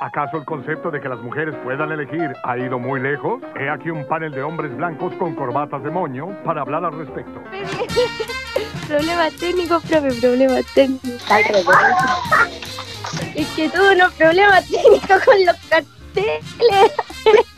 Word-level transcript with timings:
¿Acaso 0.00 0.38
el 0.38 0.44
concepto 0.44 0.90
de 0.90 1.00
que 1.00 1.08
las 1.08 1.20
mujeres 1.20 1.54
puedan 1.62 1.92
elegir 1.92 2.32
ha 2.44 2.58
ido 2.58 2.78
muy 2.78 3.00
lejos? 3.00 3.40
He 3.58 3.68
aquí 3.68 3.90
un 3.90 4.06
panel 4.06 4.32
de 4.32 4.42
hombres 4.42 4.76
blancos 4.76 5.12
con 5.14 5.34
corbatas 5.34 5.82
de 5.82 5.90
moño 5.90 6.28
para 6.44 6.62
hablar 6.62 6.84
al 6.84 6.98
respecto. 6.98 7.40
problema 8.88 9.30
técnico, 9.38 9.80
profe, 9.80 10.12
problema 10.20 10.60
técnico. 10.74 11.08
Es 13.34 13.46
que 13.48 13.68
tuve 13.68 13.94
unos 13.94 14.12
problemas 14.14 14.66
técnicos 14.68 15.22
con 15.24 15.46
los 15.46 15.56
carteles. 15.68 16.92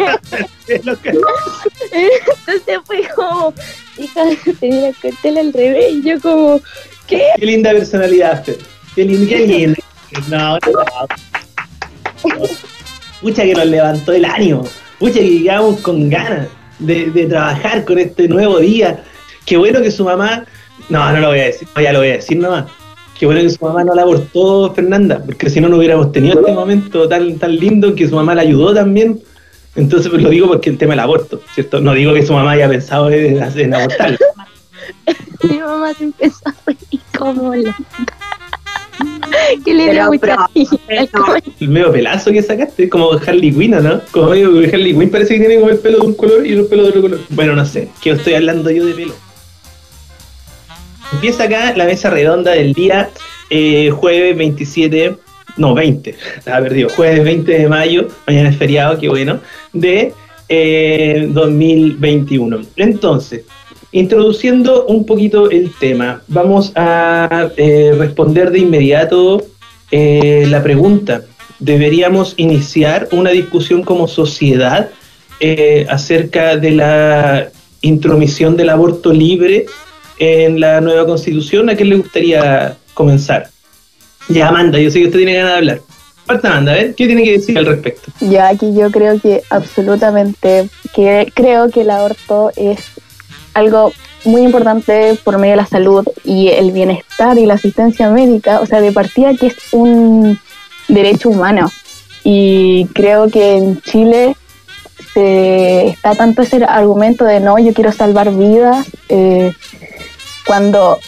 Entonces 0.68 2.78
fue 2.84 3.08
como, 3.16 3.54
hija, 3.98 4.22
tenía 4.60 4.90
la 4.90 4.94
cartela 5.00 5.40
al 5.40 5.52
revés 5.52 5.92
y 5.92 6.02
yo 6.02 6.20
como, 6.20 6.60
¿qué? 7.06 7.28
Qué 7.36 7.46
linda 7.46 7.70
personalidad, 7.70 8.44
Fer. 8.44 8.58
Qué 8.94 9.04
linda, 9.04 9.28
qué 9.28 9.46
linda. 9.66 9.78
No, 10.28 10.58
no. 10.58 10.84
Pucha 13.20 13.44
que 13.44 13.54
nos 13.54 13.66
levantó 13.66 14.12
el 14.12 14.24
ánimo. 14.24 14.64
Pucha 14.98 15.14
que 15.14 15.38
llegamos 15.38 15.80
con 15.80 16.10
ganas 16.10 16.48
de, 16.78 17.26
trabajar 17.28 17.84
con 17.84 17.98
este 17.98 18.28
nuevo 18.28 18.58
día. 18.58 19.02
Qué 19.46 19.56
bueno 19.56 19.80
que 19.80 19.90
su 19.90 20.04
mamá. 20.04 20.44
No, 20.88 21.12
no 21.12 21.20
lo 21.20 21.28
voy 21.28 21.40
a 21.40 21.44
decir, 21.44 21.68
no, 21.74 21.82
ya 21.82 21.92
lo 21.92 22.00
voy 22.00 22.08
a 22.08 22.12
decir 22.14 22.38
nomás. 22.38 22.64
Qué 23.18 23.26
bueno 23.26 23.40
que 23.40 23.50
su 23.50 23.64
mamá 23.64 23.84
no 23.84 23.94
la 23.94 24.02
abortó, 24.02 24.72
Fernanda, 24.74 25.22
porque 25.24 25.48
si 25.48 25.60
no, 25.60 25.68
no 25.68 25.76
hubiéramos 25.76 26.10
tenido 26.10 26.40
este 26.40 26.52
momento 26.52 27.08
tan, 27.08 27.38
tan 27.38 27.54
lindo 27.54 27.94
que 27.94 28.08
su 28.08 28.16
mamá 28.16 28.34
la 28.34 28.42
ayudó 28.42 28.74
también. 28.74 29.20
Entonces, 29.76 30.10
pues 30.10 30.22
lo 30.22 30.28
digo 30.28 30.48
porque 30.48 30.70
el 30.70 30.78
tema 30.78 30.92
del 30.92 31.00
aborto, 31.00 31.40
¿cierto? 31.54 31.80
No 31.80 31.94
digo 31.94 32.12
que 32.12 32.26
su 32.26 32.32
mamá 32.32 32.52
haya 32.52 32.68
pensado 32.68 33.10
en, 33.10 33.40
en 33.40 33.74
abortarlo. 33.74 34.18
Mi 35.44 35.58
mamá 35.58 35.90
a 35.90 36.54
reír 36.66 37.00
como 37.16 37.54
loca. 37.54 37.76
Que 39.64 39.74
le 39.74 39.92
dio 39.92 40.06
mucha 40.10 40.48
El 41.60 41.68
medio 41.68 41.92
pelazo 41.92 42.32
que 42.32 42.42
sacaste, 42.42 42.88
como 42.88 43.12
Harley 43.12 43.52
Quinn, 43.52 43.74
¿o 43.74 43.80
¿no? 43.80 44.00
Como 44.10 44.30
medio 44.30 44.52
que 44.60 44.68
Harley 44.68 44.94
Quinn 44.94 45.10
parece 45.10 45.34
que 45.34 45.40
tiene 45.40 45.60
como 45.60 45.70
el 45.70 45.78
pelo 45.78 45.98
de 46.00 46.06
un 46.06 46.14
color 46.14 46.46
y 46.46 46.52
el 46.52 46.66
pelo 46.66 46.82
de 46.84 46.88
otro 46.90 47.02
color. 47.02 47.20
Bueno, 47.30 47.54
no 47.54 47.64
sé, 47.64 47.88
que 48.00 48.10
estoy 48.10 48.34
hablando 48.34 48.70
yo 48.70 48.84
de 48.84 48.94
pelo. 48.94 49.14
Empieza 51.12 51.44
acá 51.44 51.74
la 51.76 51.84
mesa 51.84 52.10
redonda 52.10 52.52
del 52.52 52.72
día, 52.72 53.10
eh, 53.50 53.90
jueves 53.90 54.36
27, 54.36 55.16
no, 55.58 55.74
20, 55.74 56.14
estaba 56.38 56.62
perdido, 56.62 56.88
jueves 56.88 57.22
20 57.22 57.52
de 57.52 57.68
mayo, 57.68 58.08
mañana 58.26 58.48
es 58.48 58.56
feriado, 58.56 58.98
qué 58.98 59.08
bueno, 59.08 59.40
de 59.72 60.14
eh, 60.48 61.28
2021. 61.30 62.60
Entonces, 62.76 63.44
introduciendo 63.92 64.86
un 64.86 65.04
poquito 65.04 65.50
el 65.50 65.70
tema, 65.78 66.22
vamos 66.28 66.72
a 66.74 67.50
eh, 67.56 67.94
responder 67.96 68.50
de 68.50 68.60
inmediato 68.60 69.44
eh, 69.90 70.46
la 70.48 70.62
pregunta. 70.62 71.22
¿Deberíamos 71.58 72.34
iniciar 72.38 73.08
una 73.12 73.30
discusión 73.30 73.82
como 73.82 74.08
sociedad 74.08 74.90
eh, 75.38 75.86
acerca 75.88 76.56
de 76.56 76.70
la 76.72 77.50
intromisión 77.82 78.56
del 78.56 78.70
aborto 78.70 79.12
libre 79.12 79.66
en 80.18 80.58
la 80.58 80.80
nueva 80.80 81.06
constitución? 81.06 81.68
¿A 81.68 81.76
quién 81.76 81.90
le 81.90 81.96
gustaría 81.96 82.76
comenzar? 82.94 83.50
Ya, 84.28 84.48
Amanda, 84.48 84.78
yo 84.78 84.90
sé 84.90 85.00
que 85.00 85.06
usted 85.06 85.18
tiene 85.18 85.34
ganas 85.34 85.50
de 85.50 85.58
hablar. 85.58 85.80
Parta, 86.26 86.48
Amanda, 86.48 86.72
a 86.72 86.76
¿qué 86.76 87.06
tiene 87.06 87.24
que 87.24 87.32
decir 87.32 87.58
al 87.58 87.66
respecto? 87.66 88.10
Ya 88.20 88.48
aquí 88.48 88.72
yo 88.74 88.90
creo 88.90 89.20
que 89.20 89.42
absolutamente, 89.50 90.68
que 90.94 91.30
creo 91.34 91.68
que 91.70 91.82
el 91.82 91.90
aborto 91.90 92.50
es 92.56 92.78
algo 93.54 93.92
muy 94.24 94.42
importante 94.42 95.18
por 95.24 95.38
medio 95.38 95.52
de 95.52 95.56
la 95.62 95.66
salud 95.66 96.06
y 96.24 96.48
el 96.48 96.70
bienestar 96.72 97.38
y 97.38 97.46
la 97.46 97.54
asistencia 97.54 98.08
médica, 98.10 98.60
o 98.60 98.66
sea, 98.66 98.80
de 98.80 98.92
partida 98.92 99.34
que 99.34 99.48
es 99.48 99.56
un 99.72 100.38
derecho 100.88 101.28
humano. 101.28 101.70
Y 102.24 102.86
creo 102.94 103.28
que 103.28 103.56
en 103.56 103.80
Chile 103.82 104.36
se 105.12 105.88
está 105.88 106.14
tanto 106.14 106.42
ese 106.42 106.64
argumento 106.64 107.24
de 107.24 107.40
no, 107.40 107.58
yo 107.58 107.74
quiero 107.74 107.92
salvar 107.92 108.30
vidas, 108.34 108.86
eh, 109.08 109.52
cuando 110.46 110.98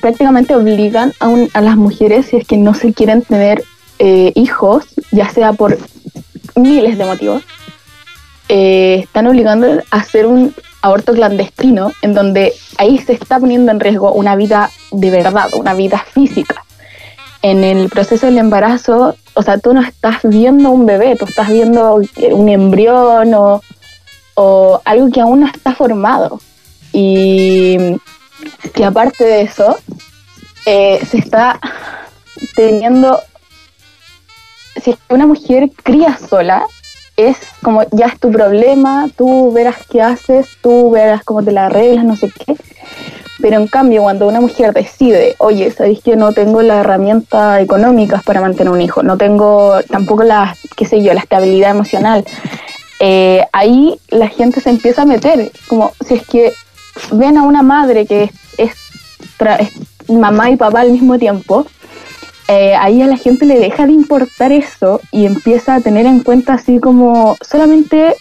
prácticamente 0.00 0.54
obligan 0.54 1.12
a, 1.20 1.28
un- 1.28 1.50
a 1.54 1.60
las 1.60 1.76
mujeres, 1.76 2.26
si 2.26 2.36
es 2.36 2.46
que 2.46 2.56
no 2.56 2.74
se 2.74 2.92
quieren 2.92 3.22
tener 3.22 3.64
eh, 3.98 4.32
hijos, 4.36 4.84
ya 5.10 5.28
sea 5.30 5.52
por 5.54 5.76
miles 6.54 6.98
de 6.98 7.04
motivos, 7.04 7.42
eh, 8.48 9.00
están 9.02 9.26
obligando 9.26 9.82
a 9.90 9.96
hacer 9.96 10.26
un 10.26 10.54
aborto 10.82 11.12
clandestino 11.12 11.92
en 12.02 12.14
donde 12.14 12.52
ahí 12.78 12.98
se 12.98 13.12
está 13.12 13.38
poniendo 13.38 13.72
en 13.72 13.80
riesgo 13.80 14.12
una 14.12 14.36
vida 14.36 14.70
de 14.90 15.10
verdad, 15.10 15.52
una 15.54 15.74
vida 15.74 16.04
física. 16.12 16.64
En 17.42 17.62
el 17.62 17.88
proceso 17.88 18.26
del 18.26 18.38
embarazo, 18.38 19.14
o 19.34 19.42
sea, 19.42 19.58
tú 19.58 19.72
no 19.72 19.80
estás 19.80 20.18
viendo 20.24 20.70
un 20.70 20.86
bebé, 20.86 21.16
tú 21.16 21.24
estás 21.24 21.48
viendo 21.48 22.00
eh, 22.16 22.34
un 22.34 22.48
embrión 22.48 23.32
o, 23.34 23.60
algo 24.84 25.10
que 25.10 25.20
aún 25.20 25.40
no 25.40 25.46
está 25.46 25.74
formado. 25.74 26.40
Y 26.92 27.76
que 28.74 28.84
aparte 28.84 29.24
de 29.24 29.42
eso, 29.42 29.76
eh, 30.66 31.00
se 31.08 31.18
está 31.18 31.60
teniendo, 32.56 33.20
si 34.82 34.96
una 35.08 35.26
mujer 35.26 35.70
cría 35.82 36.18
sola, 36.18 36.64
es 37.18 37.36
como 37.62 37.82
ya 37.90 38.06
es 38.06 38.18
tu 38.18 38.30
problema, 38.30 39.08
tú 39.16 39.52
verás 39.52 39.76
qué 39.90 40.00
haces, 40.00 40.46
tú 40.62 40.90
verás 40.90 41.24
cómo 41.24 41.42
te 41.42 41.52
la 41.52 41.66
arreglas, 41.66 42.04
no 42.04 42.16
sé 42.16 42.30
qué. 42.30 42.56
Pero 43.40 43.56
en 43.56 43.66
cambio, 43.66 44.02
cuando 44.02 44.26
una 44.26 44.40
mujer 44.40 44.72
decide, 44.72 45.34
oye, 45.38 45.70
sabéis 45.70 46.00
que 46.00 46.16
no 46.16 46.32
tengo 46.32 46.62
las 46.62 46.78
herramientas 46.78 47.60
económicas 47.60 48.22
para 48.22 48.40
mantener 48.40 48.72
un 48.72 48.80
hijo, 48.80 49.02
no 49.02 49.16
tengo 49.16 49.80
tampoco 49.90 50.22
la, 50.22 50.56
qué 50.76 50.86
sé 50.86 51.02
yo, 51.02 51.12
la 51.12 51.20
estabilidad 51.20 51.72
emocional, 51.72 52.24
eh, 53.00 53.44
ahí 53.52 53.98
la 54.08 54.28
gente 54.28 54.60
se 54.60 54.70
empieza 54.70 55.02
a 55.02 55.06
meter, 55.06 55.52
como 55.68 55.92
si 56.06 56.14
es 56.14 56.26
que 56.26 56.52
ven 57.12 57.36
a 57.36 57.42
una 57.42 57.62
madre 57.62 58.06
que 58.06 58.30
es, 58.58 58.72
es 59.58 59.70
mamá 60.08 60.50
y 60.50 60.56
papá 60.56 60.80
al 60.80 60.90
mismo 60.90 61.18
tiempo, 61.18 61.66
eh, 62.48 62.74
ahí 62.76 63.02
a 63.02 63.06
la 63.06 63.16
gente 63.16 63.44
le 63.46 63.58
deja 63.58 63.86
de 63.86 63.92
importar 63.92 64.52
eso 64.52 65.00
y 65.12 65.26
empieza 65.26 65.74
a 65.74 65.80
tener 65.80 66.06
en 66.06 66.20
cuenta 66.20 66.54
así 66.54 66.80
como 66.80 67.36
solamente 67.40 68.14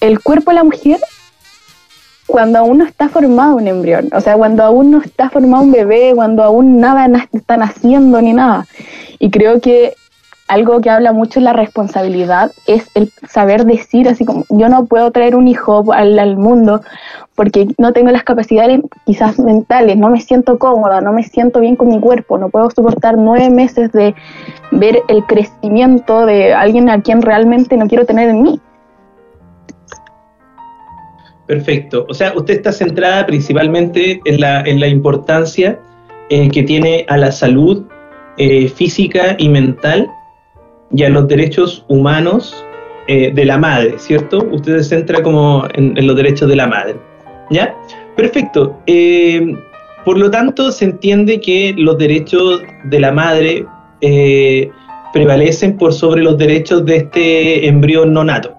el 0.00 0.20
cuerpo 0.20 0.50
de 0.50 0.56
la 0.56 0.64
mujer 0.64 0.98
cuando 2.26 2.58
aún 2.58 2.78
no 2.78 2.84
está 2.84 3.08
formado 3.08 3.56
un 3.56 3.66
embrión, 3.68 4.10
o 4.12 4.20
sea, 4.20 4.36
cuando 4.36 4.62
aún 4.62 4.90
no 4.90 5.00
está 5.00 5.30
formado 5.30 5.62
un 5.62 5.72
bebé, 5.72 6.12
cuando 6.14 6.42
aún 6.44 6.78
nada 6.78 7.08
na- 7.08 7.26
está 7.32 7.56
naciendo 7.56 8.20
ni 8.20 8.34
nada. 8.34 8.66
Y 9.18 9.30
creo 9.30 9.60
que 9.62 9.94
algo 10.48 10.80
que 10.80 10.90
habla 10.90 11.12
mucho 11.12 11.40
de 11.40 11.44
la 11.44 11.52
responsabilidad 11.52 12.50
es 12.66 12.88
el 12.94 13.12
saber 13.28 13.64
decir 13.64 14.08
así 14.08 14.24
como 14.24 14.44
yo 14.48 14.68
no 14.68 14.86
puedo 14.86 15.10
traer 15.10 15.36
un 15.36 15.46
hijo 15.46 15.92
al, 15.92 16.36
mundo 16.36 16.80
porque 17.34 17.68
no 17.78 17.92
tengo 17.92 18.10
las 18.10 18.24
capacidades 18.24 18.80
quizás 19.06 19.38
mentales, 19.38 19.96
no 19.96 20.08
me 20.10 20.20
siento 20.20 20.58
cómoda, 20.58 21.00
no 21.00 21.12
me 21.12 21.22
siento 21.22 21.60
bien 21.60 21.76
con 21.76 21.88
mi 21.88 22.00
cuerpo, 22.00 22.38
no 22.38 22.48
puedo 22.48 22.70
soportar 22.70 23.16
nueve 23.16 23.50
meses 23.50 23.92
de 23.92 24.14
ver 24.72 25.02
el 25.08 25.24
crecimiento 25.24 26.26
de 26.26 26.54
alguien 26.54 26.88
a 26.90 27.00
quien 27.00 27.22
realmente 27.22 27.76
no 27.76 27.86
quiero 27.86 28.06
tener 28.06 28.30
en 28.30 28.42
mí. 28.42 28.60
Perfecto. 31.46 32.06
O 32.08 32.14
sea, 32.14 32.32
usted 32.36 32.54
está 32.54 32.72
centrada 32.72 33.24
principalmente 33.24 34.20
en 34.24 34.40
la, 34.40 34.60
en 34.62 34.80
la 34.80 34.88
importancia 34.88 35.78
eh, 36.28 36.50
que 36.50 36.62
tiene 36.62 37.06
a 37.08 37.16
la 37.16 37.32
salud 37.32 37.86
eh, 38.36 38.68
física 38.68 39.34
y 39.38 39.48
mental 39.48 40.10
y 40.92 41.04
a 41.04 41.08
los 41.08 41.28
derechos 41.28 41.84
humanos 41.88 42.64
eh, 43.06 43.32
de 43.34 43.44
la 43.44 43.58
madre, 43.58 43.94
¿cierto? 43.98 44.46
Usted 44.52 44.78
se 44.78 44.84
centra 44.84 45.22
como 45.22 45.64
en, 45.74 45.94
los 46.06 46.16
derechos 46.16 46.48
de 46.48 46.56
la 46.56 46.66
madre. 46.66 46.96
¿Ya? 47.50 47.74
Perfecto. 48.16 48.78
Eh, 48.86 49.54
por 50.04 50.18
lo 50.18 50.30
tanto, 50.30 50.70
se 50.70 50.86
entiende 50.86 51.40
que 51.40 51.74
los 51.76 51.98
derechos 51.98 52.62
de 52.84 53.00
la 53.00 53.12
madre 53.12 53.66
eh, 54.00 54.70
prevalecen 55.12 55.76
por 55.76 55.92
sobre 55.92 56.22
los 56.22 56.36
derechos 56.36 56.84
de 56.84 56.96
este 56.96 57.66
embrión 57.66 58.12
no 58.12 58.24
nato 58.24 58.54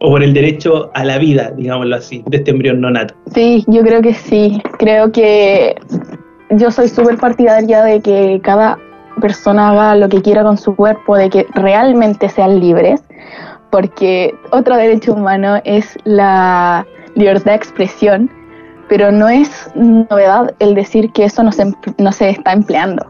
o 0.00 0.10
por 0.10 0.22
el 0.22 0.34
derecho 0.34 0.90
a 0.94 1.04
la 1.04 1.18
vida, 1.18 1.52
digámoslo 1.56 1.94
así, 1.94 2.24
de 2.26 2.38
este 2.38 2.50
embrión 2.50 2.80
no 2.80 2.90
nato. 2.90 3.14
Sí, 3.32 3.64
yo 3.68 3.82
creo 3.82 4.02
que 4.02 4.14
sí. 4.14 4.60
Creo 4.78 5.12
que 5.12 5.76
yo 6.50 6.72
soy 6.72 6.88
súper 6.88 7.16
partidaria 7.18 7.84
de 7.84 8.00
que 8.00 8.40
cada 8.42 8.78
persona 9.20 9.70
haga 9.70 9.96
lo 9.96 10.08
que 10.08 10.22
quiera 10.22 10.42
con 10.42 10.58
su 10.58 10.74
cuerpo, 10.74 11.16
de 11.16 11.30
que 11.30 11.46
realmente 11.54 12.28
sean 12.28 12.60
libres, 12.60 13.02
porque 13.70 14.34
otro 14.50 14.76
derecho 14.76 15.14
humano 15.14 15.60
es 15.64 15.98
la 16.04 16.86
libertad 17.14 17.52
de 17.52 17.56
expresión, 17.56 18.30
pero 18.88 19.10
no 19.10 19.28
es 19.28 19.70
novedad 19.74 20.54
el 20.58 20.74
decir 20.74 21.10
que 21.12 21.24
eso 21.24 21.42
no 21.42 21.52
se, 21.52 22.30
está 22.30 22.52
empleando. 22.52 23.06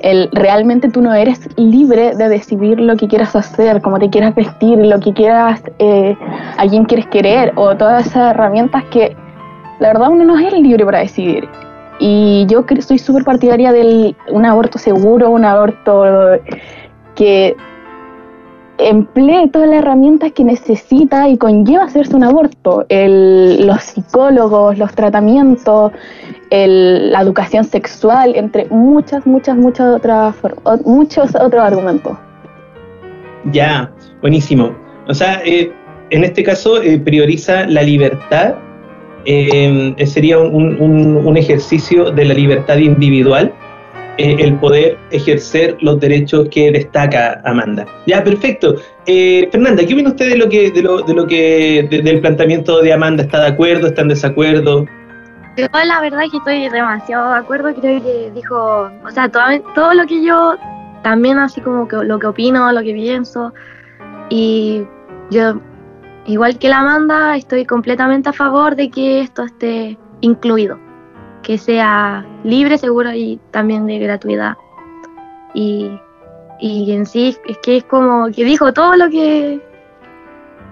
El, 0.00 0.28
realmente 0.32 0.90
tú 0.90 1.00
no 1.00 1.14
eres 1.14 1.48
libre 1.56 2.14
de 2.14 2.28
decidir 2.28 2.78
lo 2.78 2.94
que 2.96 3.08
quieras 3.08 3.34
hacer, 3.34 3.80
cómo 3.80 3.98
te 3.98 4.10
quieras 4.10 4.34
vestir, 4.34 4.76
lo 4.78 5.00
que 5.00 5.14
quieras, 5.14 5.62
eh, 5.78 6.14
a 6.58 6.66
quién 6.66 6.84
quieres 6.84 7.06
querer, 7.06 7.52
o 7.56 7.74
todas 7.74 8.06
esas 8.06 8.32
herramientas 8.32 8.84
que 8.90 9.16
la 9.80 9.88
verdad 9.88 10.10
uno 10.10 10.24
no 10.24 10.38
es 10.38 10.52
libre 10.52 10.84
para 10.84 10.98
decidir. 10.98 11.48
Y 11.98 12.46
yo 12.48 12.64
soy 12.80 12.98
súper 12.98 13.24
partidaria 13.24 13.72
de 13.72 14.14
un 14.30 14.44
aborto 14.44 14.78
seguro, 14.78 15.30
un 15.30 15.44
aborto 15.44 16.04
que 17.14 17.56
emplee 18.78 19.48
todas 19.48 19.68
las 19.68 19.78
herramientas 19.78 20.32
que 20.32 20.44
necesita 20.44 21.28
y 21.28 21.38
conlleva 21.38 21.84
hacerse 21.84 22.16
un 22.16 22.24
aborto. 22.24 22.86
los 22.88 23.82
psicólogos, 23.82 24.78
los 24.78 24.92
tratamientos, 24.94 25.92
la 26.50 27.20
educación 27.20 27.64
sexual, 27.64 28.34
entre 28.34 28.66
muchas, 28.66 29.26
muchas, 29.26 29.56
muchas 29.56 29.96
otras, 29.96 30.34
muchos 30.84 31.34
otros 31.34 31.62
argumentos. 31.62 32.16
Ya, 33.52 33.90
buenísimo. 34.20 34.74
O 35.06 35.14
sea, 35.14 35.42
eh, 35.44 35.70
en 36.10 36.24
este 36.24 36.42
caso 36.42 36.82
eh, 36.82 36.98
prioriza 36.98 37.66
la 37.66 37.82
libertad, 37.82 38.54
eh, 39.26 39.94
sería 40.06 40.38
un 40.38 41.36
ejercicio 41.36 42.10
de 42.10 42.24
la 42.24 42.34
libertad 42.34 42.76
individual 42.76 43.52
eh, 44.16 44.36
el 44.38 44.54
poder 44.60 44.96
ejercer 45.10 45.76
los 45.80 45.98
derechos 45.98 46.48
que 46.48 46.70
destaca 46.70 47.40
Amanda. 47.44 47.84
Ya, 48.06 48.22
perfecto. 48.22 48.76
Eh, 49.06 49.48
Fernanda, 49.50 49.84
¿qué 49.84 49.92
opina 49.92 50.10
usted 50.10 50.28
de 50.28 50.36
lo 50.36 50.48
que, 50.48 50.70
de 50.70 50.82
lo, 50.82 51.02
de 51.02 51.14
lo 51.14 51.26
que, 51.26 51.88
del 51.90 52.20
planteamiento 52.20 52.80
de 52.80 52.92
Amanda? 52.92 53.24
¿Está 53.24 53.40
de 53.40 53.48
acuerdo? 53.48 53.88
¿Está 53.88 54.02
en 54.02 54.08
desacuerdo? 54.08 54.86
Yo 55.56 55.66
la 55.72 56.00
verdad 56.00 56.24
es 56.24 56.30
que 56.30 56.36
estoy 56.36 56.68
demasiado 56.68 57.32
de 57.32 57.38
acuerdo, 57.38 57.74
creo 57.74 58.02
que 58.02 58.30
dijo, 58.32 58.88
o 59.04 59.10
sea, 59.10 59.28
todo, 59.28 59.42
todo 59.74 59.94
lo 59.94 60.06
que 60.06 60.24
yo 60.24 60.56
también 61.02 61.38
así 61.38 61.60
como 61.60 61.88
que 61.88 61.96
lo 61.96 62.18
que 62.20 62.26
opino, 62.28 62.70
lo 62.70 62.82
que 62.82 62.92
pienso, 62.92 63.52
y 64.30 64.84
yo, 65.30 65.60
igual 66.26 66.58
que 66.58 66.68
la 66.68 66.80
Amanda, 66.80 67.36
estoy 67.36 67.64
completamente 67.64 68.28
a 68.28 68.32
favor 68.32 68.76
de 68.76 68.90
que 68.90 69.20
esto 69.20 69.42
esté 69.42 69.98
incluido 70.20 70.78
que 71.44 71.58
sea 71.58 72.26
libre, 72.42 72.78
seguro 72.78 73.12
y 73.12 73.38
también 73.52 73.86
de 73.86 73.98
gratuidad. 74.00 74.56
Y, 75.54 76.00
en 76.60 77.04
sí 77.04 77.36
es 77.46 77.58
que 77.58 77.76
es 77.76 77.84
como 77.84 78.30
que 78.34 78.44
dijo 78.44 78.72
todo 78.72 78.96
lo 78.96 79.10
que 79.10 79.60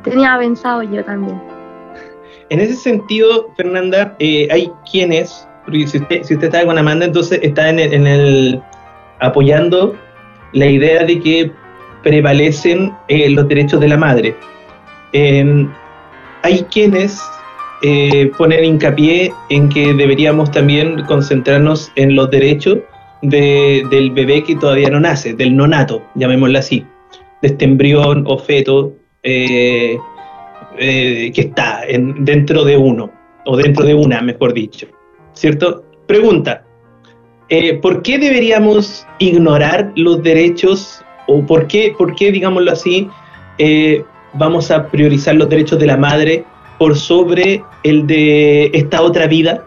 tenía 0.03 0.37
pensado 0.39 0.83
yo 0.83 1.05
también. 1.05 1.41
En 2.49 2.61
ese 2.61 2.75
sentido, 2.75 3.51
Fernanda, 3.57 4.17
eh, 4.19 4.49
hay 4.51 4.71
quienes, 4.91 5.47
si 5.71 5.99
usted, 5.99 6.23
si 6.23 6.35
usted 6.35 6.47
está 6.47 6.65
con 6.65 6.79
Amanda, 6.79 7.05
entonces 7.05 7.39
está 7.43 7.69
en 7.69 7.79
el, 7.79 7.93
en 7.93 8.07
el 8.07 8.63
apoyando 9.21 9.95
la 10.53 10.67
idea 10.67 11.05
de 11.05 11.21
que 11.21 11.53
prevalecen 12.03 12.93
eh, 13.09 13.31
los 13.31 13.47
derechos 13.49 13.81
de 13.81 13.89
la 13.89 13.97
madre. 13.97 14.35
Eh, 15.13 15.67
hay 16.43 16.63
quienes 16.65 17.23
eh, 17.85 18.31
poner 18.39 18.63
hincapié 18.63 19.33
en 19.49 19.69
que 19.69 19.93
deberíamos 19.95 20.53
también 20.53 21.03
concentrarnos 21.07 21.91
en 21.97 22.15
los 22.15 22.31
derechos 22.31 22.79
del 23.23 24.11
bebé 24.13 24.45
que 24.45 24.55
todavía 24.55 24.89
no 24.89 25.01
nace, 25.01 25.35
del 25.35 25.57
nonato, 25.57 26.01
llamémoslo 26.15 26.61
así, 26.61 26.87
de 27.41 27.49
este 27.49 27.65
embrión 27.65 28.25
o 28.29 28.39
feto 28.39 28.93
eh, 29.25 29.99
eh, 30.79 31.33
que 31.35 31.41
está 31.41 31.83
dentro 31.89 32.65
de 32.65 32.77
uno, 32.77 33.11
o 33.47 33.57
dentro 33.57 33.85
de 33.85 33.95
una, 33.95 34.21
mejor 34.23 34.55
dicho. 34.55 34.87
¿Cierto? 35.33 35.85
Pregunta, 36.07 36.65
¿por 37.81 38.03
qué 38.03 38.19
deberíamos 38.19 39.07
ignorar 39.19 39.93
los 39.97 40.23
derechos 40.23 41.05
o 41.27 41.45
por 41.45 41.67
qué, 41.67 41.95
por 41.99 42.15
qué 42.15 42.31
digámoslo 42.31 42.71
así, 42.71 43.09
vamos 44.35 44.71
a 44.71 44.89
priorizar 44.89 45.35
los 45.35 45.49
derechos 45.49 45.79
de 45.79 45.87
la 45.87 45.97
madre 45.97 46.45
por 46.79 46.97
sobre 46.97 47.65
el 47.83 48.07
de 48.07 48.71
esta 48.73 49.03
otra 49.03 49.27
vida? 49.27 49.65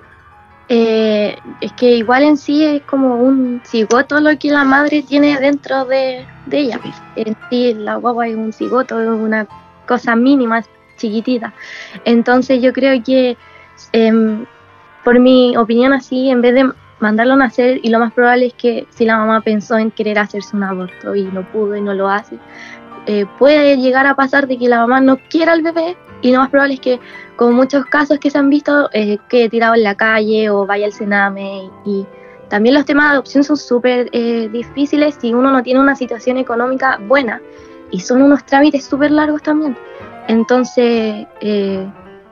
Eh, 0.67 1.35
es 1.61 1.71
que 1.73 1.97
igual 1.97 2.23
en 2.23 2.37
sí 2.37 2.63
es 2.63 2.81
como 2.83 3.15
un 3.17 3.61
cigoto 3.63 4.19
lo 4.19 4.37
que 4.39 4.49
la 4.49 4.63
madre 4.63 5.03
tiene 5.03 5.39
dentro 5.39 5.85
de, 5.85 6.25
ella. 6.51 6.79
En 7.15 7.37
sí 7.49 7.73
la 7.75 7.97
guagua 7.97 8.27
es 8.27 8.35
un 8.35 8.51
cigoto, 8.51 8.99
es 8.99 9.07
una 9.07 9.47
cosa 9.87 10.15
mínima, 10.15 10.63
chiquitita. 10.97 11.53
Entonces 12.03 12.61
yo 12.61 12.73
creo 12.73 13.01
que, 13.03 13.37
em, 13.91 14.45
por 15.03 15.19
mi 15.19 15.55
opinión 15.55 15.93
así, 15.93 16.29
en 16.29 16.41
vez 16.41 16.55
de 16.55 16.71
mandarlo 16.99 17.33
a 17.33 17.37
nacer, 17.37 17.79
y 17.83 17.89
lo 17.89 17.99
más 17.99 18.13
probable 18.13 18.47
es 18.47 18.53
que 18.53 18.87
si 18.89 19.05
la 19.05 19.17
mamá 19.17 19.41
pensó 19.41 19.77
en 19.77 19.91
querer 19.91 20.17
hacerse 20.17 20.55
un 20.55 20.63
aborto 20.63 21.15
y 21.15 21.23
no 21.25 21.43
pudo 21.51 21.75
y 21.75 21.81
no 21.81 21.93
lo 21.93 22.09
hace, 22.09 22.37
eh, 23.05 23.25
puede 23.37 23.77
llegar 23.77 24.07
a 24.07 24.15
pasar 24.15 24.47
de 24.47 24.57
que 24.57 24.67
la 24.67 24.79
mamá 24.79 25.01
no 25.01 25.17
quiera 25.29 25.53
al 25.53 25.61
bebé 25.61 25.95
y 26.25 26.31
lo 26.31 26.39
más 26.39 26.49
probable 26.49 26.73
es 26.73 26.79
que, 26.79 26.99
como 27.35 27.51
muchos 27.51 27.85
casos 27.85 28.17
que 28.17 28.31
se 28.31 28.39
han 28.39 28.49
visto, 28.49 28.89
eh, 28.93 29.19
quede 29.29 29.47
tirado 29.47 29.75
en 29.75 29.83
la 29.83 29.93
calle 29.93 30.49
o 30.49 30.65
vaya 30.65 30.87
al 30.87 30.91
cename. 30.91 31.69
Y, 31.85 32.03
también 32.49 32.73
los 32.73 32.85
temas 32.85 33.09
de 33.09 33.13
adopción 33.13 33.43
son 33.43 33.57
súper 33.57 34.09
eh, 34.11 34.49
difíciles 34.51 35.17
si 35.19 35.33
uno 35.33 35.51
no 35.51 35.61
tiene 35.61 35.79
una 35.79 35.95
situación 35.95 36.37
económica 36.37 36.99
buena. 37.07 37.41
Y 37.91 37.99
son 37.99 38.23
unos 38.23 38.43
trámites 38.45 38.85
súper 38.85 39.11
largos 39.11 39.43
también. 39.43 39.77
Entonces, 40.27 41.27
eh, 41.41 41.87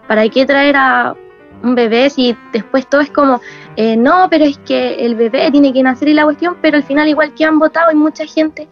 ¿para 0.07 0.27
qué 0.29 0.45
traer 0.47 0.75
a 0.75 1.15
un 1.61 1.75
bebé 1.75 2.09
si 2.09 2.35
después 2.51 2.87
todo 2.87 3.01
es 3.01 3.11
como, 3.11 3.41
no, 3.77 4.27
pero 4.29 4.45
es 4.45 4.57
que 4.59 5.05
el 5.05 5.15
bebé 5.15 5.51
tiene 5.51 5.71
que 5.71 5.83
nacer 5.83 6.07
y 6.07 6.13
la 6.13 6.23
cuestión, 6.23 6.57
pero 6.61 6.77
al 6.77 6.83
final 6.83 7.07
igual 7.07 7.33
que 7.35 7.45
han 7.45 7.59
votado 7.59 7.89
hay 7.89 7.95
mucha 7.95 8.25
gente 8.25 8.67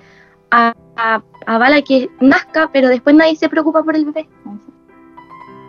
a, 0.52 0.74
a, 0.98 1.24
avala 1.48 1.82
que 1.82 2.10
nazca, 2.20 2.70
pero 2.72 2.90
después 2.90 3.16
nadie 3.16 3.36
se 3.36 3.50
preocupa 3.50 3.84
por 3.84 3.96
el 3.96 4.06
bebé 4.06 4.28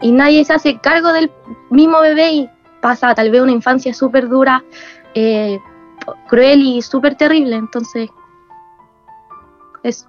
y 0.03 0.11
nadie 0.13 0.45
se 0.45 0.53
hace 0.53 0.79
cargo 0.79 1.13
del 1.13 1.31
mismo 1.71 2.01
bebé 2.01 2.33
y 2.33 2.49
pasa 2.81 3.15
tal 3.15 3.31
vez 3.31 3.41
una 3.41 3.53
infancia 3.53 3.95
súper 3.95 4.29
dura, 4.29 4.63
eh, 5.15 5.59
cruel 6.29 6.61
y 6.63 6.83
súper 6.83 7.15
terrible. 7.15 7.57
Entonces, 7.57 8.11
eso. 9.85 10.07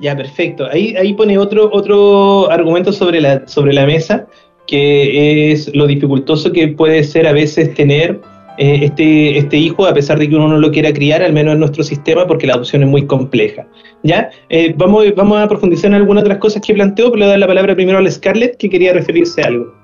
Ya, 0.00 0.16
perfecto. 0.16 0.66
Ahí, 0.66 0.96
ahí 0.96 1.12
pone 1.12 1.38
otro, 1.38 1.70
otro 1.72 2.50
argumento 2.50 2.92
sobre 2.92 3.20
la, 3.20 3.46
sobre 3.46 3.72
la 3.72 3.86
mesa, 3.86 4.26
que 4.66 5.52
es 5.52 5.72
lo 5.76 5.86
dificultoso 5.86 6.50
que 6.50 6.68
puede 6.68 7.04
ser 7.04 7.26
a 7.26 7.32
veces 7.32 7.74
tener 7.74 8.20
eh, 8.62 8.84
este, 8.84 9.38
este 9.38 9.56
hijo, 9.56 9.86
a 9.86 9.92
pesar 9.92 10.20
de 10.20 10.28
que 10.28 10.36
uno 10.36 10.46
no 10.46 10.56
lo 10.56 10.70
quiera 10.70 10.92
criar, 10.92 11.20
al 11.20 11.32
menos 11.32 11.54
en 11.54 11.58
nuestro 11.58 11.82
sistema, 11.82 12.28
porque 12.28 12.46
la 12.46 12.54
adopción 12.54 12.84
es 12.84 12.88
muy 12.88 13.04
compleja. 13.08 13.66
¿Ya? 14.04 14.30
Eh, 14.50 14.72
vamos, 14.78 15.04
vamos 15.16 15.40
a 15.40 15.48
profundizar 15.48 15.90
en 15.90 15.96
algunas 15.96 16.22
otras 16.22 16.38
cosas 16.38 16.62
que 16.64 16.72
planteó, 16.72 17.10
pero 17.10 17.24
le 17.24 17.26
dar 17.26 17.40
la 17.40 17.48
palabra 17.48 17.74
primero 17.74 17.98
a 17.98 18.02
la 18.02 18.08
Scarlett, 18.08 18.56
que 18.58 18.70
quería 18.70 18.92
referirse 18.92 19.42
a 19.42 19.46
algo. 19.48 19.74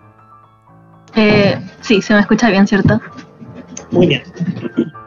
Eh, 1.16 1.56
sí, 1.80 2.00
se 2.00 2.14
me 2.14 2.20
escucha 2.20 2.50
bien, 2.50 2.68
¿cierto? 2.68 3.00
Muy 3.90 4.06
bien. 4.06 4.22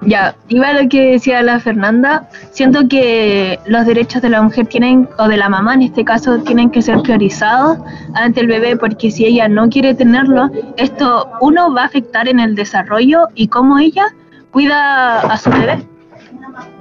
Ya, 0.01 0.35
iba 0.49 0.69
a 0.69 0.73
lo 0.73 0.89
que 0.89 1.11
decía 1.11 1.43
la 1.43 1.59
Fernanda. 1.59 2.27
Siento 2.51 2.87
que 2.87 3.59
los 3.67 3.85
derechos 3.85 4.21
de 4.21 4.29
la 4.29 4.41
mujer 4.41 4.65
tienen, 4.65 5.07
o 5.19 5.27
de 5.27 5.37
la 5.37 5.47
mamá 5.47 5.75
en 5.75 5.83
este 5.83 6.03
caso, 6.03 6.39
tienen 6.39 6.71
que 6.71 6.81
ser 6.81 7.01
priorizados 7.01 7.77
ante 8.15 8.41
el 8.41 8.47
bebé, 8.47 8.75
porque 8.77 9.11
si 9.11 9.25
ella 9.25 9.47
no 9.47 9.69
quiere 9.69 9.93
tenerlo, 9.93 10.49
esto, 10.77 11.29
uno, 11.39 11.73
va 11.73 11.83
a 11.83 11.85
afectar 11.85 12.27
en 12.27 12.39
el 12.39 12.55
desarrollo 12.55 13.27
y 13.35 13.47
cómo 13.47 13.77
ella 13.77 14.07
cuida 14.51 15.19
a 15.19 15.37
su 15.37 15.51
bebé. 15.51 15.90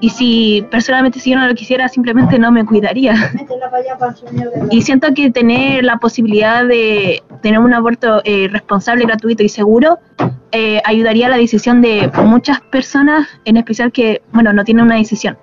Y 0.01 0.11
si 0.11 0.67
personalmente 0.71 1.21
si 1.21 1.31
yo 1.31 1.39
no 1.39 1.47
lo 1.47 1.55
quisiera, 1.55 1.89
simplemente 1.89 2.39
no 2.39 2.51
me 2.53 2.65
cuidaría. 2.65 3.15
Y 4.71 4.83
siento 4.83 5.13
que 5.15 5.31
tener 5.31 5.85
la 5.85 5.99
posibilidad 5.99 6.65
de 6.65 7.23
tener 7.43 7.59
un 7.61 7.75
aborto 7.75 8.23
eh, 8.25 8.49
responsable, 8.51 9.05
gratuito 9.05 9.43
y 9.43 9.49
seguro 9.49 9.99
eh, 10.53 10.81
ayudaría 10.85 11.27
a 11.27 11.31
la 11.31 11.37
decisión 11.37 11.81
de 11.81 12.11
muchas 12.25 12.61
personas, 12.61 13.29
en 13.45 13.57
especial 13.57 13.93
que, 13.93 14.23
bueno, 14.33 14.53
no 14.53 14.65
tienen 14.65 14.85
una 14.85 14.97
decisión. 14.97 15.37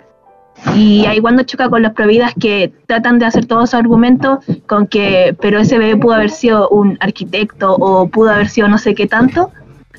Y 0.75 1.05
ahí 1.05 1.19
cuando 1.19 1.43
choca 1.43 1.69
con 1.69 1.83
los 1.83 1.93
prohibidas 1.93 2.33
que 2.39 2.73
tratan 2.87 3.19
de 3.19 3.25
hacer 3.25 3.45
todos 3.45 3.69
esos 3.69 3.79
argumentos 3.79 4.39
con 4.65 4.87
que, 4.87 5.35
pero 5.39 5.59
ese 5.59 5.77
bebé 5.77 5.97
pudo 5.97 6.15
haber 6.15 6.31
sido 6.31 6.67
un 6.69 6.97
arquitecto 6.99 7.75
o 7.75 8.07
pudo 8.07 8.31
haber 8.31 8.49
sido 8.49 8.67
no 8.67 8.77
sé 8.77 8.95
qué 8.95 9.07
tanto, 9.07 9.51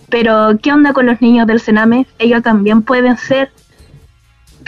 pero 0.08 0.58
¿qué 0.60 0.72
onda 0.72 0.92
con 0.92 1.06
los 1.06 1.20
niños 1.20 1.46
del 1.46 1.60
Sename? 1.60 2.06
Ellos 2.18 2.42
también 2.42 2.82
pueden 2.82 3.16
ser 3.16 3.50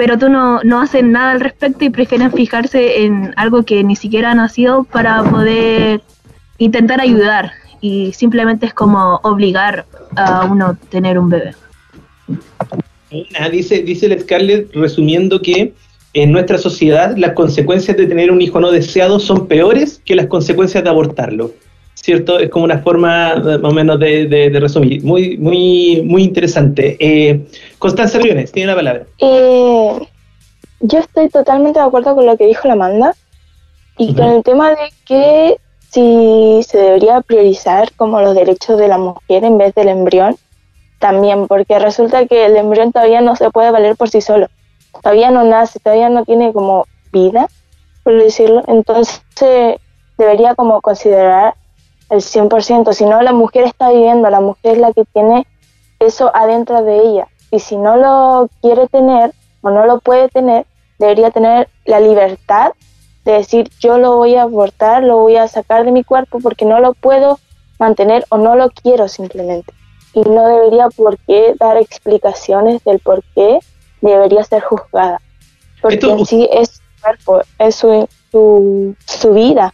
pero 0.00 0.16
tú 0.16 0.30
no, 0.30 0.62
no 0.62 0.80
hacen 0.80 1.12
nada 1.12 1.33
al 1.33 1.40
respecto 1.40 1.85
y 1.85 1.90
prefieren 1.90 2.33
fijarse 2.33 3.02
en 3.02 3.35
algo 3.37 3.64
que 3.64 3.85
ni 3.85 3.97
siquiera 3.97 4.30
ha 4.30 4.35
nacido 4.35 4.85
para 4.85 5.23
poder 5.25 6.00
intentar 6.57 7.02
ayudar 7.02 7.52
y 7.83 8.11
simplemente 8.14 8.64
es 8.64 8.73
como 8.73 9.21
obligar 9.23 9.85
a 10.16 10.47
uno 10.47 10.75
tener 10.88 11.19
un 11.19 11.28
bebé. 11.28 11.54
dice, 13.52 13.83
dice 13.83 14.07
el 14.07 14.19
Scarlett 14.19 14.75
resumiendo 14.75 15.42
que 15.42 15.75
en 16.14 16.33
nuestra 16.33 16.57
sociedad 16.57 17.14
las 17.19 17.35
consecuencias 17.35 17.95
de 17.99 18.07
tener 18.07 18.30
un 18.30 18.40
hijo 18.40 18.59
no 18.59 18.71
deseado 18.71 19.21
son 19.21 19.49
peores 19.49 20.00
que 20.07 20.14
las 20.14 20.28
consecuencias 20.28 20.83
de 20.83 20.88
abortarlo. 20.88 21.52
¿Cierto? 22.02 22.38
Es 22.38 22.50
como 22.50 22.64
una 22.64 22.78
forma 22.78 23.37
más 23.37 23.64
o 23.64 23.71
menos 23.73 23.99
de, 23.99 24.50
resumir. 24.61 25.02
Muy, 25.04 25.37
muy, 25.37 26.02
muy 26.04 26.23
interesante. 26.23 26.97
Eh, 26.99 27.47
Constanza 27.78 28.19
Riones, 28.19 28.52
tiene 28.52 28.69
la 28.69 28.76
palabra. 28.76 29.07
Eh, 29.19 30.09
yo 30.80 30.99
estoy 30.99 31.28
totalmente 31.28 31.78
de 31.78 31.87
acuerdo 31.87 32.14
con 32.14 32.26
lo 32.26 32.37
que 32.37 32.47
dijo 32.47 32.66
la 32.69 32.75
Amanda 32.75 33.14
y 33.99 34.14
con 34.14 34.28
el 34.28 34.42
tema 34.42 34.71
de 34.71 34.90
que 35.04 35.57
si 35.90 36.62
se 36.62 36.78
debería 36.78 37.21
priorizar 37.21 37.92
como 37.97 38.21
los 38.21 38.35
derechos 38.35 38.78
de 38.78 38.88
la 38.88 38.97
mujer 38.97 39.45
en 39.45 39.59
vez 39.59 39.75
del 39.75 39.88
embrión, 39.88 40.37
también, 40.99 41.49
porque 41.49 41.78
resulta 41.78 42.26
que 42.26 42.47
el 42.47 42.57
embrión 42.57 42.92
todavía 42.92 43.21
no 43.21 43.35
se 43.35 43.50
puede 43.50 43.71
valer 43.71 43.97
por 43.97 44.11
sí 44.11 44.21
solo. 44.21 44.49
Todavía 45.02 45.30
no 45.30 45.45
nace, 45.45 45.80
todavía 45.80 46.11
no 46.11 46.25
tiene 46.25 46.52
como 46.52 46.87
vida, 47.12 47.49
por 48.04 48.16
decirlo, 48.23 48.62
entonces 48.69 49.23
debería 50.19 50.54
como 50.54 50.80
considerar 50.83 51.54
el 52.11 52.21
100%, 52.21 52.93
si 52.93 53.05
no 53.05 53.23
la 53.23 53.33
mujer 53.33 53.64
está 53.64 53.90
viviendo, 53.90 54.29
la 54.29 54.40
mujer 54.40 54.75
es 54.75 54.79
la 54.79 54.93
que 54.93 55.05
tiene 55.05 55.47
eso 55.99 56.31
adentro 56.35 56.83
de 56.83 56.99
ella, 56.99 57.29
y 57.50 57.61
si 57.61 57.76
no 57.76 57.97
lo 57.97 58.49
quiere 58.61 58.88
tener 58.88 59.33
o 59.62 59.71
no 59.71 59.87
lo 59.87 60.00
puede 60.00 60.29
tener, 60.29 60.67
debería 60.99 61.31
tener 61.31 61.69
la 61.85 62.00
libertad 62.00 62.73
de 63.25 63.33
decir 63.33 63.71
yo 63.81 63.99
lo 63.99 64.17
voy 64.17 64.35
a 64.35 64.43
abortar, 64.43 65.02
lo 65.02 65.19
voy 65.19 65.37
a 65.37 65.49
sacar 65.49 65.85
de 65.85 65.93
mi 65.93 66.05
cuerpo 66.05 66.38
porque 66.40 66.64
no 66.64 66.81
lo 66.81 66.95
puedo 66.95 67.38
mantener 67.79 68.25
o 68.29 68.38
no 68.38 68.57
lo 68.57 68.71
quiero 68.71 69.09
simplemente. 69.09 69.73
Y 70.12 70.21
no 70.23 70.47
debería 70.47 70.88
por 70.88 71.19
qué 71.19 71.55
dar 71.59 71.76
explicaciones 71.76 72.83
del 72.85 72.99
por 72.99 73.23
qué 73.35 73.61
debería 74.00 74.45
ser 74.45 74.62
juzgada. 74.62 75.21
Porque 75.81 76.11
en 76.11 76.26
sí 76.26 76.49
es 76.52 76.71
su 76.71 77.02
cuerpo, 77.02 77.40
es 77.59 77.75
su, 77.76 78.09
su, 78.31 78.97
su 79.07 79.33
vida. 79.33 79.73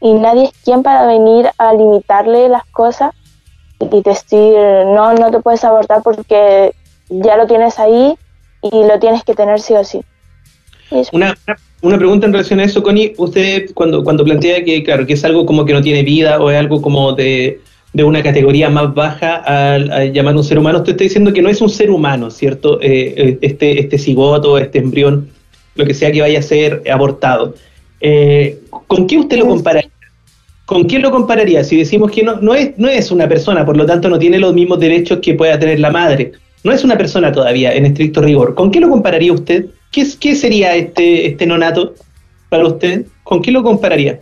Y 0.00 0.12
nadie 0.14 0.44
es 0.44 0.52
quien 0.64 0.82
para 0.82 1.06
venir 1.06 1.50
a 1.58 1.72
limitarle 1.72 2.48
las 2.48 2.64
cosas 2.66 3.12
y 3.80 4.02
decir, 4.02 4.54
no, 4.86 5.14
no 5.14 5.30
te 5.30 5.40
puedes 5.40 5.64
abortar 5.64 6.02
porque 6.02 6.74
ya 7.08 7.36
lo 7.36 7.46
tienes 7.46 7.78
ahí 7.78 8.16
y 8.62 8.84
lo 8.84 8.98
tienes 8.98 9.24
que 9.24 9.34
tener 9.34 9.60
sí 9.60 9.74
o 9.74 9.84
sí. 9.84 10.02
Una, 11.12 11.36
una 11.82 11.98
pregunta 11.98 12.26
en 12.26 12.32
relación 12.32 12.60
a 12.60 12.64
eso, 12.64 12.82
Connie. 12.82 13.14
Usted 13.18 13.70
cuando, 13.74 14.04
cuando 14.04 14.24
plantea 14.24 14.64
que, 14.64 14.82
claro, 14.82 15.06
que 15.06 15.14
es 15.14 15.24
algo 15.24 15.44
como 15.44 15.64
que 15.64 15.72
no 15.72 15.82
tiene 15.82 16.02
vida 16.02 16.40
o 16.40 16.50
es 16.50 16.58
algo 16.58 16.80
como 16.80 17.12
de, 17.12 17.60
de 17.92 18.04
una 18.04 18.22
categoría 18.22 18.70
más 18.70 18.94
baja 18.94 19.36
al, 19.74 20.12
llamar 20.12 20.36
un 20.36 20.44
ser 20.44 20.58
humano, 20.58 20.78
usted 20.78 20.92
está 20.92 21.04
diciendo 21.04 21.32
que 21.32 21.42
no 21.42 21.48
es 21.48 21.60
un 21.60 21.70
ser 21.70 21.90
humano, 21.90 22.30
¿cierto? 22.30 22.80
Eh, 22.80 23.14
eh, 23.16 23.38
este, 23.40 23.80
este 23.80 23.98
cigoto, 23.98 24.58
este 24.58 24.78
embrión, 24.78 25.30
lo 25.74 25.84
que 25.86 25.94
sea 25.94 26.10
que 26.10 26.20
vaya 26.20 26.38
a 26.38 26.42
ser 26.42 26.82
abortado. 26.90 27.54
Eh, 28.00 28.60
¿Con 28.86 29.06
qué 29.06 29.18
usted 29.18 29.38
lo 29.38 29.46
compararía? 29.46 29.90
¿Con 30.66 30.84
quién 30.84 31.02
lo 31.02 31.10
compararía? 31.10 31.62
Si 31.62 31.76
decimos 31.76 32.10
que 32.10 32.22
no, 32.22 32.36
no, 32.36 32.54
es, 32.54 32.78
no 32.78 32.88
es 32.88 33.10
una 33.10 33.28
persona, 33.28 33.66
por 33.66 33.76
lo 33.76 33.84
tanto 33.84 34.08
no 34.08 34.18
tiene 34.18 34.38
los 34.38 34.54
mismos 34.54 34.80
derechos 34.80 35.18
que 35.20 35.34
pueda 35.34 35.58
tener 35.58 35.78
la 35.80 35.90
madre. 35.90 36.32
No 36.62 36.72
es 36.72 36.82
una 36.82 36.96
persona 36.96 37.30
todavía, 37.30 37.74
en 37.74 37.84
estricto 37.84 38.22
rigor. 38.22 38.54
¿Con 38.54 38.70
qué 38.70 38.80
lo 38.80 38.88
compararía 38.88 39.32
usted? 39.32 39.66
¿Qué, 39.92 40.06
qué 40.18 40.34
sería 40.34 40.74
este, 40.74 41.26
este 41.26 41.46
nonato 41.46 41.94
para 42.48 42.66
usted? 42.66 43.06
¿Con 43.22 43.42
qué 43.42 43.50
lo 43.50 43.62
compararía? 43.62 44.20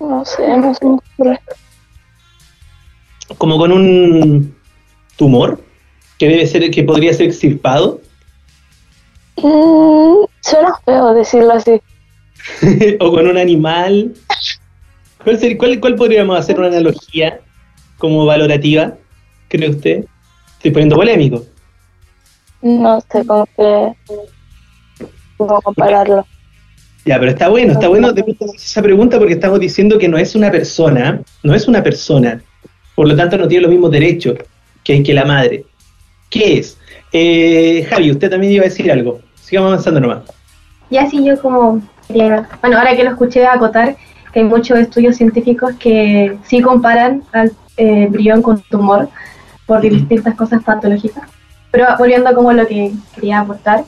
No 0.00 0.24
sé, 0.24 0.48
no 0.56 0.74
sé. 0.74 1.38
Como 3.38 3.56
con 3.56 3.70
un 3.70 4.54
tumor 5.16 5.60
que 6.18 6.28
debe 6.28 6.46
ser, 6.46 6.68
que 6.70 6.82
podría 6.82 7.14
ser 7.14 7.26
extirpado. 7.26 8.00
Mm, 9.36 10.24
suena 10.40 10.74
feo 10.84 11.14
decirlo 11.14 11.52
así. 11.52 11.80
o 13.00 13.10
con 13.10 13.26
un 13.26 13.36
animal. 13.38 14.12
¿Cuál, 15.22 15.38
sería- 15.38 15.58
cuál, 15.58 15.80
cuál 15.80 15.94
podríamos 15.96 16.38
hacer 16.38 16.58
una 16.58 16.68
analogía 16.68 17.40
como 17.98 18.26
valorativa, 18.26 18.94
cree 19.48 19.70
usted? 19.70 20.04
Estoy 20.56 20.70
poniendo 20.70 20.96
polémico. 20.96 21.44
No 22.60 23.00
sé 23.00 23.24
cómo 23.26 23.46
que 23.56 23.92
cómo 25.36 25.60
compararlo. 25.62 26.26
Ya, 27.04 27.18
pero 27.18 27.32
está 27.32 27.48
bueno, 27.48 27.72
está 27.72 27.88
bueno 27.88 28.12
de 28.12 28.24
esa 28.54 28.80
pregunta 28.80 29.18
porque 29.18 29.34
estamos 29.34 29.58
diciendo 29.58 29.98
que 29.98 30.06
no 30.06 30.18
es 30.18 30.36
una 30.36 30.52
persona, 30.52 31.20
no 31.42 31.54
es 31.54 31.66
una 31.66 31.82
persona, 31.82 32.40
por 32.94 33.08
lo 33.08 33.16
tanto 33.16 33.36
no 33.36 33.48
tiene 33.48 33.62
los 33.62 33.72
mismos 33.72 33.90
derechos 33.90 34.38
que, 34.84 35.02
que 35.02 35.12
la 35.12 35.24
madre. 35.24 35.64
¿Qué 36.30 36.58
es? 36.58 36.78
Eh, 37.12 37.84
Javi, 37.90 38.12
usted 38.12 38.30
también 38.30 38.52
iba 38.52 38.62
a 38.64 38.68
decir 38.68 38.90
algo. 38.90 39.20
Sigamos 39.34 39.68
avanzando 39.72 39.98
nomás. 40.00 40.22
Y 40.90 40.96
así 40.96 41.24
yo 41.24 41.40
como 41.40 41.82
quería, 42.12 42.48
bueno, 42.60 42.78
ahora 42.78 42.94
que 42.94 43.04
lo 43.04 43.10
escuché 43.10 43.46
acotar, 43.46 43.96
que 44.32 44.40
hay 44.40 44.44
muchos 44.44 44.78
estudios 44.78 45.16
científicos 45.16 45.74
que 45.78 46.38
sí 46.44 46.60
comparan 46.60 47.22
al 47.32 47.52
eh, 47.76 48.10
con 48.42 48.60
tumor 48.62 49.08
por 49.66 49.80
distintas 49.80 50.34
cosas 50.34 50.62
patológicas. 50.62 51.24
Pero 51.70 51.86
volviendo 51.98 52.28
a 52.28 52.34
como 52.34 52.52
lo 52.52 52.66
que 52.66 52.92
quería 53.14 53.40
aportar, 53.40 53.84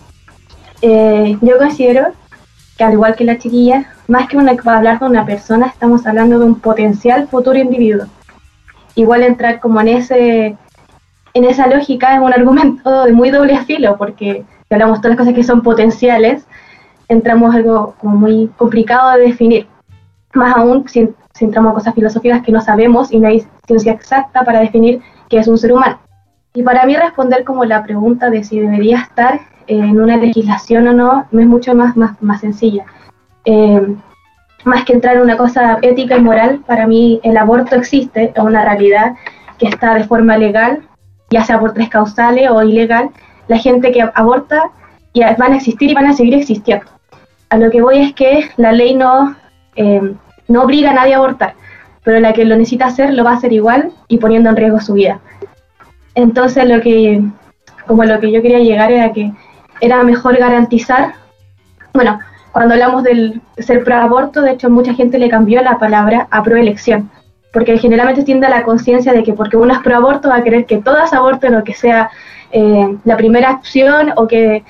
eh, 0.83 1.37
yo 1.41 1.59
considero 1.59 2.09
que 2.77 2.85
al 2.85 2.95
igual 2.95 3.15
que 3.15 3.25
la 3.25 3.39
chiquilla, 3.39 3.93
más 4.09 4.29
que 4.29 4.37
una, 4.37 4.55
para 4.55 4.79
hablar 4.79 4.99
de 4.99 5.07
una 5.07 5.25
persona, 5.25 5.67
estamos 5.67 6.07
hablando 6.07 6.39
de 6.39 6.47
un 6.47 6.61
potencial 6.61 7.29
futuro 7.29 7.59
individuo. 7.59 8.07
Igual 8.95 9.23
entrar 9.23 9.61
como 9.61 9.81
en 9.81 9.89
ese 9.89 10.57
en 11.35 11.45
esa 11.45 11.67
lógica 11.67 12.15
es 12.15 12.21
un 12.21 12.33
argumento 12.33 13.05
de 13.05 13.13
muy 13.13 13.31
doble 13.31 13.59
filo, 13.65 13.97
porque 13.99 14.45
si 14.69 14.75
hablamos 14.75 15.01
todas 15.01 15.11
las 15.11 15.19
cosas 15.19 15.35
que 15.35 15.43
son 15.43 15.63
potenciales, 15.63 16.47
entramos 17.09 17.55
algo 17.55 17.95
como 18.01 18.17
muy 18.17 18.49
complicado 18.57 19.13
de 19.13 19.27
definir. 19.27 19.67
Más 20.35 20.57
aún 20.57 20.89
si, 20.89 21.09
entramos 21.41 21.73
a 21.73 21.75
cosas 21.75 21.95
filosóficas 21.95 22.43
que 22.43 22.53
no 22.53 22.61
sabemos 22.61 23.13
y 23.13 23.19
no 23.19 23.29
hay 23.29 23.47
ciencia 23.67 23.93
exacta 23.93 24.45
para 24.45 24.61
definir 24.61 25.01
qué 25.29 25.39
es 25.39 25.49
un 25.49 25.59
ser 25.59 25.73
humano. 25.73 25.99
Y 26.55 26.63
para 26.63 26.87
mí 26.87 26.97
responder 26.97 27.45
como 27.45 27.65
la 27.65 27.83
pregunta 27.83 28.31
de 28.31 28.45
si 28.45 28.61
debería 28.61 29.01
estar 29.01 29.41
en 29.67 30.01
una 30.01 30.17
legislación 30.17 30.87
o 30.89 30.93
no, 30.93 31.27
no 31.31 31.41
es 31.41 31.47
mucho 31.47 31.75
más, 31.75 31.97
más, 31.97 32.21
más 32.23 32.41
sencilla. 32.41 32.85
Eh, 33.45 33.97
más 34.65 34.85
que 34.85 34.95
entrar 34.95 35.17
en 35.17 35.23
una 35.23 35.37
cosa 35.37 35.79
ética 35.83 36.17
y 36.17 36.23
moral, 36.23 36.63
para 36.67 36.87
mí 36.87 37.21
el 37.23 37.37
aborto 37.37 37.77
existe, 37.77 38.33
es 38.35 38.43
una 38.43 38.65
realidad 38.65 39.15
que 39.59 39.67
está 39.67 39.95
de 39.95 40.05
forma 40.05 40.39
legal, 40.39 40.83
ya 41.31 41.45
sea 41.45 41.61
por 41.61 41.75
tres 41.75 41.89
causales 41.89 42.51
o 42.51 42.63
ilegal. 42.63 43.11
La 43.49 43.59
gente 43.59 43.93
que 43.93 44.03
aborta 44.15 44.71
ya 45.13 45.35
van 45.37 45.53
a 45.53 45.57
existir 45.57 45.91
y 45.91 45.95
van 45.95 46.07
a 46.07 46.15
seguir 46.15 46.35
existiendo. 46.35 46.87
A 47.49 47.59
lo 47.59 47.71
que 47.71 47.83
voy 47.83 47.99
es 47.99 48.15
que 48.15 48.51
la 48.57 48.73
ley 48.73 48.95
no, 48.95 49.37
eh, 49.77 50.15
no 50.49 50.63
obliga 50.63 50.91
a 50.91 50.95
nadie 50.95 51.15
a 51.15 51.19
abortar, 51.19 51.55
pero 52.03 52.21
la 52.21 52.33
que 52.33 52.45
lo 52.45 52.57
necesita 52.57 52.87
hacer 52.87 53.15
lo 53.15 53.25
va 53.25 53.33
a 53.33 53.37
hacer 53.37 53.53
igual 53.53 53.93
y 54.09 54.19
poniendo 54.19 54.51
en 54.51 54.57
riesgo 54.57 54.81
su 54.81 54.95
vida. 54.95 55.21
Entonces 56.15 56.69
lo 56.69 56.81
que, 56.81 57.23
como 57.87 58.05
lo 58.05 58.21
que 58.21 58.31
yo 58.31 58.43
quería 58.43 58.61
llegar 58.61 58.93
era 58.93 59.13
que 59.13 59.33
era 59.81 60.03
mejor 60.03 60.37
garantizar, 60.39 61.15
bueno, 61.93 62.19
cuando 62.53 62.75
hablamos 62.75 63.03
del 63.03 63.41
ser 63.59 63.83
pro 63.83 63.97
aborto, 63.97 64.41
de 64.41 64.53
hecho 64.53 64.71
mucha 64.71 64.95
gente 64.95 65.19
le 65.19 65.29
cambió 65.29 65.61
la 65.63 65.79
palabra 65.79 66.29
a 66.31 66.43
proelección, 66.43 67.11
porque 67.53 67.79
generalmente 67.79 68.23
tiende 68.23 68.47
a 68.47 68.51
la 68.51 68.63
conciencia 68.63 69.13
de 69.13 69.25
que 69.25 69.33
porque 69.33 69.57
uno 69.57 69.75
es 69.75 69.81
pro 69.81 69.97
aborto 69.97 70.29
va 70.29 70.37
a 70.37 70.45
querer 70.45 70.65
que 70.65 70.79
todas 70.79 71.13
aborten 71.13 71.57
o 71.57 71.65
que 71.65 71.75
sea 71.75 72.11
eh, 72.53 72.97
la 73.05 73.17
primera 73.17 73.51
opción 73.51 74.13
o 74.17 74.29
que 74.29 74.63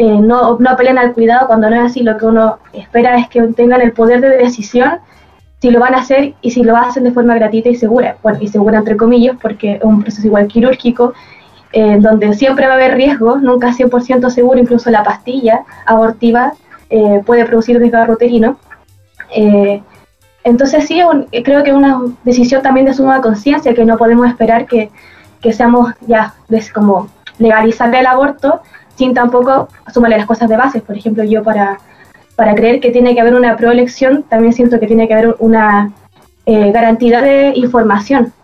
eh, 0.00 0.18
no, 0.18 0.56
no 0.58 0.70
apelen 0.70 0.96
al 0.96 1.12
cuidado 1.12 1.46
cuando 1.46 1.68
no 1.68 1.76
es 1.76 1.82
así, 1.82 2.02
lo 2.02 2.16
que 2.16 2.24
uno 2.24 2.58
espera 2.72 3.18
es 3.18 3.28
que 3.28 3.42
tengan 3.48 3.82
el 3.82 3.92
poder 3.92 4.22
de 4.22 4.30
decisión 4.30 4.92
si 5.60 5.70
lo 5.70 5.78
van 5.78 5.94
a 5.94 5.98
hacer 5.98 6.32
y 6.40 6.52
si 6.52 6.62
lo 6.62 6.74
hacen 6.74 7.04
de 7.04 7.12
forma 7.12 7.34
gratuita 7.34 7.68
y 7.68 7.74
segura, 7.74 8.16
bueno, 8.22 8.38
y 8.40 8.48
segura 8.48 8.78
entre 8.78 8.96
comillas, 8.96 9.36
porque 9.42 9.74
es 9.74 9.84
un 9.84 10.00
proceso 10.00 10.26
igual 10.26 10.46
quirúrgico, 10.46 11.12
eh, 11.74 11.98
donde 12.00 12.32
siempre 12.32 12.66
va 12.66 12.72
a 12.72 12.76
haber 12.76 12.94
riesgo, 12.94 13.36
nunca 13.36 13.74
100% 13.74 14.30
seguro, 14.30 14.58
incluso 14.58 14.88
la 14.88 15.02
pastilla 15.02 15.66
abortiva 15.84 16.54
eh, 16.88 17.20
puede 17.26 17.44
producir 17.44 17.78
desgarro 17.78 18.14
uterino. 18.14 18.56
Eh, 19.36 19.82
entonces 20.44 20.86
sí, 20.86 21.02
creo 21.44 21.62
que 21.62 21.68
es 21.72 21.76
una 21.76 22.00
decisión 22.24 22.62
también 22.62 22.86
de 22.86 22.94
suma 22.94 23.20
conciencia, 23.20 23.74
que 23.74 23.84
no 23.84 23.98
podemos 23.98 24.26
esperar 24.28 24.64
que, 24.64 24.88
que 25.42 25.52
seamos 25.52 25.92
ya 26.06 26.32
des, 26.48 26.72
como 26.72 27.08
legalizar 27.38 27.94
el 27.94 28.06
aborto 28.06 28.62
sin 29.00 29.14
tampoco 29.14 29.68
sumarle 29.94 30.18
las 30.18 30.26
cosas 30.26 30.46
de 30.46 30.58
base. 30.58 30.82
Por 30.82 30.94
ejemplo, 30.94 31.24
yo 31.24 31.42
para, 31.42 31.78
para 32.36 32.54
creer 32.54 32.80
que 32.80 32.90
tiene 32.90 33.14
que 33.14 33.20
haber 33.22 33.34
una 33.34 33.56
proelección, 33.56 34.24
también 34.24 34.52
siento 34.52 34.78
que 34.78 34.86
tiene 34.86 35.08
que 35.08 35.14
haber 35.14 35.36
una 35.38 35.90
eh, 36.44 36.70
garantía 36.70 37.22
de 37.22 37.52
información, 37.54 38.34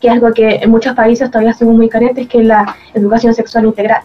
que 0.00 0.08
es 0.08 0.14
algo 0.14 0.32
que 0.32 0.60
en 0.62 0.70
muchos 0.70 0.94
países 0.94 1.30
todavía 1.30 1.52
somos 1.52 1.74
muy 1.74 1.90
carentes, 1.90 2.28
que 2.28 2.38
es 2.40 2.46
la 2.46 2.74
educación 2.94 3.34
sexual 3.34 3.66
integral. 3.66 4.00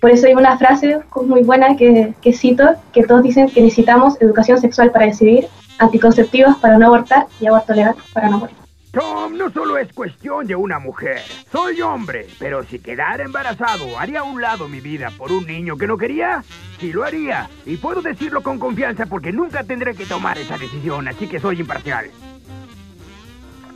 Por 0.00 0.12
eso 0.12 0.28
hay 0.28 0.34
una 0.34 0.56
frase 0.56 1.00
muy 1.26 1.42
buena 1.42 1.74
que, 1.76 2.14
que 2.22 2.32
cito, 2.32 2.66
que 2.92 3.02
todos 3.02 3.24
dicen 3.24 3.48
que 3.48 3.60
necesitamos 3.60 4.20
educación 4.20 4.58
sexual 4.58 4.92
para 4.92 5.06
decidir, 5.06 5.48
anticonceptivos 5.80 6.54
para 6.58 6.78
no 6.78 6.86
abortar 6.86 7.26
y 7.40 7.46
aborto 7.46 7.72
legal 7.74 7.96
para 8.12 8.28
no 8.28 8.38
morir. 8.38 8.63
Tom, 8.94 9.36
no 9.36 9.50
solo 9.50 9.76
es 9.76 9.92
cuestión 9.92 10.46
de 10.46 10.54
una 10.54 10.78
mujer. 10.78 11.18
Soy 11.50 11.80
hombre, 11.80 12.26
pero 12.38 12.62
si 12.62 12.78
quedara 12.78 13.24
embarazado, 13.24 13.98
¿haría 13.98 14.20
a 14.20 14.22
un 14.22 14.40
lado 14.40 14.68
mi 14.68 14.78
vida 14.78 15.10
por 15.18 15.32
un 15.32 15.44
niño 15.48 15.76
que 15.76 15.88
no 15.88 15.98
quería? 15.98 16.44
Sí 16.78 16.92
lo 16.92 17.02
haría. 17.02 17.50
Y 17.66 17.76
puedo 17.76 18.02
decirlo 18.02 18.40
con 18.40 18.60
confianza 18.60 19.06
porque 19.06 19.32
nunca 19.32 19.64
tendré 19.64 19.96
que 19.96 20.06
tomar 20.06 20.38
esa 20.38 20.56
decisión, 20.58 21.08
así 21.08 21.26
que 21.26 21.40
soy 21.40 21.58
imparcial. 21.58 22.06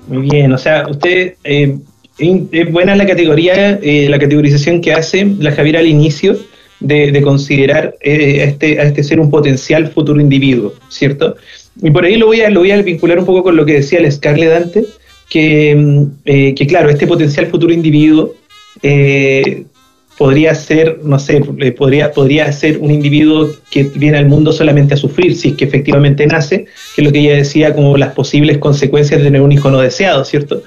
Muy 0.06 0.30
bien, 0.30 0.52
o 0.52 0.58
sea, 0.58 0.86
usted 0.88 1.34
eh, 1.42 1.76
es 2.18 2.72
buena 2.72 2.94
la 2.94 3.04
categoría, 3.04 3.72
eh, 3.82 4.06
la 4.08 4.20
categorización 4.20 4.80
que 4.80 4.92
hace 4.92 5.24
la 5.40 5.50
Javier 5.50 5.78
al 5.78 5.88
inicio 5.88 6.36
de, 6.78 7.10
de 7.10 7.22
considerar 7.22 7.96
eh, 8.02 8.42
a, 8.42 8.44
este, 8.44 8.80
este 8.80 9.02
ser 9.02 9.18
un 9.18 9.30
potencial 9.30 9.88
futuro 9.88 10.20
individuo, 10.20 10.74
¿cierto? 10.88 11.34
Y 11.82 11.90
por 11.90 12.04
ahí 12.04 12.16
lo 12.16 12.26
voy 12.26 12.40
a, 12.42 12.50
lo 12.50 12.60
voy 12.60 12.70
a 12.70 12.80
vincular 12.82 13.18
un 13.18 13.26
poco 13.26 13.42
con 13.42 13.56
lo 13.56 13.66
que 13.66 13.74
decía 13.74 13.98
el 13.98 14.10
Scarlett 14.10 14.52
antes, 14.52 14.98
que, 15.28 16.06
eh, 16.24 16.54
que 16.54 16.66
claro, 16.66 16.88
este 16.88 17.06
potencial 17.06 17.46
futuro 17.46 17.72
individuo 17.72 18.34
eh, 18.82 19.64
podría 20.16 20.54
ser, 20.54 21.00
no 21.02 21.18
sé, 21.18 21.42
eh, 21.58 21.72
podría, 21.72 22.12
podría 22.12 22.50
ser 22.52 22.78
un 22.78 22.90
individuo 22.90 23.50
que 23.70 23.84
viene 23.84 24.18
al 24.18 24.26
mundo 24.26 24.52
solamente 24.52 24.94
a 24.94 24.96
sufrir, 24.96 25.36
si 25.36 25.50
es 25.50 25.54
que 25.54 25.64
efectivamente 25.64 26.26
nace, 26.26 26.64
que 26.94 27.02
es 27.02 27.04
lo 27.04 27.12
que 27.12 27.20
ella 27.20 27.36
decía 27.36 27.74
como 27.74 27.96
las 27.96 28.14
posibles 28.14 28.58
consecuencias 28.58 29.20
de 29.20 29.26
tener 29.26 29.40
un 29.40 29.52
hijo 29.52 29.70
no 29.70 29.80
deseado, 29.80 30.24
¿cierto? 30.24 30.62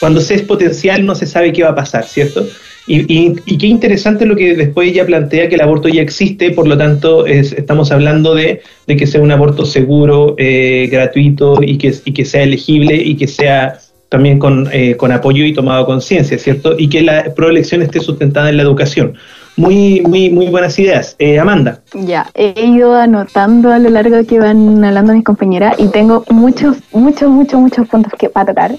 Cuando 0.00 0.20
se 0.20 0.34
es 0.34 0.42
potencial 0.42 1.04
no 1.04 1.14
se 1.14 1.26
sabe 1.26 1.52
qué 1.52 1.62
va 1.62 1.70
a 1.70 1.74
pasar, 1.74 2.04
¿cierto? 2.04 2.46
Y, 2.86 3.56
qué 3.56 3.66
interesante 3.66 4.26
lo 4.26 4.36
que 4.36 4.54
después 4.54 4.90
ella 4.90 5.06
plantea, 5.06 5.48
que 5.48 5.54
el 5.54 5.62
aborto 5.62 5.88
ya 5.88 6.02
existe, 6.02 6.50
por 6.50 6.66
lo 6.66 6.76
tanto 6.76 7.26
estamos 7.26 7.90
hablando 7.90 8.34
de, 8.34 8.60
que 8.86 9.06
sea 9.06 9.22
un 9.22 9.30
aborto 9.30 9.64
seguro, 9.64 10.34
eh, 10.38 10.88
gratuito 10.90 11.62
y 11.62 11.78
que, 11.78 11.94
y 12.04 12.24
sea 12.24 12.42
elegible 12.42 12.96
y 12.96 13.16
que 13.16 13.26
sea 13.26 13.78
también 14.10 14.38
con, 14.38 14.68
eh, 14.72 14.96
con 14.96 15.12
apoyo 15.12 15.44
y 15.44 15.52
tomado 15.52 15.86
conciencia, 15.86 16.38
¿cierto? 16.38 16.76
Y 16.78 16.88
que 16.88 17.02
la 17.02 17.34
proelección 17.34 17.82
esté 17.82 18.00
sustentada 18.00 18.48
en 18.48 18.58
la 18.58 18.62
educación. 18.62 19.14
Muy, 19.56 20.02
muy, 20.02 20.30
muy 20.30 20.46
buenas 20.46 20.78
ideas. 20.78 21.16
Eh, 21.18 21.38
Amanda. 21.38 21.80
Ya, 21.94 22.28
he 22.34 22.66
ido 22.66 22.94
anotando 22.94 23.72
a 23.72 23.78
lo 23.78 23.88
largo 23.90 24.24
que 24.26 24.38
van 24.38 24.84
hablando 24.84 25.14
mis 25.14 25.24
compañeras 25.24 25.76
y 25.78 25.88
tengo 25.88 26.24
muchos, 26.30 26.76
muchos, 26.92 27.30
muchos, 27.30 27.60
muchos 27.60 27.88
puntos 27.88 28.12
que 28.18 28.28
para 28.28 28.46
tocar. 28.46 28.72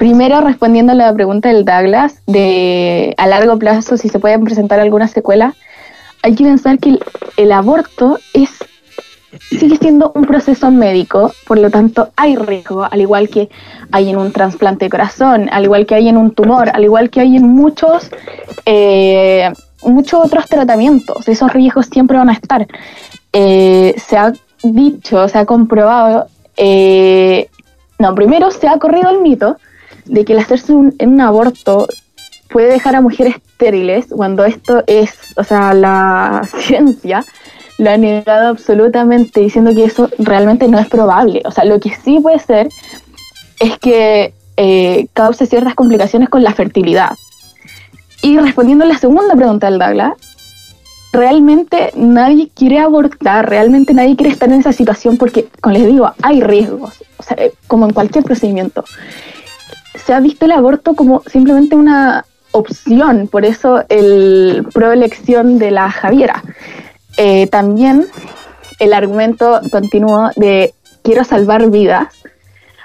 Primero, 0.00 0.40
respondiendo 0.40 0.92
a 0.92 0.94
la 0.94 1.12
pregunta 1.12 1.50
del 1.50 1.66
Douglas, 1.66 2.22
de 2.26 3.12
a 3.18 3.26
largo 3.26 3.58
plazo 3.58 3.98
si 3.98 4.08
se 4.08 4.18
pueden 4.18 4.42
presentar 4.44 4.80
algunas 4.80 5.10
secuelas, 5.10 5.54
hay 6.22 6.34
que 6.34 6.42
pensar 6.42 6.78
que 6.78 6.98
el 7.36 7.52
aborto 7.52 8.18
es 8.32 8.48
sigue 9.50 9.76
siendo 9.76 10.10
un 10.14 10.24
proceso 10.24 10.70
médico, 10.70 11.32
por 11.46 11.58
lo 11.58 11.68
tanto 11.68 12.08
hay 12.16 12.34
riesgo, 12.34 12.88
al 12.90 13.02
igual 13.02 13.28
que 13.28 13.50
hay 13.92 14.08
en 14.08 14.16
un 14.16 14.32
trasplante 14.32 14.86
de 14.86 14.90
corazón, 14.90 15.50
al 15.52 15.64
igual 15.64 15.84
que 15.84 15.96
hay 15.96 16.08
en 16.08 16.16
un 16.16 16.30
tumor, 16.30 16.70
al 16.72 16.82
igual 16.82 17.10
que 17.10 17.20
hay 17.20 17.36
en 17.36 17.46
muchos, 17.46 18.10
eh, 18.64 19.52
muchos 19.82 20.24
otros 20.24 20.46
tratamientos. 20.46 21.28
Esos 21.28 21.52
riesgos 21.52 21.88
siempre 21.92 22.16
van 22.16 22.30
a 22.30 22.32
estar. 22.32 22.66
Eh, 23.34 23.94
se 23.98 24.16
ha 24.16 24.32
dicho, 24.62 25.28
se 25.28 25.36
ha 25.36 25.44
comprobado, 25.44 26.26
eh, 26.56 27.50
no, 27.98 28.14
primero 28.14 28.50
se 28.50 28.66
ha 28.66 28.78
corrido 28.78 29.10
el 29.10 29.20
mito 29.20 29.58
de 30.04 30.24
que 30.24 30.32
el 30.32 30.38
hacerse 30.38 30.72
un, 30.72 30.94
un 30.98 31.20
aborto 31.20 31.86
puede 32.50 32.68
dejar 32.68 32.96
a 32.96 33.00
mujeres 33.00 33.36
estériles 33.36 34.06
cuando 34.10 34.44
esto 34.44 34.82
es, 34.86 35.12
o 35.36 35.44
sea, 35.44 35.72
la 35.74 36.42
ciencia 36.58 37.24
lo 37.78 37.90
ha 37.90 37.96
negado 37.96 38.48
absolutamente 38.48 39.40
diciendo 39.40 39.74
que 39.74 39.84
eso 39.84 40.10
realmente 40.18 40.68
no 40.68 40.78
es 40.78 40.88
probable. 40.88 41.40
O 41.46 41.50
sea, 41.50 41.64
lo 41.64 41.80
que 41.80 41.90
sí 41.90 42.18
puede 42.20 42.38
ser 42.38 42.68
es 43.58 43.78
que 43.78 44.34
eh, 44.56 45.06
cause 45.14 45.46
ciertas 45.46 45.74
complicaciones 45.74 46.28
con 46.28 46.42
la 46.42 46.52
fertilidad. 46.52 47.12
Y 48.22 48.38
respondiendo 48.38 48.84
a 48.84 48.88
la 48.88 48.98
segunda 48.98 49.34
pregunta 49.34 49.70
del 49.70 49.78
Douglas, 49.78 50.12
realmente 51.12 51.90
nadie 51.96 52.50
quiere 52.54 52.78
abortar, 52.78 53.48
realmente 53.48 53.94
nadie 53.94 54.14
quiere 54.16 54.32
estar 54.32 54.50
en 54.50 54.60
esa 54.60 54.72
situación 54.72 55.16
porque, 55.16 55.48
como 55.62 55.72
les 55.72 55.86
digo, 55.86 56.12
hay 56.22 56.42
riesgos, 56.42 57.02
o 57.16 57.22
sea, 57.22 57.36
como 57.66 57.86
en 57.86 57.94
cualquier 57.94 58.24
procedimiento. 58.24 58.84
Se 59.94 60.14
ha 60.14 60.20
visto 60.20 60.44
el 60.44 60.52
aborto 60.52 60.94
como 60.94 61.22
simplemente 61.26 61.76
una 61.76 62.24
opción, 62.52 63.28
por 63.28 63.44
eso 63.44 63.84
el 63.88 64.66
proelección 64.72 65.58
de 65.58 65.70
la 65.70 65.90
Javiera. 65.90 66.42
Eh, 67.16 67.46
también 67.48 68.06
el 68.78 68.92
argumento 68.92 69.60
continuo 69.70 70.30
de 70.36 70.74
quiero 71.02 71.24
salvar 71.24 71.70
vidas, 71.70 72.08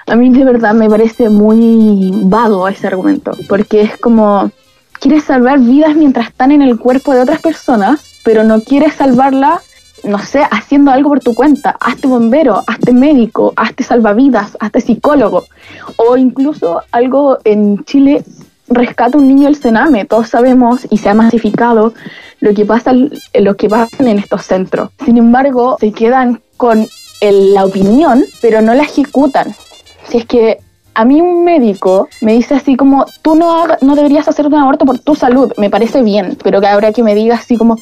a 0.06 0.14
mí 0.14 0.30
de 0.30 0.44
verdad 0.44 0.72
me 0.74 0.88
parece 0.88 1.28
muy 1.28 2.12
vago 2.24 2.68
ese 2.68 2.86
argumento, 2.86 3.32
porque 3.48 3.82
es 3.82 3.96
como, 3.96 4.52
quieres 5.00 5.24
salvar 5.24 5.58
vidas 5.58 5.96
mientras 5.96 6.28
están 6.28 6.52
en 6.52 6.62
el 6.62 6.78
cuerpo 6.78 7.12
de 7.12 7.22
otras 7.22 7.40
personas, 7.40 8.20
pero 8.24 8.44
no 8.44 8.60
quieres 8.60 8.94
salvarla, 8.94 9.60
no 10.06 10.18
sé, 10.18 10.42
haciendo 10.50 10.90
algo 10.90 11.10
por 11.10 11.20
tu 11.20 11.34
cuenta. 11.34 11.76
Hazte 11.80 12.06
bombero, 12.06 12.62
hazte 12.66 12.92
médico, 12.92 13.52
hazte 13.56 13.82
salvavidas, 13.82 14.56
hazte 14.60 14.80
psicólogo. 14.80 15.44
O 15.96 16.16
incluso 16.16 16.82
algo 16.92 17.38
en 17.44 17.84
Chile, 17.84 18.24
rescata 18.68 19.18
un 19.18 19.28
niño 19.28 19.48
el 19.48 19.56
cename. 19.56 20.04
Todos 20.04 20.28
sabemos 20.28 20.86
y 20.90 20.98
se 20.98 21.08
ha 21.08 21.14
masificado 21.14 21.92
lo 22.40 22.54
que 22.54 22.64
pasa, 22.64 22.92
lo 22.92 23.56
que 23.56 23.68
pasa 23.68 23.96
en 23.98 24.18
estos 24.18 24.42
centros. 24.44 24.90
Sin 25.04 25.18
embargo, 25.18 25.76
se 25.80 25.92
quedan 25.92 26.40
con 26.56 26.86
la 27.20 27.64
opinión, 27.64 28.24
pero 28.40 28.60
no 28.62 28.74
la 28.74 28.82
ejecutan. 28.82 29.54
Si 30.08 30.18
es 30.18 30.26
que 30.26 30.58
a 30.94 31.04
mí 31.04 31.20
un 31.20 31.44
médico 31.44 32.08
me 32.22 32.32
dice 32.32 32.54
así 32.54 32.76
como, 32.76 33.04
tú 33.22 33.34
no, 33.34 33.66
no 33.82 33.94
deberías 33.94 34.28
hacer 34.28 34.46
un 34.46 34.54
aborto 34.54 34.86
por 34.86 34.98
tu 34.98 35.14
salud, 35.14 35.52
me 35.58 35.68
parece 35.68 36.02
bien, 36.02 36.38
pero 36.42 36.60
que 36.60 36.66
ahora 36.66 36.92
que 36.92 37.02
me 37.02 37.14
diga 37.14 37.36
así 37.36 37.56
como, 37.58 37.76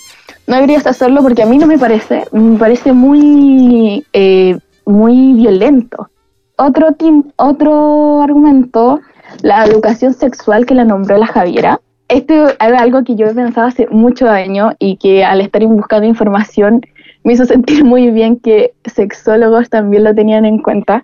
no 0.46 0.57
deberías 0.57 0.87
hacerlo 0.87 1.22
porque 1.22 1.42
a 1.42 1.46
mí 1.46 1.59
no 1.59 1.66
me 1.66 1.78
parece, 1.78 2.24
me 2.33 2.59
parece 2.59 2.92
muy, 2.92 4.04
eh, 4.12 4.59
muy 4.85 5.33
violento. 5.35 6.11
Otro, 6.57 6.88
otro 7.37 8.22
argumento, 8.22 9.00
la 9.42 9.64
educación 9.64 10.14
sexual 10.14 10.66
que 10.66 10.74
la 10.74 10.85
nombró 10.85 11.16
la 11.18 11.26
Javiera, 11.26 11.80
esto 12.09 12.48
es 12.48 12.57
algo 12.59 13.02
que 13.02 13.16
yo 13.16 13.26
he 13.26 13.35
pensado 13.35 13.66
hace 13.66 13.88
muchos 13.88 14.28
años 14.28 14.74
y 14.78 14.96
que 14.96 15.24
al 15.24 15.40
estar 15.40 15.64
buscando 15.66 16.07
información 16.07 16.83
me 17.24 17.33
hizo 17.33 17.44
sentir 17.46 17.85
muy 17.85 18.11
bien 18.11 18.38
que 18.38 18.72
sexólogos 18.85 19.70
también 19.70 20.04
lo 20.04 20.14
tenían 20.14 20.44
en 20.44 20.59
cuenta, 20.59 21.02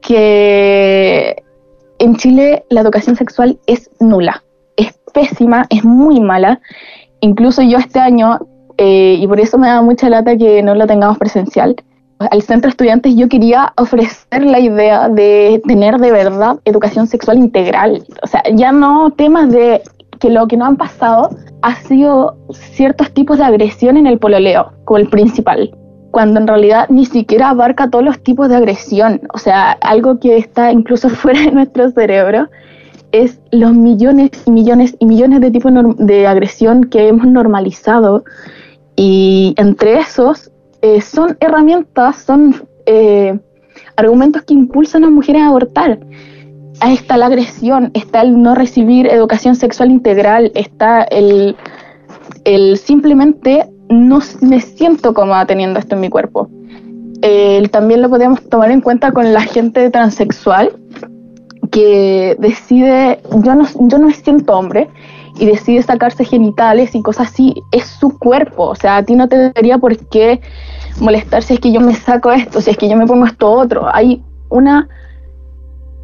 que 0.00 1.42
en 1.98 2.16
Chile 2.16 2.64
la 2.68 2.82
educación 2.82 3.16
sexual 3.16 3.58
es 3.66 3.90
nula, 4.00 4.44
es 4.76 4.92
pésima, 5.12 5.66
es 5.70 5.84
muy 5.84 6.20
mala. 6.20 6.60
Incluso 7.20 7.62
yo 7.62 7.78
este 7.78 7.98
año, 7.98 8.38
eh, 8.78 9.16
y 9.20 9.26
por 9.26 9.40
eso 9.40 9.58
me 9.58 9.68
da 9.68 9.82
mucha 9.82 10.08
lata 10.08 10.36
que 10.36 10.62
no 10.62 10.74
lo 10.74 10.86
tengamos 10.86 11.18
presencial, 11.18 11.76
al 12.18 12.42
centro 12.42 12.68
de 12.68 12.70
estudiantes 12.70 13.16
yo 13.16 13.28
quería 13.28 13.72
ofrecer 13.76 14.44
la 14.44 14.60
idea 14.60 15.08
de 15.08 15.60
tener 15.66 15.98
de 15.98 16.12
verdad 16.12 16.58
educación 16.64 17.06
sexual 17.06 17.38
integral. 17.38 18.04
O 18.22 18.26
sea, 18.26 18.42
ya 18.54 18.72
no 18.72 19.10
temas 19.10 19.50
de 19.50 19.82
que 20.20 20.30
lo 20.30 20.46
que 20.46 20.56
no 20.56 20.64
han 20.64 20.76
pasado 20.76 21.30
ha 21.62 21.74
sido 21.76 22.36
ciertos 22.52 23.12
tipos 23.12 23.38
de 23.38 23.44
agresión 23.44 23.96
en 23.96 24.06
el 24.06 24.18
pololeo, 24.18 24.72
como 24.84 24.98
el 24.98 25.08
principal, 25.08 25.74
cuando 26.10 26.40
en 26.40 26.46
realidad 26.46 26.86
ni 26.88 27.06
siquiera 27.06 27.50
abarca 27.50 27.90
todos 27.90 28.04
los 28.04 28.22
tipos 28.22 28.48
de 28.48 28.56
agresión, 28.56 29.20
o 29.32 29.38
sea, 29.38 29.72
algo 29.72 30.20
que 30.20 30.36
está 30.36 30.72
incluso 30.72 31.08
fuera 31.10 31.40
de 31.40 31.50
nuestro 31.50 31.90
cerebro, 31.90 32.48
es 33.12 33.40
los 33.52 33.72
millones 33.74 34.30
y 34.44 34.50
millones 34.50 34.96
y 34.98 35.06
millones 35.06 35.40
de 35.40 35.50
tipos 35.50 35.72
de 35.98 36.26
agresión 36.26 36.84
que 36.84 37.08
hemos 37.08 37.26
normalizado 37.26 38.24
y 38.96 39.54
entre 39.56 39.98
esos 39.98 40.50
eh, 40.82 41.00
son 41.00 41.36
herramientas, 41.40 42.16
son 42.16 42.66
eh, 42.86 43.38
argumentos 43.96 44.42
que 44.42 44.54
impulsan 44.54 45.04
a 45.04 45.10
mujeres 45.10 45.42
a 45.42 45.48
abortar 45.48 45.98
ahí 46.80 46.94
está 46.94 47.16
la 47.16 47.26
agresión, 47.26 47.90
está 47.94 48.22
el 48.22 48.40
no 48.40 48.54
recibir 48.54 49.06
educación 49.06 49.56
sexual 49.56 49.90
integral, 49.90 50.52
está 50.54 51.02
el, 51.02 51.56
el 52.44 52.78
simplemente 52.78 53.68
no 53.88 54.20
me 54.40 54.60
siento 54.60 55.14
cómoda 55.14 55.46
teniendo 55.46 55.78
esto 55.78 55.94
en 55.94 56.00
mi 56.00 56.08
cuerpo. 56.08 56.48
también 57.70 58.02
lo 58.02 58.10
podemos 58.10 58.42
tomar 58.48 58.70
en 58.70 58.80
cuenta 58.80 59.12
con 59.12 59.32
la 59.32 59.42
gente 59.42 59.90
transexual 59.90 60.76
que 61.70 62.36
decide, 62.38 63.20
yo 63.42 63.54
no, 63.54 63.66
yo 63.88 63.98
no 63.98 64.06
me 64.08 64.14
siento 64.14 64.56
hombre 64.56 64.88
y 65.38 65.46
decide 65.46 65.82
sacarse 65.82 66.24
genitales 66.24 66.94
y 66.94 67.02
cosas 67.02 67.28
así, 67.28 67.62
es 67.72 67.86
su 67.86 68.18
cuerpo, 68.18 68.64
o 68.64 68.74
sea, 68.74 68.96
a 68.96 69.02
ti 69.02 69.16
no 69.16 69.28
te 69.28 69.36
debería 69.36 69.78
por 69.78 69.96
qué 70.08 70.40
molestar 71.00 71.42
si 71.42 71.54
es 71.54 71.60
que 71.60 71.72
yo 71.72 71.80
me 71.80 71.94
saco 71.94 72.32
esto, 72.32 72.60
si 72.60 72.70
es 72.70 72.76
que 72.76 72.88
yo 72.88 72.96
me 72.96 73.06
pongo 73.06 73.26
esto 73.26 73.50
otro. 73.50 73.92
Hay 73.92 74.22
una 74.48 74.88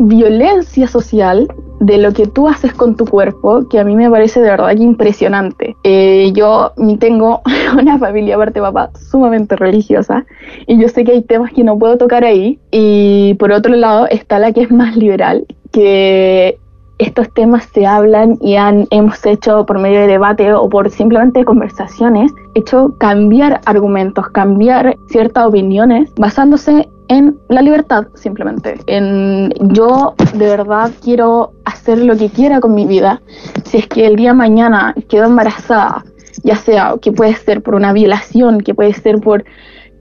violencia 0.00 0.88
social 0.88 1.46
de 1.78 1.98
lo 1.98 2.12
que 2.12 2.26
tú 2.26 2.48
haces 2.48 2.72
con 2.72 2.96
tu 2.96 3.04
cuerpo, 3.06 3.68
que 3.68 3.78
a 3.78 3.84
mí 3.84 3.94
me 3.94 4.10
parece 4.10 4.40
de 4.40 4.50
verdad 4.50 4.76
impresionante. 4.76 5.76
Eh, 5.84 6.32
yo 6.34 6.72
tengo 6.98 7.42
una 7.78 7.98
familia, 7.98 8.34
aparte 8.34 8.60
papá, 8.60 8.90
sumamente 9.10 9.56
religiosa, 9.56 10.26
y 10.66 10.80
yo 10.80 10.88
sé 10.88 11.04
que 11.04 11.12
hay 11.12 11.22
temas 11.22 11.52
que 11.52 11.64
no 11.64 11.78
puedo 11.78 11.98
tocar 11.98 12.24
ahí, 12.24 12.58
y 12.70 13.34
por 13.34 13.52
otro 13.52 13.74
lado 13.76 14.06
está 14.08 14.38
la 14.38 14.52
que 14.52 14.62
es 14.62 14.70
más 14.70 14.96
liberal, 14.96 15.46
que 15.70 16.58
estos 17.00 17.30
temas 17.32 17.64
se 17.72 17.86
hablan 17.86 18.36
y 18.42 18.56
han, 18.56 18.86
hemos 18.90 19.24
hecho 19.24 19.64
por 19.64 19.78
medio 19.78 20.00
de 20.00 20.06
debate 20.06 20.52
o 20.52 20.68
por 20.68 20.90
simplemente 20.90 21.46
conversaciones, 21.46 22.30
hecho 22.54 22.94
cambiar 22.98 23.62
argumentos, 23.64 24.28
cambiar 24.28 24.96
ciertas 25.08 25.46
opiniones 25.46 26.12
basándose 26.16 26.90
en 27.08 27.38
la 27.48 27.62
libertad, 27.62 28.06
simplemente. 28.14 28.78
En 28.86 29.50
yo 29.72 30.14
de 30.34 30.46
verdad 30.46 30.90
quiero 31.02 31.52
hacer 31.64 31.98
lo 31.98 32.16
que 32.18 32.28
quiera 32.28 32.60
con 32.60 32.74
mi 32.74 32.84
vida. 32.84 33.22
Si 33.64 33.78
es 33.78 33.86
que 33.86 34.06
el 34.06 34.16
día 34.16 34.34
mañana 34.34 34.94
quedo 35.08 35.24
embarazada, 35.24 36.04
ya 36.44 36.56
sea 36.56 36.94
que 37.00 37.12
puede 37.12 37.34
ser 37.34 37.62
por 37.62 37.74
una 37.76 37.94
violación, 37.94 38.60
que 38.60 38.74
puede 38.74 38.92
ser 38.92 39.20
por 39.20 39.44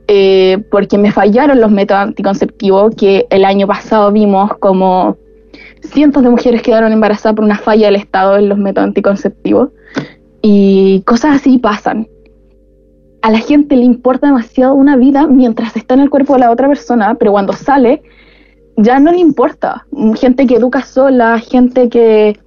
eh, 0.10 0.58
porque 0.70 0.98
me 0.98 1.12
fallaron 1.12 1.62
los 1.62 1.72
métodos 1.72 2.02
anticonceptivos, 2.02 2.94
que 2.96 3.26
el 3.30 3.46
año 3.46 3.68
pasado 3.68 4.12
vimos 4.12 4.52
como 4.58 5.18
cientos 5.82 6.24
de 6.24 6.30
mujeres 6.30 6.62
quedaron 6.62 6.92
embarazadas 6.92 7.36
por 7.36 7.46
una 7.46 7.58
falla 7.58 7.88
del 7.88 7.96
Estado 7.96 8.38
en 8.38 8.50
los 8.50 8.58
métodos 8.58 8.88
anticonceptivos. 8.88 9.70
Y 10.42 11.02
cosas 11.06 11.38
así 11.38 11.58
pasan. 11.58 12.08
A 13.22 13.32
la 13.32 13.40
gente 13.40 13.76
le 13.76 13.84
importa 13.84 14.28
demasiado 14.28 14.74
una 14.76 14.96
vida 14.96 15.28
mientras 15.28 15.76
está 15.76 15.94
en 15.94 16.02
el 16.02 16.10
cuerpo 16.10 16.34
de 16.34 16.40
la 16.40 16.52
otra 16.52 16.68
persona, 16.68 17.16
pero 17.16 17.32
cuando 17.32 17.54
sale 17.54 18.02
ya 18.78 19.00
no 19.00 19.12
le 19.12 19.20
importa. 19.20 19.86
Gente 20.16 20.48
que 20.48 20.56
educa 20.56 20.84
sola, 20.84 21.38
gente 21.40 21.90
que 21.90 22.40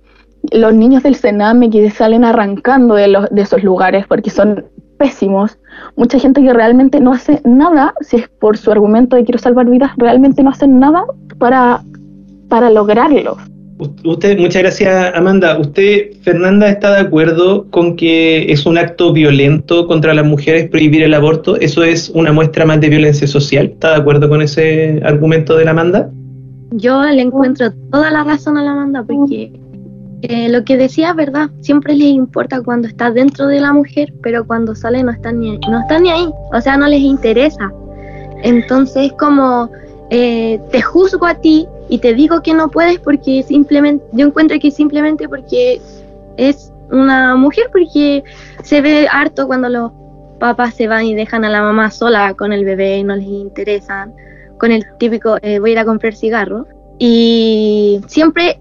los 0.51 0.75
niños 0.75 1.03
del 1.03 1.15
Sename 1.15 1.71
que 1.71 1.91
salen 1.91 2.25
arrancando 2.25 2.95
de, 2.95 3.29
de 3.31 3.43
esos 3.43 3.63
lugares 3.63 4.07
porque 4.07 4.31
son 4.31 4.65
pésimos. 4.99 5.59
Mucha 5.97 6.19
gente 6.19 6.43
que 6.43 6.53
realmente 6.53 7.01
no 7.01 7.13
hace 7.13 7.41
nada, 7.45 7.95
si 8.01 8.17
es 8.17 8.29
por 8.29 8.57
su 8.57 8.71
argumento 8.71 9.17
de 9.17 9.25
quiero 9.25 9.39
salvar 9.39 9.67
vidas, 9.69 9.93
realmente 9.97 10.43
no 10.43 10.51
hacen 10.51 10.79
nada 10.79 11.05
para, 11.39 11.83
para 12.53 12.69
lograrlo. 12.69 13.39
Usted, 14.05 14.39
muchas 14.39 14.61
gracias 14.61 15.15
Amanda. 15.15 15.59
¿Usted, 15.59 16.13
Fernanda, 16.21 16.69
está 16.69 16.93
de 16.93 17.01
acuerdo 17.01 17.65
con 17.71 17.97
que 17.97 18.53
es 18.53 18.67
un 18.67 18.77
acto 18.77 19.11
violento 19.15 19.87
contra 19.87 20.13
las 20.13 20.27
mujeres 20.27 20.69
prohibir 20.69 21.03
el 21.03 21.15
aborto? 21.15 21.57
¿Eso 21.57 21.83
es 21.83 22.11
una 22.11 22.31
muestra 22.31 22.67
más 22.67 22.79
de 22.83 22.91
violencia 22.91 23.27
social? 23.27 23.71
¿Está 23.73 23.93
de 23.93 23.97
acuerdo 24.03 24.29
con 24.29 24.43
ese 24.43 25.01
argumento 25.03 25.57
de 25.57 25.65
la 25.65 25.71
Amanda? 25.71 26.11
Yo 26.73 27.03
le 27.03 27.23
encuentro 27.23 27.73
toda 27.91 28.11
la 28.11 28.23
razón 28.23 28.59
a 28.59 28.63
la 28.63 28.73
Amanda 28.73 29.03
porque 29.03 29.51
eh, 30.21 30.51
lo 30.51 30.63
que 30.63 30.77
decía 30.77 31.09
es 31.09 31.17
verdad, 31.17 31.49
siempre 31.63 31.95
les 31.95 32.09
importa 32.09 32.61
cuando 32.61 32.87
está 32.87 33.11
dentro 33.11 33.47
de 33.47 33.61
la 33.61 33.73
mujer, 33.73 34.13
pero 34.23 34.47
cuando 34.47 34.75
sale 34.75 35.03
no 35.03 35.13
están 35.13 35.41
ni, 35.41 35.57
no 35.71 35.81
están 35.81 36.03
ni 36.03 36.11
ahí, 36.11 36.29
o 36.53 36.61
sea, 36.61 36.77
no 36.77 36.87
les 36.87 37.01
interesa. 37.01 37.73
Entonces, 38.43 39.11
como 39.19 39.71
eh, 40.11 40.61
te 40.71 40.83
juzgo 40.83 41.25
a 41.25 41.37
ti 41.37 41.67
y 41.93 41.99
te 41.99 42.15
digo 42.15 42.41
que 42.41 42.55
no 42.55 42.71
puedes 42.71 42.99
porque 43.01 43.43
simplemente, 43.43 44.03
yo 44.13 44.27
encuentro 44.27 44.59
que 44.59 44.71
simplemente 44.71 45.29
porque 45.29 45.79
es 46.39 46.73
una 46.91 47.37
mujer, 47.37 47.67
porque 47.71 48.25
se 48.63 48.81
ve 48.81 49.07
harto 49.13 49.47
cuando 49.47 49.69
los 49.69 49.93
papás 50.41 50.73
se 50.73 50.89
van 50.89 51.05
y 51.05 51.15
dejan 51.15 51.45
a 51.45 51.51
la 51.51 51.61
mamá 51.61 51.91
sola 51.91 52.33
con 52.33 52.51
el 52.55 52.65
bebé 52.65 52.97
y 52.97 53.05
no 53.05 53.15
les 53.15 53.27
interesan, 53.27 54.15
con 54.57 54.73
el 54.73 54.87
típico 54.97 55.37
eh, 55.43 55.59
voy 55.59 55.69
a 55.69 55.73
ir 55.73 55.79
a 55.81 55.85
comprar 55.85 56.15
cigarros. 56.15 56.67
Y 56.99 58.01
siempre 58.07 58.59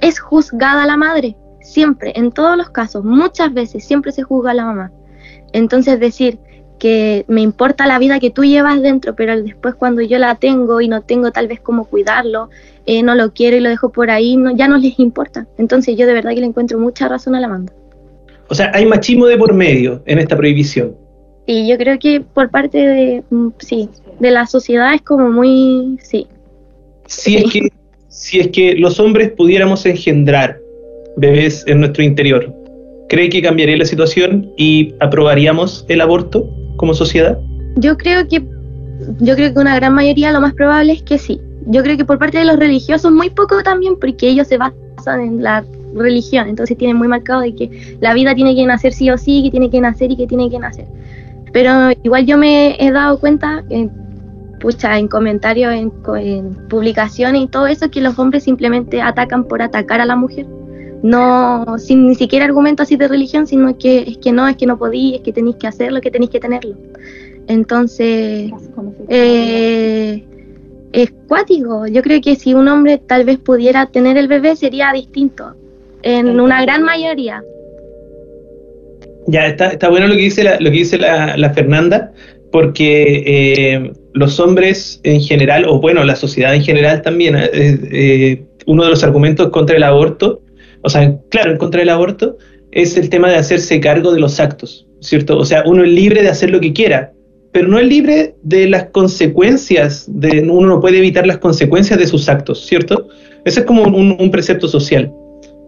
es 0.00 0.18
juzgada 0.18 0.84
la 0.84 0.96
madre, 0.96 1.36
siempre, 1.60 2.12
en 2.16 2.32
todos 2.32 2.56
los 2.56 2.70
casos, 2.70 3.04
muchas 3.04 3.54
veces, 3.54 3.84
siempre 3.84 4.10
se 4.10 4.24
juzga 4.24 4.50
a 4.50 4.54
la 4.54 4.64
mamá. 4.64 4.90
Entonces 5.52 6.00
decir 6.00 6.40
que 6.78 7.24
me 7.28 7.40
importa 7.40 7.86
la 7.86 7.98
vida 7.98 8.20
que 8.20 8.30
tú 8.30 8.44
llevas 8.44 8.82
dentro, 8.82 9.14
pero 9.14 9.40
después 9.40 9.74
cuando 9.74 10.02
yo 10.02 10.18
la 10.18 10.34
tengo 10.34 10.80
y 10.80 10.88
no 10.88 11.02
tengo 11.02 11.30
tal 11.30 11.48
vez 11.48 11.60
cómo 11.60 11.84
cuidarlo, 11.86 12.50
eh, 12.86 13.02
no 13.02 13.14
lo 13.14 13.32
quiero 13.32 13.56
y 13.56 13.60
lo 13.60 13.70
dejo 13.70 13.90
por 13.90 14.10
ahí, 14.10 14.36
no, 14.36 14.54
ya 14.54 14.68
no 14.68 14.76
les 14.76 14.98
importa. 14.98 15.46
Entonces 15.58 15.96
yo 15.96 16.06
de 16.06 16.12
verdad 16.14 16.32
que 16.34 16.40
le 16.40 16.46
encuentro 16.46 16.78
mucha 16.78 17.08
razón 17.08 17.34
a 17.34 17.40
la 17.40 17.46
Amanda. 17.46 17.72
O 18.48 18.54
sea, 18.54 18.70
hay 18.74 18.84
machismo 18.86 19.26
de 19.26 19.38
por 19.38 19.54
medio 19.54 20.02
en 20.06 20.18
esta 20.18 20.36
prohibición. 20.36 20.94
Y 21.46 21.68
yo 21.68 21.76
creo 21.76 21.98
que 21.98 22.20
por 22.20 22.50
parte 22.50 22.78
de, 22.78 23.22
mm, 23.30 23.48
sí, 23.58 23.88
de 24.18 24.30
la 24.30 24.46
sociedad 24.46 24.94
es 24.94 25.02
como 25.02 25.30
muy, 25.30 25.98
sí. 26.02 26.26
Sí, 27.06 27.36
es 27.36 27.52
que 27.52 27.68
si 28.08 28.40
es 28.40 28.48
que 28.48 28.74
los 28.74 29.00
hombres 29.00 29.32
pudiéramos 29.32 29.84
engendrar 29.86 30.58
bebés 31.16 31.64
en 31.66 31.80
nuestro 31.80 32.02
interior, 32.02 32.54
¿cree 33.08 33.28
que 33.28 33.42
cambiaría 33.42 33.76
la 33.76 33.84
situación 33.84 34.52
y 34.56 34.94
aprobaríamos 35.00 35.84
el 35.88 36.00
aborto 36.00 36.48
como 36.76 36.94
sociedad? 36.94 37.38
Yo 37.76 37.96
creo 37.96 38.26
que 38.28 38.44
yo 39.20 39.34
creo 39.34 39.52
que 39.52 39.60
una 39.60 39.74
gran 39.76 39.94
mayoría 39.94 40.32
lo 40.32 40.40
más 40.40 40.54
probable 40.54 40.92
es 40.92 41.02
que 41.02 41.18
sí. 41.18 41.40
Yo 41.66 41.82
creo 41.82 41.96
que 41.96 42.04
por 42.04 42.18
parte 42.18 42.38
de 42.38 42.44
los 42.44 42.56
religiosos 42.56 43.10
muy 43.12 43.30
poco 43.30 43.62
también 43.62 43.96
porque 43.98 44.28
ellos 44.28 44.46
se 44.46 44.58
basan 44.58 45.20
en 45.20 45.42
la 45.42 45.64
religión, 45.94 46.48
entonces 46.48 46.76
tienen 46.76 46.96
muy 46.96 47.08
marcado 47.08 47.40
de 47.40 47.54
que 47.54 47.96
la 48.00 48.14
vida 48.14 48.34
tiene 48.34 48.54
que 48.54 48.66
nacer 48.66 48.92
sí 48.92 49.10
o 49.10 49.18
sí, 49.18 49.42
que 49.44 49.50
tiene 49.50 49.70
que 49.70 49.80
nacer 49.80 50.10
y 50.10 50.16
que 50.16 50.26
tiene 50.26 50.50
que 50.50 50.58
nacer. 50.58 50.86
Pero 51.52 51.90
igual 52.02 52.26
yo 52.26 52.36
me 52.36 52.76
he 52.84 52.90
dado 52.90 53.18
cuenta, 53.18 53.64
eh, 53.70 53.88
pucha, 54.60 54.98
en 54.98 55.08
comentarios, 55.08 55.72
en, 55.72 55.90
publicaciones 56.68 57.42
y 57.42 57.46
todo 57.46 57.66
eso, 57.66 57.90
que 57.90 58.00
los 58.00 58.18
hombres 58.18 58.42
simplemente 58.42 59.00
atacan 59.00 59.44
por 59.44 59.62
atacar 59.62 60.00
a 60.00 60.06
la 60.06 60.16
mujer. 60.16 60.46
No, 61.04 61.76
sin 61.78 62.08
ni 62.08 62.14
siquiera 62.14 62.46
argumentos 62.46 62.84
así 62.84 62.96
de 62.96 63.06
religión, 63.08 63.46
sino 63.46 63.76
que 63.76 63.98
es 63.98 64.16
que 64.16 64.32
no, 64.32 64.48
es 64.48 64.56
que 64.56 64.64
no 64.64 64.78
podí, 64.78 65.16
es 65.16 65.20
que 65.20 65.34
tenéis 65.34 65.56
que 65.56 65.66
hacerlo, 65.66 66.00
que 66.00 66.10
tenéis 66.10 66.30
que 66.30 66.40
tenerlo. 66.40 66.74
Entonces, 67.46 68.50
eh, 69.10 70.24
es 70.92 71.12
cuático. 71.28 71.86
Yo 71.86 72.00
creo 72.00 72.22
que 72.22 72.36
si 72.36 72.54
un 72.54 72.68
hombre 72.68 72.96
tal 72.96 73.26
vez 73.26 73.38
pudiera 73.38 73.84
tener 73.84 74.16
el 74.16 74.28
bebé 74.28 74.56
sería 74.56 74.94
distinto, 74.94 75.54
en 76.00 76.40
una 76.40 76.62
gran 76.62 76.82
mayoría. 76.82 77.44
Ya, 79.26 79.48
está, 79.48 79.72
está 79.72 79.90
bueno 79.90 80.06
lo 80.06 80.14
que 80.14 80.22
dice 80.22 80.42
la, 80.42 80.58
lo 80.58 80.70
que 80.70 80.78
dice 80.78 80.96
la, 80.96 81.36
la 81.36 81.50
Fernanda, 81.50 82.12
porque 82.50 83.22
eh, 83.26 83.92
los 84.14 84.40
hombres 84.40 85.00
en 85.02 85.20
general, 85.20 85.66
o 85.68 85.80
bueno, 85.80 86.02
la 86.02 86.16
sociedad 86.16 86.54
en 86.54 86.62
general 86.62 87.02
también, 87.02 87.36
eh, 87.36 87.48
eh, 87.52 88.42
uno 88.64 88.84
de 88.84 88.88
los 88.90 89.04
argumentos 89.04 89.50
contra 89.50 89.76
el 89.76 89.82
aborto, 89.82 90.40
o 90.84 90.90
sea, 90.90 91.18
claro, 91.30 91.50
en 91.50 91.58
contra 91.58 91.80
del 91.80 91.88
aborto, 91.88 92.36
es 92.70 92.96
el 92.96 93.08
tema 93.08 93.30
de 93.30 93.36
hacerse 93.36 93.80
cargo 93.80 94.12
de 94.12 94.20
los 94.20 94.38
actos, 94.38 94.86
¿cierto? 95.00 95.38
O 95.38 95.44
sea, 95.44 95.62
uno 95.66 95.82
es 95.82 95.90
libre 95.90 96.22
de 96.22 96.28
hacer 96.28 96.50
lo 96.50 96.60
que 96.60 96.72
quiera, 96.72 97.12
pero 97.52 97.68
no 97.68 97.78
es 97.78 97.86
libre 97.86 98.34
de 98.42 98.68
las 98.68 98.86
consecuencias, 98.86 100.06
de, 100.08 100.40
uno 100.42 100.66
no 100.66 100.80
puede 100.80 100.98
evitar 100.98 101.26
las 101.26 101.38
consecuencias 101.38 101.98
de 101.98 102.06
sus 102.06 102.28
actos, 102.28 102.66
¿cierto? 102.66 103.08
Ese 103.44 103.60
es 103.60 103.66
como 103.66 103.84
un, 103.84 104.30
precepto 104.30 104.68
social. 104.68 105.12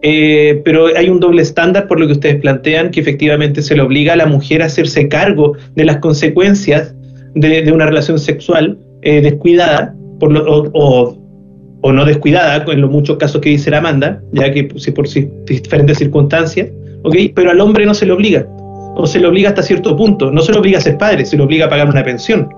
Eh, 0.03 0.61
pero 0.63 0.87
hay 0.95 1.09
un 1.09 1.19
doble 1.19 1.41
estándar 1.41 1.87
por 1.87 1.99
lo 1.99 2.05
que 2.05 2.13
ustedes 2.13 2.35
plantean, 2.35 2.91
que 2.91 2.99
efectivamente 2.99 3.63
se 3.63 3.75
le 3.75 3.81
obliga 3.81 4.13
a 4.13 4.17
la 4.17 4.27
mujer 4.27 4.61
a 4.61 4.65
hacerse 4.65 5.07
cargo 5.07 5.53
de 5.75 5.85
las 5.85 5.97
consecuencias 5.97 6.93
de, 7.33 7.71
una 7.71 7.85
relación 7.85 8.19
sexual 8.19 8.77
eh, 9.01 9.21
descuidada 9.21 9.95
por 10.19 10.31
o, 10.73 11.17
no 11.91 12.05
descuidada, 12.05 12.65
en 12.71 12.81
los 12.81 12.91
muchos 12.91 13.17
casos 13.17 13.41
que 13.41 13.49
dice 13.49 13.71
la 13.71 13.79
Amanda, 13.79 14.21
ya 14.31 14.51
que 14.51 14.65
pues, 14.65 14.89
por 14.91 15.07
diferentes 15.07 15.97
circunstancias, 15.97 16.69
¿okay? 17.03 17.29
pero 17.29 17.51
al 17.51 17.59
hombre 17.59 17.85
no 17.85 17.93
se 17.93 18.05
le 18.05 18.13
obliga, 18.13 18.45
o 18.95 19.05
se 19.05 19.19
le 19.19 19.27
obliga 19.27 19.49
hasta 19.49 19.63
cierto 19.63 19.95
punto, 19.95 20.31
no 20.31 20.41
se 20.41 20.51
le 20.51 20.59
obliga 20.59 20.79
a 20.79 20.81
ser 20.81 20.97
padre, 20.97 21.25
se 21.25 21.37
le 21.37 21.43
obliga 21.43 21.65
a 21.65 21.69
pagar 21.69 21.89
una 21.89 22.03
pensión, 22.03 22.49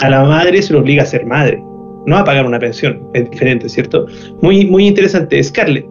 a 0.00 0.08
la 0.10 0.24
madre 0.24 0.62
se 0.62 0.72
le 0.72 0.80
obliga 0.80 1.02
a 1.02 1.06
ser 1.06 1.24
madre, 1.26 1.62
no 2.06 2.16
a 2.16 2.24
pagar 2.24 2.46
una 2.46 2.58
pensión, 2.58 3.00
es 3.14 3.30
diferente, 3.30 3.68
¿cierto? 3.68 4.06
Muy, 4.40 4.66
muy 4.66 4.86
interesante. 4.86 5.42
Scarlett. 5.42 5.86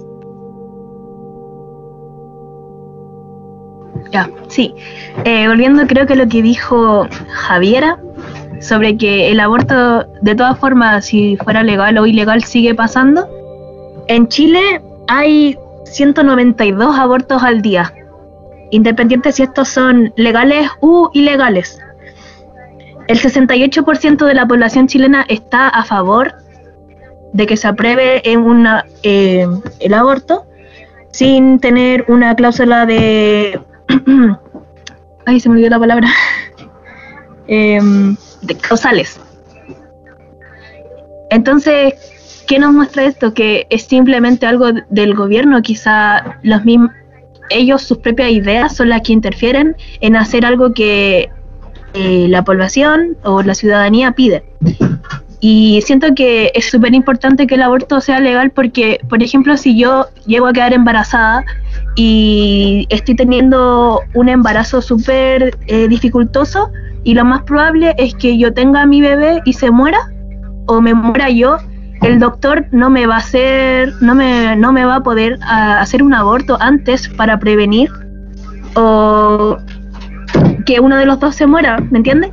Ya, 4.12 4.29
sí. 4.47 4.73
Eh, 5.23 5.47
volviendo 5.47 5.88
creo 5.88 6.05
que 6.05 6.15
lo 6.15 6.27
que 6.27 6.41
dijo 6.41 7.07
Javiera 7.29 7.97
sobre 8.62 8.97
que 8.97 9.32
el 9.32 9.39
aborto 9.39 10.06
de 10.21 10.36
todas 10.36 10.58
formas, 10.58 11.06
si 11.06 11.36
fuera 11.38 11.63
legal 11.63 11.97
o 11.97 12.06
ilegal, 12.06 12.43
sigue 12.43 12.74
pasando. 12.74 13.28
En 14.08 14.28
Chile 14.28 14.82
hay 15.08 15.58
192 15.86 16.97
abortos 16.97 17.43
al 17.43 17.62
día, 17.62 17.93
independiente 18.69 19.32
si 19.32 19.43
estos 19.43 19.67
son 19.67 20.13
legales 20.15 20.69
u 20.80 21.10
ilegales. 21.13 21.80
El 23.08 23.19
68% 23.19 24.26
de 24.26 24.34
la 24.34 24.47
población 24.47 24.88
chilena 24.88 25.26
está 25.28 25.67
a 25.67 25.84
favor 25.84 26.36
de 27.34 27.45
que 27.45 27.58
se 27.58 27.67
apruebe 27.67 28.21
en 28.30 28.41
una, 28.41 28.86
eh, 29.04 29.47
el 29.80 29.93
aborto 29.93 30.45
sin 31.12 31.60
tener 31.60 32.06
una 32.08 32.36
cláusula 32.36 32.86
de 32.86 33.60
Ay, 35.26 35.39
se 35.39 35.50
me 35.50 35.56
olvidó 35.56 35.69
la 35.69 35.80
palabra. 35.80 36.10
Em, 37.47 38.15
de 38.41 38.56
causales. 38.58 39.19
Entonces, 41.30 41.93
¿qué 42.47 42.60
nos 42.60 42.73
muestra 42.73 43.06
esto? 43.06 43.34
Que 43.34 43.67
es 43.69 43.84
simplemente 43.84 44.45
algo 44.45 44.67
del 44.89 45.15
gobierno, 45.15 45.62
quizá 45.62 46.38
los 46.43 46.65
mismos, 46.65 46.91
ellos, 47.49 47.82
sus 47.82 47.97
propias 47.99 48.32
ideas 48.32 48.75
son 48.75 48.89
las 48.89 49.01
que 49.01 49.13
interfieren 49.13 49.75
en 49.99 50.15
hacer 50.15 50.45
algo 50.45 50.73
que 50.73 51.30
eh, 51.93 52.27
la 52.30 52.43
población 52.43 53.17
o 53.23 53.41
la 53.41 53.56
ciudadanía 53.56 54.13
pide. 54.13 54.43
Y 55.39 55.82
siento 55.82 56.13
que 56.15 56.51
es 56.54 56.69
súper 56.69 56.93
importante 56.93 57.47
que 57.47 57.56
el 57.56 57.63
aborto 57.63 57.99
sea 57.99 58.19
legal 58.19 58.51
porque, 58.51 58.99
por 59.10 59.23
ejemplo, 59.23 59.58
si 59.58 59.77
yo 59.77 60.08
llego 60.25 60.47
a 60.47 60.54
quedar 60.54 60.73
embarazada 60.73 61.43
y 61.95 62.88
estoy 62.89 63.15
teniendo 63.15 64.01
un 64.13 64.30
embarazo 64.30 64.82
súper 64.82 65.58
eh, 65.67 65.88
dificultoso 65.88 66.71
y 67.04 67.13
lo 67.13 67.25
más 67.25 67.43
probable 67.43 67.93
es 67.97 68.15
que 68.15 68.38
yo 68.38 68.54
tenga 68.54 68.84
a 68.84 68.86
mi 68.86 69.01
bebé 69.01 69.41
y 69.45 69.54
se 69.54 69.71
muera 69.71 69.99
o 70.67 70.82
me 70.82 70.93
muera 70.93 71.30
yo, 71.30 71.58
el 72.01 72.19
doctor 72.19 72.65
no 72.71 72.89
me 72.89 73.08
va 73.08 73.15
a 73.15 73.19
hacer, 73.19 73.93
no 74.01 74.15
me, 74.15 74.56
no 74.56 74.71
me 74.71 74.86
va 74.86 74.97
a 74.97 75.04
poder 75.04 75.38
hacer 75.41 76.01
un 76.04 76.13
aborto 76.13 76.58
antes 76.62 77.10
para 77.10 77.39
prevenir 77.39 77.89
o 78.75 79.58
que 80.65 80.80
uno 80.80 80.95
de 80.95 81.06
los 81.06 81.19
dos 81.19 81.36
se 81.36 81.47
muera, 81.47 81.77
¿me 81.89 81.97
entiendes? 81.97 82.32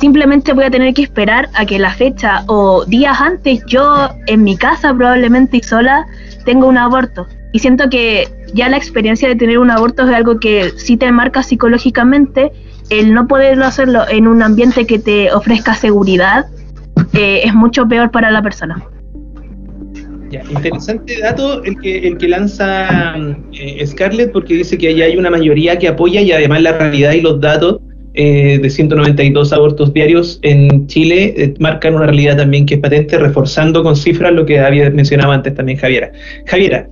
simplemente 0.00 0.52
voy 0.54 0.64
a 0.64 0.70
tener 0.70 0.94
que 0.94 1.02
esperar 1.02 1.50
a 1.54 1.66
que 1.66 1.78
la 1.78 1.90
fecha 1.90 2.42
o 2.46 2.84
días 2.86 3.20
antes 3.20 3.62
yo 3.66 4.08
en 4.26 4.42
mi 4.42 4.56
casa 4.56 4.94
probablemente 4.94 5.58
y 5.58 5.62
sola 5.62 6.06
tengo 6.44 6.66
un 6.66 6.78
aborto. 6.78 7.26
Y 7.52 7.58
siento 7.58 7.90
que 7.90 8.28
ya 8.54 8.68
la 8.68 8.76
experiencia 8.76 9.28
de 9.28 9.36
tener 9.36 9.58
un 9.58 9.70
aborto 9.70 10.08
es 10.08 10.14
algo 10.14 10.38
que 10.38 10.70
sí 10.76 10.96
te 10.96 11.10
marca 11.10 11.42
psicológicamente, 11.42 12.52
el 12.90 13.14
no 13.14 13.26
poderlo 13.26 13.64
hacerlo 13.64 14.02
en 14.08 14.26
un 14.26 14.42
ambiente 14.42 14.86
que 14.86 14.98
te 14.98 15.32
ofrezca 15.32 15.74
seguridad 15.74 16.46
eh, 17.12 17.42
es 17.44 17.54
mucho 17.54 17.88
peor 17.88 18.10
para 18.10 18.30
la 18.30 18.42
persona. 18.42 18.84
Interesante 20.30 21.18
dato 21.20 21.64
el 21.64 21.80
que, 21.80 22.06
el 22.06 22.16
que 22.16 22.28
lanza 22.28 23.16
eh, 23.52 23.84
Scarlett 23.84 24.30
porque 24.30 24.54
dice 24.54 24.78
que 24.78 24.88
allá 24.88 25.06
hay 25.06 25.16
una 25.16 25.28
mayoría 25.28 25.76
que 25.76 25.88
apoya 25.88 26.20
y 26.20 26.30
además 26.30 26.62
la 26.62 26.78
realidad 26.78 27.14
y 27.14 27.20
los 27.20 27.40
datos 27.40 27.80
eh, 28.14 28.60
de 28.62 28.70
192 28.70 29.52
abortos 29.52 29.92
diarios 29.92 30.38
en 30.42 30.86
Chile 30.86 31.54
marcan 31.58 31.96
una 31.96 32.06
realidad 32.06 32.36
también 32.36 32.64
que 32.64 32.74
es 32.74 32.80
patente, 32.80 33.18
reforzando 33.18 33.82
con 33.82 33.96
cifras 33.96 34.32
lo 34.32 34.46
que 34.46 34.60
había 34.60 34.88
mencionado 34.90 35.32
antes 35.32 35.52
también 35.54 35.78
Javiera. 35.78 36.12
Javiera, 36.46 36.88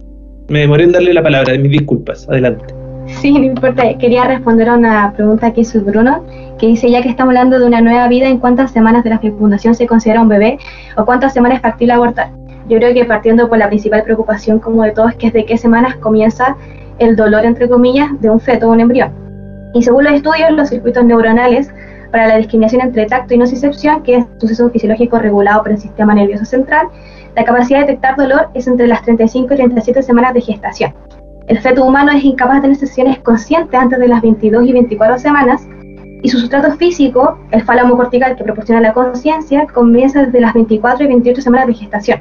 me 0.48 0.60
demoré 0.60 0.84
en 0.84 0.92
darle 0.92 1.12
la 1.12 1.22
palabra, 1.22 1.56
mis 1.58 1.70
disculpas, 1.70 2.28
adelante. 2.28 2.74
Sí, 3.06 3.32
no 3.32 3.44
importa, 3.44 3.82
quería 3.98 4.24
responder 4.24 4.68
a 4.68 4.74
una 4.74 5.12
pregunta 5.12 5.52
que 5.52 5.62
hizo 5.62 5.80
Bruno, 5.80 6.24
que 6.58 6.66
dice, 6.66 6.90
ya 6.90 7.02
que 7.02 7.08
estamos 7.08 7.32
hablando 7.32 7.58
de 7.58 7.66
una 7.66 7.80
nueva 7.80 8.08
vida, 8.08 8.28
¿en 8.28 8.38
cuántas 8.38 8.70
semanas 8.70 9.04
de 9.04 9.10
la 9.10 9.18
fecundación 9.18 9.74
se 9.74 9.86
considera 9.86 10.20
un 10.20 10.28
bebé 10.28 10.58
o 10.96 11.04
cuántas 11.04 11.32
semanas 11.32 11.56
es 11.56 11.62
factible 11.62 11.94
abortar? 11.94 12.30
Yo 12.68 12.78
creo 12.78 12.92
que 12.92 13.04
partiendo 13.04 13.48
por 13.48 13.58
la 13.58 13.68
principal 13.68 14.02
preocupación 14.02 14.58
como 14.58 14.82
de 14.82 14.92
todos, 14.92 15.14
que 15.14 15.28
es 15.28 15.32
de 15.32 15.46
qué 15.46 15.56
semanas 15.56 15.96
comienza 15.96 16.56
el 16.98 17.16
dolor, 17.16 17.44
entre 17.44 17.68
comillas, 17.68 18.08
de 18.20 18.28
un 18.28 18.40
feto 18.40 18.68
o 18.68 18.72
un 18.72 18.80
embrión. 18.80 19.10
Y 19.74 19.82
según 19.82 20.04
los 20.04 20.12
estudios, 20.14 20.50
los 20.50 20.68
circuitos 20.68 21.04
neuronales 21.04 21.70
para 22.10 22.26
la 22.26 22.36
discriminación 22.36 22.82
entre 22.82 23.06
tacto 23.06 23.34
y 23.34 23.38
nocicepción, 23.38 24.02
que 24.02 24.16
es 24.16 24.24
un 24.24 24.40
suceso 24.40 24.70
fisiológico 24.70 25.18
regulado 25.18 25.62
por 25.62 25.72
el 25.72 25.78
sistema 25.78 26.14
nervioso 26.14 26.44
central, 26.44 26.88
la 27.36 27.44
capacidad 27.44 27.80
de 27.80 27.86
detectar 27.86 28.16
dolor 28.16 28.48
es 28.54 28.66
entre 28.66 28.86
las 28.86 29.02
35 29.02 29.54
y 29.54 29.56
37 29.56 30.02
semanas 30.02 30.34
de 30.34 30.40
gestación. 30.40 30.94
El 31.46 31.58
feto 31.60 31.84
humano 31.84 32.12
es 32.12 32.24
incapaz 32.24 32.56
de 32.56 32.62
tener 32.62 32.76
sesiones 32.76 33.18
conscientes 33.20 33.78
antes 33.78 33.98
de 33.98 34.08
las 34.08 34.20
22 34.20 34.66
y 34.66 34.72
24 34.72 35.18
semanas, 35.18 35.66
y 36.22 36.28
su 36.28 36.38
sustrato 36.38 36.72
físico, 36.76 37.38
el 37.52 37.62
fálamo 37.62 37.96
cortical 37.96 38.36
que 38.36 38.44
proporciona 38.44 38.80
la 38.80 38.92
conciencia, 38.92 39.66
comienza 39.72 40.24
desde 40.24 40.40
las 40.40 40.52
24 40.52 41.04
y 41.04 41.08
28 41.08 41.40
semanas 41.40 41.66
de 41.68 41.74
gestación. 41.74 42.20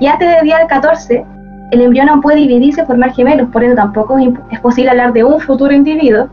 Y 0.00 0.06
antes 0.06 0.28
del 0.28 0.44
día 0.44 0.66
14, 0.66 1.24
el 1.70 1.80
embrión 1.80 2.06
no 2.06 2.20
puede 2.20 2.38
dividirse 2.38 2.82
y 2.82 2.86
formar 2.86 3.12
gemelos, 3.12 3.48
por 3.50 3.62
ende 3.62 3.76
tampoco 3.76 4.16
es 4.50 4.60
posible 4.60 4.90
hablar 4.90 5.12
de 5.12 5.24
un 5.24 5.40
futuro 5.40 5.72
individuo, 5.72 6.28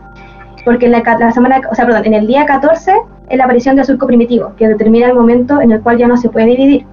porque 0.64 0.86
en 0.86 0.94
la, 0.94 1.32
semana, 1.32 1.62
o 1.70 1.76
sea, 1.76 1.86
perdón, 1.86 2.06
en 2.06 2.14
el 2.14 2.28
día 2.28 2.46
14 2.46 2.94
es 3.30 3.38
la 3.38 3.44
aparición 3.44 3.76
del 3.76 3.86
surco 3.86 4.08
primitivo, 4.08 4.54
que 4.56 4.68
determina 4.68 5.08
el 5.08 5.16
momento 5.16 5.62
en 5.62 5.72
el 5.72 5.82
cual 5.82 5.98
ya 5.98 6.08
no 6.08 6.18
se 6.18 6.30
puede 6.30 6.48
dividir. 6.48 6.86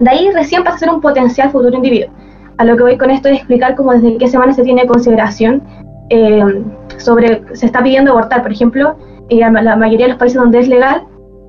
De 0.00 0.10
ahí 0.10 0.30
recién 0.32 0.64
pasa 0.64 0.76
a 0.76 0.78
ser 0.78 0.90
un 0.90 1.00
potencial 1.00 1.50
futuro 1.50 1.76
individuo. 1.76 2.10
A 2.58 2.64
lo 2.64 2.76
que 2.76 2.82
voy 2.82 2.98
con 2.98 3.10
esto 3.10 3.28
es 3.28 3.38
explicar 3.38 3.74
cómo 3.74 3.92
desde 3.92 4.18
qué 4.18 4.28
semana 4.28 4.52
se 4.52 4.62
tiene 4.62 4.86
consideración 4.86 5.62
eh, 6.10 6.64
sobre, 6.96 7.42
se 7.54 7.66
está 7.66 7.82
pidiendo 7.82 8.12
abortar, 8.12 8.42
por 8.42 8.52
ejemplo, 8.52 8.96
en 9.28 9.52
la 9.52 9.76
mayoría 9.76 10.06
de 10.06 10.12
los 10.12 10.18
países 10.18 10.40
donde 10.40 10.60
es 10.60 10.68
legal, 10.68 11.04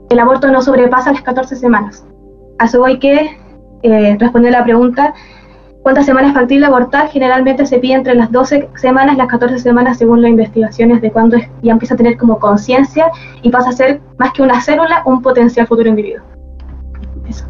el 0.10 0.20
aborto 0.20 0.52
no 0.52 0.62
sobrepasa 0.62 1.12
las 1.12 1.22
14 1.22 1.56
semanas. 1.56 2.06
A 2.58 2.66
eso 2.66 2.80
voy 2.80 3.00
que 3.00 3.38
eh, 3.84 4.18
responder 4.20 4.52
la 4.52 4.64
pregunta, 4.64 5.14
¿cuántas 5.84 6.06
semanas 6.06 6.32
es 6.32 6.36
factible 6.36 6.66
abortar? 6.66 7.10
Generalmente 7.10 7.66
se 7.66 7.80
pide 7.80 7.94
entre 7.94 8.16
las 8.16 8.32
12 8.32 8.70
semanas 8.76 9.16
y 9.16 9.18
las 9.18 9.28
14 9.28 9.60
semanas 9.60 9.98
según 9.98 10.22
las 10.22 10.32
investigaciones 10.32 11.02
de 11.02 11.12
cuándo 11.12 11.38
ya 11.62 11.72
empieza 11.72 11.94
a 11.94 11.98
tener 11.98 12.18
como 12.18 12.40
conciencia 12.40 13.06
y 13.42 13.50
pasa 13.50 13.70
a 13.70 13.74
ser 13.74 14.02
más 14.18 14.34
que 14.34 14.42
una 14.42 14.60
célula, 14.62 15.04
un 15.06 15.22
potencial 15.22 15.68
futuro 15.68 15.90
individuo. 15.90 16.24
Eso. 17.28 17.46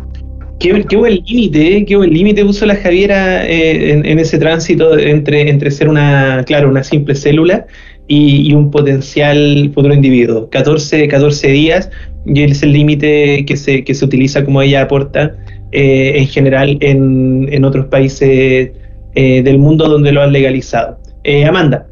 Qué, 0.60 0.98
buen 0.98 1.24
límite, 1.26 1.78
¿eh? 1.78 1.86
qué 1.86 1.96
buen 1.96 2.14
límite 2.14 2.44
puso 2.44 2.66
la 2.66 2.76
Javiera 2.76 3.48
eh, 3.48 3.94
en, 3.94 4.20
ese 4.20 4.38
tránsito 4.38 4.98
entre, 4.98 5.50
entre 5.50 5.72
ser 5.72 5.88
una, 5.88 6.44
claro, 6.46 6.68
una 6.68 6.84
simple 6.84 7.16
célula 7.16 7.66
y, 8.08 8.54
un 8.54 8.70
potencial 8.70 9.72
futuro 9.74 9.94
individuo. 9.94 10.50
14, 10.50 11.08
14 11.08 11.48
días 11.48 11.90
y 12.26 12.44
es 12.44 12.62
el 12.64 12.74
límite 12.74 13.46
que 13.46 13.56
se, 13.56 13.84
que 13.84 13.94
se 13.94 14.04
utiliza 14.04 14.44
como 14.44 14.62
ella 14.62 14.82
aporta 14.82 15.38
eh, 15.72 16.14
en 16.18 16.28
general 16.28 16.78
en, 16.82 17.48
en 17.52 17.64
otros 17.64 17.86
países 17.86 18.72
eh, 19.16 19.42
del 19.44 19.58
mundo 19.60 19.88
donde 19.88 20.12
lo 20.12 20.22
han 20.22 20.32
legalizado. 20.32 21.00
Eh, 21.24 21.46
Amanda. 21.46 21.89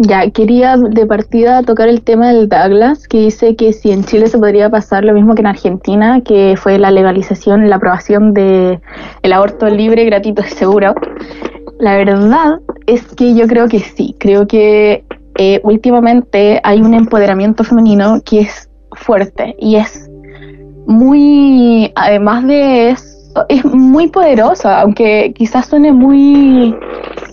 Ya, 0.00 0.30
quería 0.30 0.76
de 0.76 1.06
partida 1.06 1.64
tocar 1.64 1.88
el 1.88 2.02
tema 2.02 2.28
del 2.28 2.48
Douglas, 2.48 3.08
que 3.08 3.18
dice 3.18 3.56
que 3.56 3.72
si 3.72 3.90
en 3.90 4.04
Chile 4.04 4.28
se 4.28 4.38
podría 4.38 4.70
pasar 4.70 5.04
lo 5.04 5.12
mismo 5.12 5.34
que 5.34 5.40
en 5.40 5.48
Argentina, 5.48 6.20
que 6.20 6.54
fue 6.56 6.78
la 6.78 6.92
legalización, 6.92 7.68
la 7.68 7.76
aprobación 7.76 8.32
del 8.32 8.78
el 9.22 9.32
aborto 9.32 9.68
libre, 9.68 10.04
gratuito 10.04 10.42
y 10.46 10.50
seguro. 10.50 10.94
La 11.80 11.96
verdad 11.96 12.60
es 12.86 13.02
que 13.16 13.34
yo 13.34 13.48
creo 13.48 13.66
que 13.66 13.80
sí, 13.80 14.14
creo 14.20 14.46
que 14.46 15.04
últimamente 15.64 16.60
hay 16.62 16.80
un 16.80 16.94
empoderamiento 16.94 17.64
femenino 17.64 18.20
que 18.24 18.40
es 18.42 18.68
fuerte 18.92 19.56
y 19.58 19.76
es 19.76 20.08
muy, 20.86 21.92
además 21.96 22.46
de 22.46 22.90
es 23.48 23.64
muy 23.64 24.08
poderosa, 24.08 24.80
aunque 24.80 25.32
quizás 25.34 25.66
suene 25.66 25.92
muy, 25.92 26.76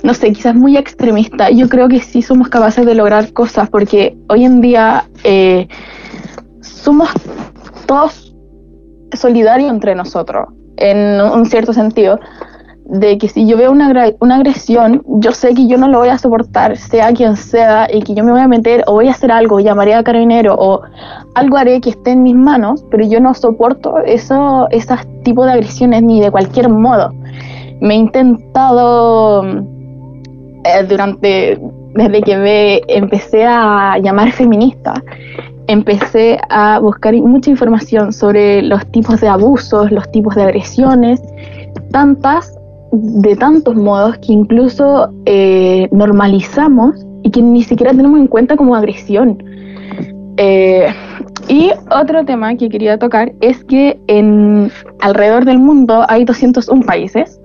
no 0.03 0.13
sé, 0.13 0.31
quizás 0.31 0.55
muy 0.55 0.77
extremista. 0.77 1.49
Yo 1.49 1.67
creo 1.69 1.87
que 1.87 1.99
sí 1.99 2.21
somos 2.21 2.49
capaces 2.49 2.85
de 2.85 2.95
lograr 2.95 3.33
cosas 3.33 3.69
porque 3.69 4.17
hoy 4.29 4.45
en 4.45 4.61
día 4.61 5.05
eh, 5.23 5.67
somos 6.61 7.09
todos 7.85 8.35
solidarios 9.13 9.71
entre 9.71 9.95
nosotros, 9.95 10.49
en 10.77 11.21
un 11.21 11.45
cierto 11.45 11.73
sentido 11.73 12.19
de 12.85 13.17
que 13.17 13.27
si 13.27 13.47
yo 13.47 13.57
veo 13.57 13.71
una, 13.71 13.91
una 14.19 14.35
agresión, 14.35 15.03
yo 15.07 15.31
sé 15.31 15.53
que 15.55 15.67
yo 15.67 15.77
no 15.77 15.87
lo 15.87 15.99
voy 15.99 16.09
a 16.09 16.17
soportar, 16.17 16.77
sea 16.77 17.11
quien 17.13 17.35
sea, 17.35 17.87
y 17.91 18.03
que 18.03 18.13
yo 18.13 18.23
me 18.23 18.31
voy 18.31 18.41
a 18.41 18.47
meter 18.47 18.83
o 18.85 18.93
voy 18.93 19.07
a 19.07 19.11
hacer 19.11 19.31
algo, 19.31 19.59
llamaré 19.59 19.95
a 19.95 20.03
carabinero 20.03 20.55
o 20.57 20.81
algo 21.35 21.57
haré 21.57 21.81
que 21.81 21.91
esté 21.91 22.11
en 22.11 22.23
mis 22.23 22.35
manos, 22.35 22.83
pero 22.89 23.05
yo 23.05 23.19
no 23.19 23.33
soporto 23.33 23.99
eso, 23.99 24.67
esos 24.71 24.99
tipos 25.23 25.45
de 25.45 25.53
agresiones 25.53 26.01
ni 26.01 26.21
de 26.21 26.31
cualquier 26.31 26.69
modo. 26.69 27.13
Me 27.81 27.93
he 27.93 27.97
intentado 27.97 29.43
eh, 29.45 30.83
durante, 30.87 31.59
desde 31.93 32.21
que 32.21 32.37
me 32.37 32.81
empecé 32.87 33.45
a 33.45 33.97
llamar 33.99 34.31
feminista, 34.31 34.93
empecé 35.67 36.39
a 36.49 36.79
buscar 36.79 37.13
mucha 37.15 37.49
información 37.49 38.13
sobre 38.13 38.61
los 38.61 38.85
tipos 38.87 39.19
de 39.19 39.27
abusos, 39.27 39.91
los 39.91 40.09
tipos 40.11 40.35
de 40.35 40.43
agresiones, 40.43 41.21
tantas 41.91 42.57
de 42.91 43.35
tantos 43.35 43.75
modos 43.75 44.17
que 44.19 44.31
incluso 44.31 45.09
eh, 45.25 45.89
normalizamos 45.91 47.05
y 47.23 47.31
que 47.31 47.41
ni 47.41 47.61
siquiera 47.63 47.91
tenemos 47.91 48.19
en 48.19 48.27
cuenta 48.27 48.55
como 48.55 48.73
agresión. 48.73 49.43
Eh, 50.37 50.87
y 51.47 51.71
otro 51.91 52.25
tema 52.25 52.55
que 52.55 52.69
quería 52.69 52.97
tocar 52.97 53.33
es 53.41 53.63
que 53.65 53.99
en 54.07 54.71
alrededor 54.99 55.45
del 55.45 55.59
mundo 55.59 56.05
hay 56.07 56.25
201 56.25 56.85
países. 56.85 57.39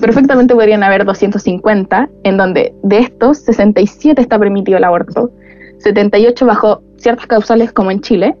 Perfectamente 0.00 0.54
podrían 0.54 0.82
haber 0.82 1.04
250, 1.04 2.08
en 2.24 2.36
donde 2.36 2.74
de 2.82 2.98
estos 2.98 3.38
67 3.38 4.20
está 4.20 4.38
permitido 4.38 4.78
el 4.78 4.84
aborto, 4.84 5.30
78 5.78 6.46
bajo 6.46 6.82
ciertas 6.96 7.26
causales 7.26 7.72
como 7.72 7.90
en 7.90 8.00
Chile, 8.00 8.36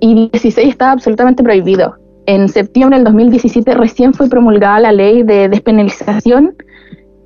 y 0.00 0.28
16 0.30 0.68
está 0.68 0.92
absolutamente 0.92 1.42
prohibido 1.42 1.96
en 2.26 2.48
septiembre 2.48 2.98
del 2.98 3.04
2017 3.04 3.74
recién 3.74 4.12
fue 4.12 4.28
promulgada 4.28 4.80
la 4.80 4.92
ley 4.92 5.22
de 5.22 5.48
despenalización 5.48 6.56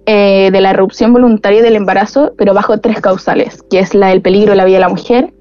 eh, 0.07 0.51
de 0.53 0.61
la 0.61 0.71
erupción 0.71 1.13
voluntaria 1.13 1.63
del 1.63 1.77
embarazo, 1.77 2.33
pero 2.37 2.55
bajo 2.55 2.79
tres 2.79 3.01
causales, 3.01 3.63
que 3.71 3.81
es 3.81 3.95
la 3.95 4.19
peligro 4.21 4.51
de 4.51 4.57
la 4.57 4.65
vida 4.65 4.77
de 4.77 4.81
la 4.81 4.89
mujer, 4.89 5.33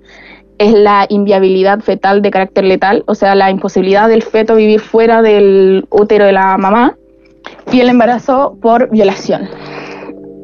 es 0.60 0.74
la 0.74 1.06
inviabilidad 1.10 1.80
fetal 1.80 2.22
de 2.22 2.32
carácter 2.32 2.66
letal, 2.66 3.04
o 3.08 3.16
sea, 3.16 3.34
la 3.34 3.50
imposibilidad 3.50 4.08
del 4.08 4.22
feto 4.22 4.56
vivir 4.56 4.82
fuera 4.82 5.22
del 5.22 5.86
útero 5.90 6.26
de 6.26 6.34
la 6.34 6.58
mamá, 6.58 6.96
y 7.72 7.80
el 7.80 7.90
embarazo 7.90 8.58
por 8.62 8.90
violación. 8.90 9.48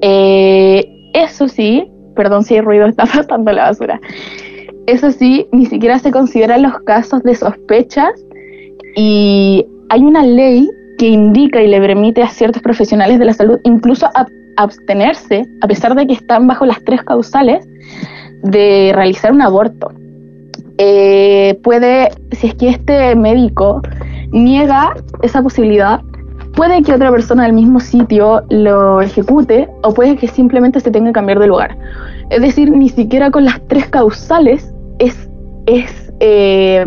Eh, 0.01 0.85
eso 1.13 1.47
sí, 1.47 1.91
perdón 2.15 2.43
si 2.43 2.55
el 2.55 2.65
ruido 2.65 2.85
está 2.85 3.05
pasando 3.13 3.51
la 3.51 3.63
basura, 3.63 3.99
eso 4.87 5.11
sí, 5.11 5.47
ni 5.51 5.65
siquiera 5.65 5.99
se 5.99 6.11
consideran 6.11 6.61
los 6.61 6.79
casos 6.81 7.23
de 7.23 7.35
sospechas 7.35 8.13
y 8.95 9.65
hay 9.89 10.01
una 10.01 10.23
ley 10.23 10.69
que 10.97 11.07
indica 11.07 11.61
y 11.61 11.67
le 11.67 11.79
permite 11.79 12.23
a 12.23 12.29
ciertos 12.29 12.61
profesionales 12.61 13.19
de 13.19 13.25
la 13.25 13.33
salud 13.33 13.59
incluso 13.63 14.07
abstenerse, 14.57 15.45
a 15.61 15.67
pesar 15.67 15.95
de 15.95 16.07
que 16.07 16.13
están 16.13 16.47
bajo 16.47 16.65
las 16.65 16.83
tres 16.85 17.03
causales, 17.03 17.67
de 18.43 18.91
realizar 18.93 19.31
un 19.31 19.41
aborto. 19.41 19.91
Eh, 20.77 21.59
puede, 21.63 22.09
si 22.31 22.47
es 22.47 22.55
que 22.55 22.69
este 22.69 23.15
médico 23.15 23.81
niega 24.31 24.93
esa 25.21 25.41
posibilidad, 25.41 26.01
puede 26.55 26.83
que 26.83 26.93
otra 26.93 27.11
persona 27.11 27.43
del 27.43 27.53
mismo 27.53 27.79
sitio 27.79 28.43
lo 28.49 29.01
ejecute 29.01 29.69
o 29.83 29.93
puede 29.93 30.17
que 30.17 30.27
simplemente 30.27 30.79
se 30.79 30.91
tenga 30.91 31.09
que 31.09 31.13
cambiar 31.13 31.39
de 31.39 31.47
lugar. 31.47 31.77
Es 32.29 32.41
decir, 32.41 32.71
ni 32.71 32.89
siquiera 32.89 33.31
con 33.31 33.45
las 33.45 33.61
tres 33.67 33.87
causales 33.89 34.73
es, 34.99 35.29
es 35.67 36.11
eh, 36.19 36.85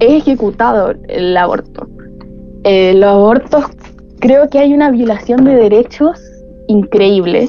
he 0.00 0.16
ejecutado 0.16 0.94
el 1.08 1.36
aborto. 1.36 1.88
eh, 2.64 2.94
los 2.94 3.10
abortos, 3.10 3.64
creo 4.20 4.48
que 4.50 4.58
hay 4.58 4.74
una 4.74 4.90
violación 4.90 5.44
de 5.44 5.54
derechos 5.56 6.20
increíble, 6.68 7.48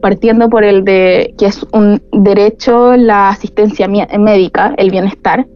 partiendo 0.00 0.48
por 0.48 0.64
el 0.64 0.84
de 0.84 1.34
que 1.38 1.46
es 1.46 1.64
un 1.72 2.02
derecho 2.12 2.96
la 2.96 3.28
asistencia 3.30 3.88
médica, 3.88 4.74
el 4.76 4.90
bienestar, 4.90 5.46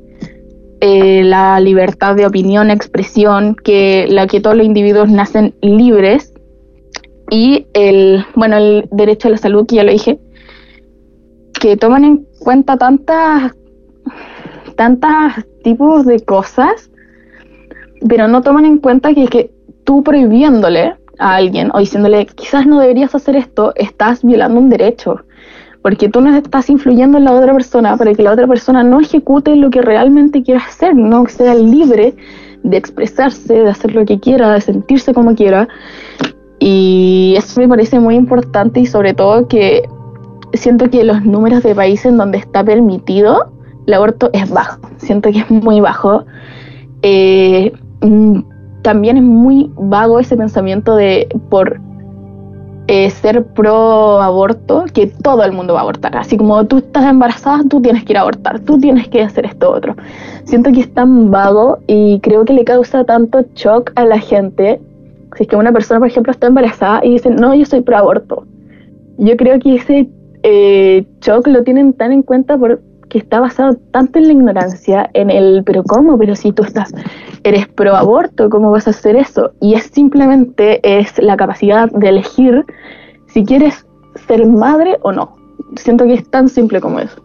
eh, 0.81 1.23
la 1.23 1.61
libertad 1.61 2.17
de 2.17 2.27
opinión, 2.27 2.71
expresión, 2.71 3.55
que 3.55 4.07
la 4.09 4.27
que 4.27 4.41
todos 4.41 4.57
los 4.57 4.67
individuos 4.67 5.11
nacen 5.11 5.55
libres, 5.61 6.33
y 7.31 7.67
el, 7.73 8.25
bueno, 8.35 8.59
el 8.59 8.89
derecho 8.91 9.29
a 9.29 9.31
la 9.31 9.39
salud, 9.39 9.67
que 9.67 9.77
ya 9.77 9.85
lo 9.85 9.93
dije, 9.93 10.19
que 11.59 11.77
toman 11.77 12.05
en 12.05 12.27
cuenta 12.41 12.77
tantas, 12.77 13.53
tantas 14.77 15.47
tipos 15.65 16.05
de 16.05 16.21
cosas, 16.21 16.91
pero 18.07 18.29
no 18.29 18.43
toman 18.43 18.67
en 18.67 18.79
cuenta 18.79 19.15
que, 19.15 19.29
que 19.29 19.51
tú 19.85 20.03
prohibiéndole 20.03 20.95
a 21.19 21.37
alguien 21.37 21.71
o 21.75 21.79
diciéndole, 21.79 22.27
quizás 22.27 22.67
no 22.67 22.81
deberías 22.81 23.15
hacer 23.15 23.37
esto, 23.37 23.73
estás 23.77 24.23
violando 24.23 24.61
un 24.61 24.69
derecho 24.69 25.25
porque 25.83 26.09
tú 26.09 26.21
no 26.21 26.35
estás 26.37 26.71
influyendo 26.71 27.19
en 27.19 27.25
la 27.25 27.33
otra 27.33 27.53
persona 27.53 27.97
para 27.97 28.15
que 28.15 28.23
la 28.23 28.33
otra 28.33 28.47
persona 28.47 28.85
no 28.85 29.01
ejecute 29.01 29.57
lo 29.57 29.69
que 29.71 29.83
realmente 29.83 30.43
quiera 30.43 30.61
hacer, 30.61 30.95
no 30.95 31.27
sea 31.27 31.55
libre 31.55 32.15
de 32.63 32.77
expresarse, 32.77 33.53
de 33.53 33.69
hacer 33.69 33.93
lo 33.93 34.05
que 34.05 34.21
quiera, 34.21 34.53
de 34.53 34.61
sentirse 34.61 35.13
como 35.13 35.35
quiera. 35.35 35.69
Y 36.61 37.35
eso 37.37 37.61
me 37.61 37.69
parece 37.69 37.99
muy 37.99 38.15
importante 38.15 38.79
y 38.79 38.87
sobre 38.87 39.15
todo 39.15 39.49
que 39.49 39.83
siento 40.55 40.89
que 40.89 41.03
los 41.03 41.25
números 41.25 41.65
de 41.65 41.75
países 41.75 42.07
en 42.07 42.19
donde 42.19 42.39
está 42.39 42.63
permitido 42.63 43.53
el 43.85 43.95
aborto 43.95 44.31
es 44.33 44.49
bajo, 44.49 44.79
siento 44.99 45.33
que 45.33 45.41
es 45.41 45.51
muy 45.51 45.81
bajo. 45.81 46.25
Eh, 47.03 47.73
mm, 48.01 48.39
también 48.83 49.17
es 49.17 49.23
muy 49.23 49.71
vago 49.77 50.21
ese 50.21 50.37
pensamiento 50.37 50.97
de 50.97 51.29
por 51.49 51.81
eh, 52.89 53.11
ser 53.11 53.45
pro 53.45 54.21
aborto, 54.21 54.85
que 54.93 55.07
todo 55.07 55.45
el 55.45 55.53
mundo 55.53 55.75
va 55.75 55.81
a 55.81 55.83
abortar. 55.83 56.17
Así 56.17 56.37
como 56.37 56.67
tú 56.67 56.79
estás 56.79 57.05
embarazada, 57.05 57.63
tú 57.69 57.81
tienes 57.81 58.05
que 58.05 58.13
ir 58.13 58.19
a 58.19 58.23
abortar, 58.23 58.61
tú 58.61 58.79
tienes 58.79 59.09
que 59.09 59.23
hacer 59.23 59.47
esto 59.47 59.71
otro. 59.71 59.95
Siento 60.45 60.73
que 60.73 60.81
es 60.81 60.93
tan 60.93 61.31
vago 61.31 61.79
y 61.87 62.19
creo 62.21 62.45
que 62.45 62.53
le 62.53 62.65
causa 62.65 63.05
tanto 63.05 63.45
shock 63.55 63.93
a 63.95 64.05
la 64.05 64.19
gente. 64.19 64.81
Si 65.37 65.45
es 65.45 65.49
que 65.49 65.57
una 65.57 65.73
persona, 65.73 66.01
por 66.01 66.09
ejemplo, 66.09 66.33
está 66.33 66.49
embarazada 66.49 67.05
y 67.05 67.13
dice, 67.13 67.31
no, 67.31 67.55
yo 67.55 67.65
soy 67.65 67.83
pro 67.83 67.97
aborto. 67.97 68.45
Yo 69.17 69.37
creo 69.37 69.59
que 69.61 69.77
ese 69.77 70.09
eh, 70.43 71.07
shock 71.21 71.47
lo 71.47 71.63
tienen 71.63 71.93
tan 71.93 72.13
en 72.13 72.23
cuenta 72.23 72.59
por, 72.59 72.83
que 73.09 73.19
está 73.19 73.41
basado 73.41 73.77
tanto 73.93 74.19
en 74.19 74.27
la 74.27 74.33
ignorancia, 74.33 75.09
en 75.15 75.31
el, 75.31 75.63
pero 75.65 75.85
¿cómo? 75.85 76.19
Pero 76.19 76.35
si 76.35 76.51
tú 76.51 76.65
estás, 76.65 76.93
eres 77.45 77.69
pro 77.69 77.95
aborto, 77.95 78.49
¿cómo 78.51 78.71
vas 78.71 78.87
a 78.87 78.91
hacer 78.91 79.17
eso? 79.17 79.53
Y 79.61 79.75
es 79.75 79.85
simplemente 79.85 80.81
es 80.83 81.19
la 81.19 81.37
capacidad 81.37 81.91
de 81.91 82.09
elegir 82.09 82.65
si 83.27 83.45
quieres 83.45 83.87
ser 84.27 84.47
madre 84.47 84.99
o 85.03 85.13
no. 85.13 85.37
Siento 85.77 86.05
que 86.05 86.15
es 86.15 86.31
tan 86.31 86.49
simple 86.49 86.81
como 86.81 87.01
eso. 87.01 87.23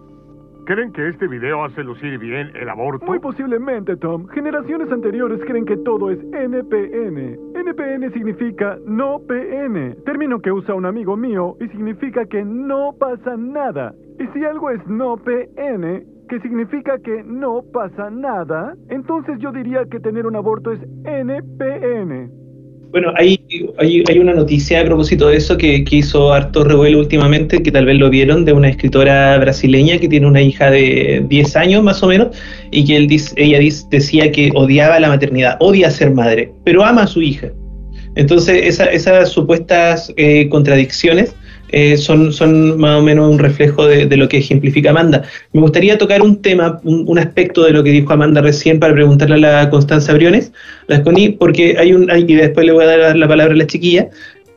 ¿Creen 0.67 0.91
que 0.91 1.07
este 1.07 1.27
video 1.29 1.63
hace 1.63 1.81
lucir 1.81 2.19
bien 2.19 2.51
el 2.53 2.67
aborto? 2.67 3.05
Muy 3.05 3.19
posiblemente, 3.19 3.95
Tom. 3.95 4.27
Generaciones 4.27 4.91
anteriores 4.91 5.39
creen 5.47 5.65
que 5.65 5.77
todo 5.77 6.11
es 6.11 6.19
NPN. 6.33 7.39
NPN 7.55 8.11
significa 8.11 8.77
no 8.85 9.19
PN, 9.19 9.95
término 10.05 10.41
que 10.41 10.51
usa 10.51 10.75
un 10.75 10.85
amigo 10.85 11.15
mío 11.15 11.55
y 11.61 11.69
significa 11.69 12.25
que 12.25 12.43
no 12.43 12.93
pasa 12.99 13.37
nada. 13.37 13.93
Y 14.19 14.27
si 14.33 14.43
algo 14.43 14.69
es 14.69 14.85
no 14.87 15.15
PN, 15.15 16.03
que 16.27 16.39
significa 16.41 16.97
que 16.99 17.23
no 17.23 17.63
pasa 17.73 18.09
nada, 18.09 18.75
entonces 18.89 19.37
yo 19.39 19.51
diría 19.51 19.85
que 19.89 19.99
tener 19.99 20.25
un 20.25 20.35
aborto 20.35 20.71
es 20.71 20.79
NPN. 21.05 22.31
Bueno, 22.91 23.11
hay, 23.17 23.39
hay, 23.79 24.03
hay, 24.07 24.19
una 24.19 24.33
noticia 24.33 24.79
a 24.81 24.85
propósito 24.85 25.27
de 25.27 25.37
eso 25.37 25.57
que, 25.57 25.83
que, 25.83 25.97
hizo 25.97 26.31
harto 26.31 26.63
revuelo 26.63 26.99
últimamente, 26.99 27.61
que 27.61 27.71
tal 27.71 27.85
vez 27.85 27.97
lo 27.97 28.09
vieron, 28.09 28.45
de 28.45 28.53
una 28.53 28.69
escritora 28.69 29.37
brasileña 29.39 29.97
que 29.97 30.07
tiene 30.07 30.25
una 30.25 30.41
hija 30.41 30.71
de 30.71 31.25
10 31.27 31.55
años 31.57 31.83
más 31.83 32.01
o 32.01 32.07
menos, 32.07 32.29
y 32.71 32.85
que 32.85 32.95
él 32.95 33.07
ella 33.35 33.59
decía 33.89 34.31
que 34.31 34.51
odiaba 34.55 34.99
la 34.99 35.09
maternidad, 35.09 35.57
odia 35.59 35.91
ser 35.91 36.11
madre, 36.11 36.53
pero 36.63 36.85
ama 36.85 37.03
a 37.03 37.07
su 37.07 37.21
hija. 37.21 37.49
Entonces, 38.15 38.65
esa, 38.65 38.85
esas 38.85 39.29
supuestas 39.29 40.13
eh, 40.15 40.47
contradicciones 40.49 41.35
eh, 41.69 41.97
son, 41.97 42.31
son 42.31 42.77
más 42.77 42.99
o 42.99 43.03
menos 43.03 43.29
un 43.29 43.39
reflejo 43.39 43.85
de, 43.85 44.15
lo 44.15 44.29
que 44.29 44.37
ejemplifica 44.37 44.91
Amanda. 44.91 45.23
Me 45.53 45.61
gustaría 45.61 45.97
tocar 45.97 46.21
un 46.21 46.41
tema, 46.41 46.79
un, 46.83 47.19
aspecto 47.19 47.63
de 47.63 47.71
lo 47.71 47.83
que 47.83 47.91
dijo 47.91 48.13
Amanda 48.13 48.41
recién 48.41 48.79
para 48.79 48.93
preguntarle 48.93 49.35
a 49.35 49.63
la 49.63 49.69
Constanza 49.69 50.13
Briones, 50.13 50.53
la 50.87 51.03
porque 51.37 51.75
hay 51.77 51.93
un, 51.93 52.09
y 52.15 52.35
después 52.35 52.65
le 52.65 52.71
voy 52.71 52.85
a 52.85 52.97
dar 52.97 53.15
la 53.17 53.27
palabra 53.27 53.53
a 53.53 53.57
la 53.57 53.67
chiquilla, 53.67 54.09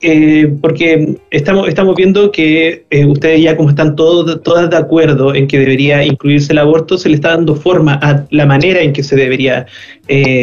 eh, 0.02 0.50
porque 0.60 1.16
estamos, 1.30 1.68
estamos 1.68 1.94
viendo 1.94 2.32
que 2.32 2.84
eh, 2.90 3.04
ustedes 3.04 3.42
ya 3.42 3.56
como 3.56 3.70
están 3.70 3.96
todos, 3.96 4.42
todas 4.42 4.70
de 4.70 4.76
acuerdo 4.76 5.34
en 5.34 5.46
que 5.46 5.58
debería 5.58 6.04
incluirse 6.04 6.52
el 6.52 6.58
aborto, 6.58 6.96
se 6.96 7.08
le 7.08 7.16
está 7.16 7.30
dando 7.30 7.54
forma 7.54 7.98
a 8.02 8.24
la 8.30 8.46
manera 8.46 8.80
en 8.80 8.92
que 8.92 9.02
se 9.02 9.16
debería 9.16 9.66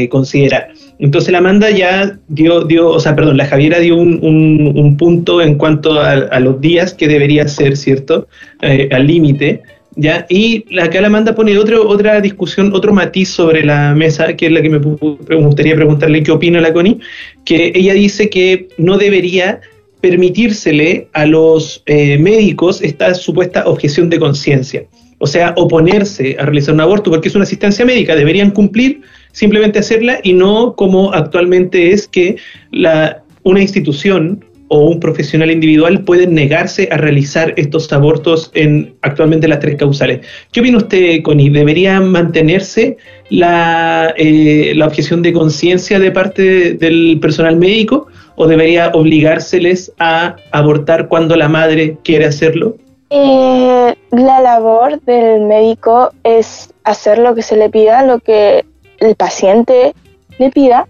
considerar. 0.09 0.69
Entonces 0.99 1.31
la 1.31 1.37
Amanda 1.37 1.69
ya 1.69 2.17
dio, 2.27 2.63
dio, 2.63 2.89
o 2.89 2.99
sea, 2.99 3.15
perdón, 3.15 3.37
la 3.37 3.45
Javiera 3.45 3.79
dio 3.79 3.95
un, 3.95 4.19
un, 4.23 4.97
punto 4.97 5.41
en 5.41 5.55
cuanto 5.55 6.01
a, 6.01 6.39
los 6.39 6.59
días 6.59 6.93
que 6.93 7.07
debería 7.07 7.47
ser, 7.47 7.77
¿cierto? 7.77 8.27
Eh, 8.61 8.89
al 8.91 9.05
límite, 9.05 9.61
¿ya? 9.95 10.25
Y 10.27 10.65
acá 10.79 10.99
la 11.01 11.07
Amanda 11.07 11.35
pone 11.35 11.57
otro, 11.57 11.87
otra 11.87 12.19
discusión, 12.19 12.73
otro 12.73 12.93
matiz 12.93 13.29
sobre 13.29 13.63
la 13.63 13.93
mesa, 13.93 14.35
que 14.35 14.47
es 14.47 14.51
la 14.51 14.61
que 14.61 14.69
me, 14.69 14.79
gustaría 14.79 15.75
preguntarle 15.75 16.23
qué 16.23 16.31
opina 16.31 16.61
la 16.61 16.73
Connie, 16.73 16.99
que 17.45 17.71
ella 17.75 17.93
dice 17.93 18.29
que 18.29 18.67
no 18.77 18.97
debería 18.97 19.61
permitírsele 20.01 21.09
a 21.13 21.25
los 21.25 21.83
eh, 21.85 22.17
médicos 22.17 22.81
esta 22.81 23.13
supuesta 23.13 23.67
objeción 23.67 24.09
de 24.09 24.19
conciencia. 24.19 24.85
O 25.19 25.27
sea, 25.27 25.53
oponerse 25.57 26.37
a 26.39 26.45
realizar 26.45 26.73
un 26.73 26.81
aborto 26.81 27.09
porque 27.09 27.27
es 27.27 27.35
una 27.35 27.43
asistencia 27.43 27.85
médica, 27.85 28.15
deberían 28.15 28.51
cumplir 28.51 29.01
simplemente 29.37 29.77
hacerla 29.77 30.19
y 30.23 30.33
no 30.33 30.73
como 30.73 31.13
actualmente 31.13 31.91
es 31.91 32.07
que 32.07 32.37
la, 32.71 33.21
una 33.43 33.61
institución 33.61 34.43
o 34.69 34.79
un 34.79 34.99
profesional 34.99 35.51
individual 35.51 36.03
puede 36.03 36.25
negarse 36.25 36.89
a 36.91 36.97
realizar 36.97 37.53
estos 37.55 37.93
abortos 37.93 38.49
en 38.55 38.95
actualmente 39.03 39.47
las 39.47 39.59
tres 39.59 39.75
causales. 39.75 40.25
¿Qué 40.51 40.61
opina 40.61 40.77
usted, 40.77 41.21
Connie? 41.21 41.51
¿Debería 41.51 42.01
mantenerse 42.01 42.97
la, 43.29 44.11
eh, 44.17 44.73
la 44.75 44.87
objeción 44.87 45.21
de 45.21 45.31
conciencia 45.33 45.99
de 45.99 46.11
parte 46.11 46.73
del 46.73 47.19
personal 47.21 47.57
médico 47.57 48.07
o 48.37 48.47
debería 48.47 48.89
obligárseles 48.95 49.93
a 49.99 50.35
abortar 50.51 51.09
cuando 51.09 51.35
la 51.35 51.47
madre 51.47 51.97
quiere 52.03 52.25
hacerlo? 52.25 52.75
Eh, 53.11 53.95
la 54.09 54.41
labor 54.41 54.99
del 55.01 55.41
médico 55.41 56.11
es 56.23 56.73
hacer 56.83 57.19
lo 57.19 57.35
que 57.35 57.43
se 57.43 57.55
le 57.55 57.69
pida, 57.69 58.03
lo 58.03 58.19
que 58.19 58.65
el 58.99 59.15
paciente 59.15 59.93
le 60.37 60.49
pida, 60.51 60.87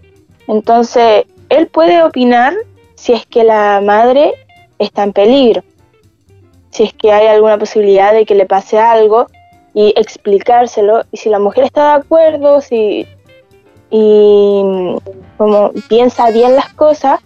entonces 0.48 1.26
él 1.50 1.67
puede 1.67 2.04
opinar 2.04 2.54
si 2.96 3.13
es 3.13 3.26
que 3.26 3.43
la 3.43 3.82
madre 3.84 4.34
está 4.80 5.04
en 5.04 5.13
peligro, 5.13 5.63
si 6.72 6.84
es 6.84 6.93
que 6.93 7.12
hay 7.12 7.28
alguna 7.28 7.58
posibilidad 7.58 8.13
de 8.13 8.26
que 8.26 8.36
le 8.36 8.46
pase 8.46 8.80
algo 8.80 9.28
y 9.74 9.93
explicárselo, 9.96 11.04
y 11.12 11.17
si 11.17 11.30
la 11.30 11.39
mujer 11.39 11.65
está 11.65 11.93
de 11.93 12.02
acuerdo, 12.02 12.62
si 12.62 13.06
y 13.89 14.62
como 15.38 15.72
piensa 15.88 16.30
bien 16.32 16.56
las 16.56 16.74
cosas 16.74 17.20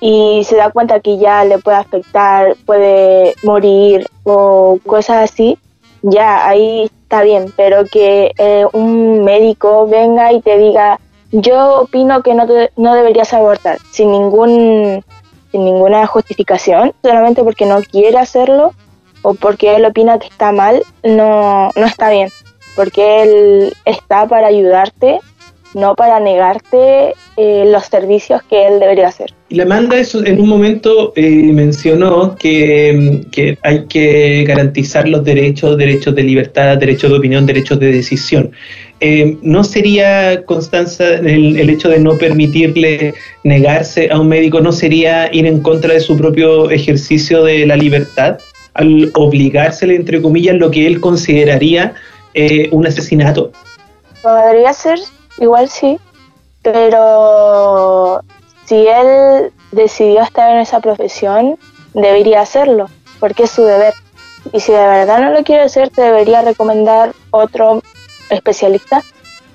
y 0.00 0.42
se 0.44 0.56
da 0.56 0.70
cuenta 0.70 1.00
que 1.00 1.18
ya 1.18 1.44
le 1.44 1.58
puede 1.58 1.76
afectar, 1.76 2.56
puede 2.64 3.34
morir 3.42 4.08
o 4.24 4.78
cosas 4.86 5.30
así, 5.30 5.58
ya 6.02 6.46
ahí 6.48 6.90
está 7.12 7.24
bien, 7.24 7.52
pero 7.58 7.84
que 7.84 8.32
eh, 8.38 8.64
un 8.72 9.22
médico 9.22 9.86
venga 9.86 10.32
y 10.32 10.40
te 10.40 10.56
diga, 10.56 10.98
yo 11.30 11.82
opino 11.82 12.22
que 12.22 12.32
no, 12.32 12.46
no 12.76 12.94
deberías 12.94 13.34
abortar, 13.34 13.76
sin, 13.90 14.10
ningún, 14.10 15.04
sin 15.50 15.62
ninguna 15.62 16.06
justificación, 16.06 16.94
solamente 17.02 17.44
porque 17.44 17.66
no 17.66 17.82
quiere 17.82 18.16
hacerlo 18.16 18.72
o 19.20 19.34
porque 19.34 19.76
él 19.76 19.84
opina 19.84 20.18
que 20.18 20.28
está 20.28 20.52
mal, 20.52 20.82
no, 21.02 21.68
no 21.76 21.84
está 21.84 22.08
bien, 22.08 22.30
porque 22.76 23.22
él 23.24 23.76
está 23.84 24.26
para 24.26 24.46
ayudarte 24.46 25.20
no 25.74 25.94
para 25.94 26.20
negarte 26.20 27.14
eh, 27.36 27.64
los 27.66 27.86
servicios 27.86 28.42
que 28.48 28.66
él 28.66 28.80
debería 28.80 29.08
hacer. 29.08 29.32
La 29.48 29.64
Amanda 29.64 29.96
en 30.24 30.40
un 30.40 30.48
momento 30.48 31.12
eh, 31.16 31.50
mencionó 31.52 32.36
que, 32.36 33.22
que, 33.30 33.58
hay 33.62 33.86
que 33.86 34.44
garantizar 34.46 35.08
los 35.08 35.24
derechos, 35.24 35.76
derechos 35.76 36.14
de 36.14 36.22
libertad, 36.22 36.78
derechos 36.78 37.10
de 37.10 37.18
opinión, 37.18 37.46
derechos 37.46 37.78
de 37.78 37.92
decisión. 37.92 38.52
Eh, 39.00 39.36
¿No 39.42 39.64
sería, 39.64 40.44
Constanza, 40.44 41.14
el, 41.14 41.58
el, 41.58 41.70
hecho 41.70 41.88
de 41.88 41.98
no 41.98 42.16
permitirle 42.16 43.14
negarse 43.42 44.08
a 44.10 44.20
un 44.20 44.28
médico, 44.28 44.60
no 44.60 44.72
sería 44.72 45.32
ir 45.34 45.46
en 45.46 45.60
contra 45.60 45.94
de 45.94 46.00
su 46.00 46.16
propio 46.16 46.70
ejercicio 46.70 47.42
de 47.44 47.66
la 47.66 47.76
libertad? 47.76 48.38
Al 48.74 49.10
obligársele, 49.14 49.96
entre 49.96 50.22
comillas, 50.22 50.56
lo 50.56 50.70
que 50.70 50.86
él 50.86 51.00
consideraría 51.00 51.94
un 52.70 52.86
asesinato. 52.86 53.52
Podría 54.22 54.72
ser 54.72 54.98
Igual 55.38 55.68
sí, 55.68 55.98
pero 56.62 58.22
si 58.66 58.86
él 58.86 59.52
decidió 59.72 60.22
estar 60.22 60.50
en 60.50 60.60
esa 60.60 60.80
profesión, 60.80 61.58
debería 61.94 62.40
hacerlo, 62.40 62.88
porque 63.20 63.44
es 63.44 63.50
su 63.50 63.64
deber. 63.64 63.94
Y 64.52 64.60
si 64.60 64.72
de 64.72 64.78
verdad 64.78 65.20
no 65.20 65.30
lo 65.30 65.44
quiere 65.44 65.62
hacer, 65.62 65.90
te 65.90 66.02
debería 66.02 66.42
recomendar 66.42 67.12
otro 67.30 67.82
especialista, 68.30 69.02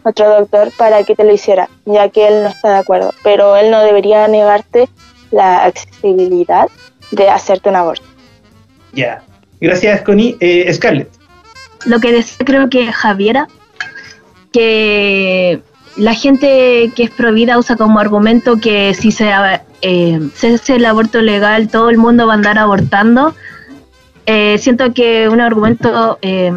otro 0.03 0.29
doctor, 0.29 0.71
para 0.77 1.03
que 1.03 1.15
te 1.15 1.23
lo 1.23 1.33
hiciera, 1.33 1.69
ya 1.85 2.09
que 2.09 2.27
él 2.27 2.43
no 2.43 2.49
está 2.49 2.69
de 2.69 2.77
acuerdo. 2.77 3.13
Pero 3.23 3.57
él 3.57 3.71
no 3.71 3.81
debería 3.83 4.27
negarte 4.27 4.87
la 5.31 5.65
accesibilidad 5.65 6.69
de 7.11 7.29
hacerte 7.29 7.69
un 7.69 7.75
aborto. 7.75 8.05
Ya. 8.93 9.21
Gracias, 9.59 10.01
Connie. 10.01 10.37
Eh, 10.39 10.71
Scarlett. 10.73 11.09
Lo 11.85 11.99
que 11.99 12.11
decía 12.11 12.45
creo 12.45 12.69
que 12.69 12.91
Javiera, 12.91 13.47
que 14.57 15.61
la 15.97 16.15
gente 16.15 16.91
que 16.95 17.03
es 17.03 17.11
provida 17.11 17.59
usa 17.59 17.75
como 17.75 17.99
argumento 17.99 18.57
que 18.57 18.95
si 18.95 19.11
se, 19.11 19.31
eh, 19.83 20.19
se 20.33 20.55
hace 20.55 20.77
el 20.77 20.85
aborto 20.85 21.21
legal, 21.21 21.67
todo 21.67 21.91
el 21.91 21.97
mundo 21.97 22.25
va 22.25 22.33
a 22.33 22.35
andar 22.37 22.57
abortando. 22.57 23.35
Eh, 24.25 24.57
siento 24.57 24.93
que 24.95 25.25
es 25.25 25.29
un 25.29 25.41
argumento 25.41 26.17
eh, 26.23 26.53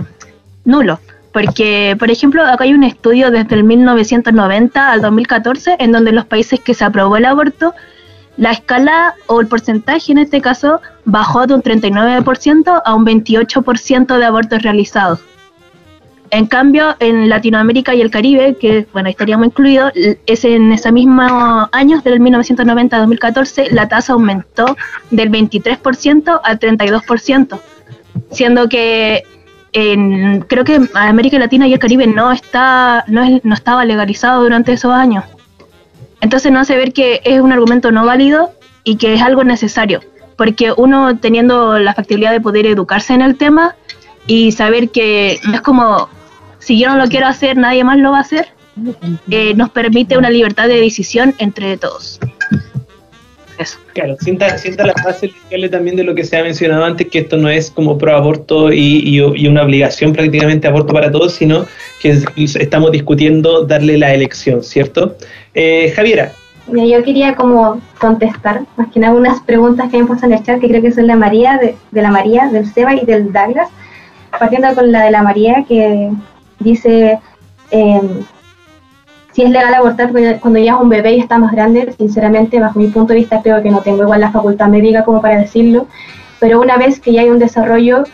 nulo, 0.65 0.99
porque, 1.33 1.95
por 1.99 2.11
ejemplo, 2.11 2.43
acá 2.43 2.65
hay 2.65 2.73
un 2.73 2.85
estudio 2.85 3.31
desde 3.31 3.55
el 3.55 3.65
1990 3.65 4.93
al 4.93 5.03
2014 5.03 5.77
en 5.79 5.93
donde 5.93 6.11
en 6.11 6.17
los 6.17 6.25
países 6.25 6.59
que 6.61 6.73
se 6.73 6.87
aprobó 6.87 7.19
el 7.19 7.27
aborto, 7.27 7.75
la 8.39 8.53
escala 8.53 9.15
o 9.27 9.43
el 9.43 9.47
porcentaje 9.47 10.13
en 10.13 10.19
este 10.19 10.41
caso 10.41 10.81
bajó 11.05 11.47
de 11.47 11.55
un 11.55 11.63
39% 11.63 12.83
a 12.83 12.95
un 12.95 13.05
28% 13.05 14.19
de 14.19 14.25
abortos 14.25 14.63
realizados. 14.63 15.21
En 16.33 16.47
cambio, 16.47 16.95
en 17.01 17.29
Latinoamérica 17.29 17.93
y 17.95 18.01
el 18.01 18.11
Caribe, 18.11 18.57
que 18.57 18.87
bueno, 18.93 19.09
estaríamos 19.09 19.47
incluidos, 19.47 19.93
es 19.95 20.45
en 20.45 20.71
ese 20.71 20.93
mismo 20.93 21.69
año, 21.73 22.01
del 22.03 22.21
1990 22.21 22.97
a 22.97 23.01
2014, 23.01 23.71
la 23.73 23.89
tasa 23.89 24.13
aumentó 24.13 24.77
del 25.11 25.31
23% 25.31 26.41
al 26.43 26.59
32%, 26.61 27.61
siendo 28.31 28.69
que 28.69 29.25
en, 29.73 30.43
creo 30.43 30.65
que 30.65 30.81
América 30.95 31.39
Latina 31.39 31.67
y 31.67 31.73
el 31.73 31.81
Caribe 31.81 32.07
no, 32.07 32.31
está, 32.31 33.05
no, 33.09 33.25
es, 33.25 33.45
no 33.45 33.55
estaba 33.55 33.85
legalizado 33.85 34.43
durante 34.45 34.73
esos 34.73 34.93
años. 34.93 35.25
Entonces 36.21 36.53
no 36.53 36.61
hace 36.61 36.77
ver 36.77 36.93
que 36.93 37.21
es 37.25 37.41
un 37.41 37.53
argumento 37.53 37.91
no 37.91 38.05
válido 38.07 38.53
y 38.85 38.97
que 38.97 39.15
es 39.15 39.23
algo 39.23 39.43
necesario, 39.43 40.01
porque 40.37 40.73
uno 40.77 41.19
teniendo 41.19 41.79
la 41.81 41.95
factibilidad 41.95 42.31
de 42.31 42.41
poder 42.41 42.67
educarse 42.67 43.15
en 43.15 43.23
el 43.23 43.37
tema 43.37 43.75
y 44.29 44.53
saber 44.53 44.91
que 44.91 45.41
no 45.45 45.55
es 45.55 45.61
como 45.61 46.09
si 46.61 46.79
yo 46.79 46.89
no 46.89 46.97
lo 46.97 47.09
quiero 47.09 47.27
hacer, 47.27 47.57
nadie 47.57 47.83
más 47.83 47.99
lo 47.99 48.13
va 48.13 48.19
a 48.19 48.23
hacer, 48.23 48.49
eh, 49.31 49.55
nos 49.55 49.71
permite 49.71 50.17
una 50.17 50.31
libertad 50.31 50.69
de 50.69 50.81
decisión 50.81 51.35
entre 51.39 51.77
todos. 51.77 52.21
Eso. 53.59 53.79
Claro, 53.93 54.17
sienta, 54.21 54.57
sienta 54.57 54.87
la 54.87 54.95
base 55.05 55.31
también 55.71 55.95
de 55.95 56.05
lo 56.05 56.15
que 56.15 56.25
se 56.25 56.39
ha 56.39 56.43
mencionado 56.43 56.83
antes, 56.85 57.09
que 57.09 57.19
esto 57.19 57.37
no 57.37 57.51
es 57.51 57.71
como 57.71 57.99
pro 57.99 58.17
aborto 58.17 58.73
y, 58.73 59.21
una 59.21 59.63
obligación 59.65 60.15
prácticamente 60.15 60.67
aborto 60.67 60.95
para 60.95 61.11
todos, 61.13 61.35
sino 61.35 61.67
que 62.01 62.23
estamos 62.37 62.91
discutiendo 62.91 63.67
darle 63.67 63.99
la 63.99 64.15
elección, 64.15 64.63
¿cierto? 64.63 65.17
Eh, 65.53 65.93
Javiera. 65.95 66.33
Yo 66.69 67.03
quería 67.03 67.35
como 67.35 67.81
contestar, 67.99 68.63
más 68.77 68.91
que 68.93 69.01
nada, 69.01 69.13
unas 69.13 69.41
preguntas 69.43 69.91
que 69.91 69.99
me 69.99 70.07
puesto 70.07 70.25
en 70.25 70.35
el 70.35 70.43
chat, 70.43 70.61
que 70.61 70.69
creo 70.69 70.81
que 70.81 70.93
son 70.93 71.07
la 71.07 71.17
María, 71.17 71.59
de, 71.59 71.75
de 71.91 72.03
la 72.03 72.11
María, 72.11 72.49
del 72.49 72.67
Seba 72.67 72.95
y 72.95 73.05
del 73.05 73.33
Douglas, 73.33 73.69
partiendo 74.39 74.75
con 74.75 74.91
la 74.91 75.05
de 75.05 75.11
la 75.11 75.23
María, 75.23 75.65
que 75.69 76.11
dice, 76.61 77.19
em, 77.71 78.25
si 79.33 79.43
es 79.43 79.51
legal 79.51 79.75
abortar 79.75 80.13
cuando 80.41 80.59
ya 80.59 80.75
es 80.75 80.81
un 80.81 80.89
bebé 80.89 81.15
y 81.15 81.21
está 81.21 81.39
más 81.39 81.53
grande, 81.53 81.95
sinceramente, 81.99 82.61
bajo 82.61 82.79
mi 82.79 82.89
punto 82.89 83.13
de 83.13 83.21
vista, 83.21 83.43
creo 83.43 83.63
que 83.63 83.71
no 83.71 83.81
tengo 83.81 84.03
igual 84.03 84.21
la 84.21 84.31
facultad 84.31 84.69
médica 84.69 85.05
como 85.05 85.21
para 85.21 85.39
decirlo, 85.39 85.87
pero 86.39 86.61
una 86.61 86.77
vez 86.77 87.01
que 87.01 87.13
ya 87.13 87.23
hay 87.23 87.31
un 87.31 87.39
desarrollo 87.39 88.05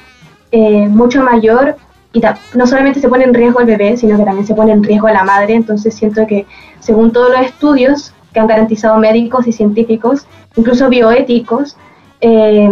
eh, 0.53 0.89
mucho 0.89 1.23
mayor, 1.23 1.77
y 2.13 2.23
no 2.55 2.67
solamente 2.67 3.01
se 3.01 3.09
pone 3.09 3.25
en 3.25 3.35
riesgo 3.35 3.61
el 3.61 3.67
bebé, 3.67 3.97
sino 3.97 4.17
que 4.17 4.25
también 4.25 4.47
se 4.47 4.55
pone 4.55 4.73
en 4.73 4.83
riesgo 4.83 5.07
a 5.07 5.13
la 5.13 5.25
madre, 5.25 5.55
entonces 5.55 5.95
siento 5.95 6.27
que 6.27 6.47
según 6.81 7.13
todos 7.13 7.31
los 7.31 7.41
estudios 7.41 8.15
que 8.33 8.41
han 8.41 8.47
garantizado 8.47 8.97
médicos 8.99 9.47
y 9.47 9.53
científicos, 9.53 10.27
incluso 10.57 10.89
bioéticos, 10.89 11.77
eh, 12.23 12.71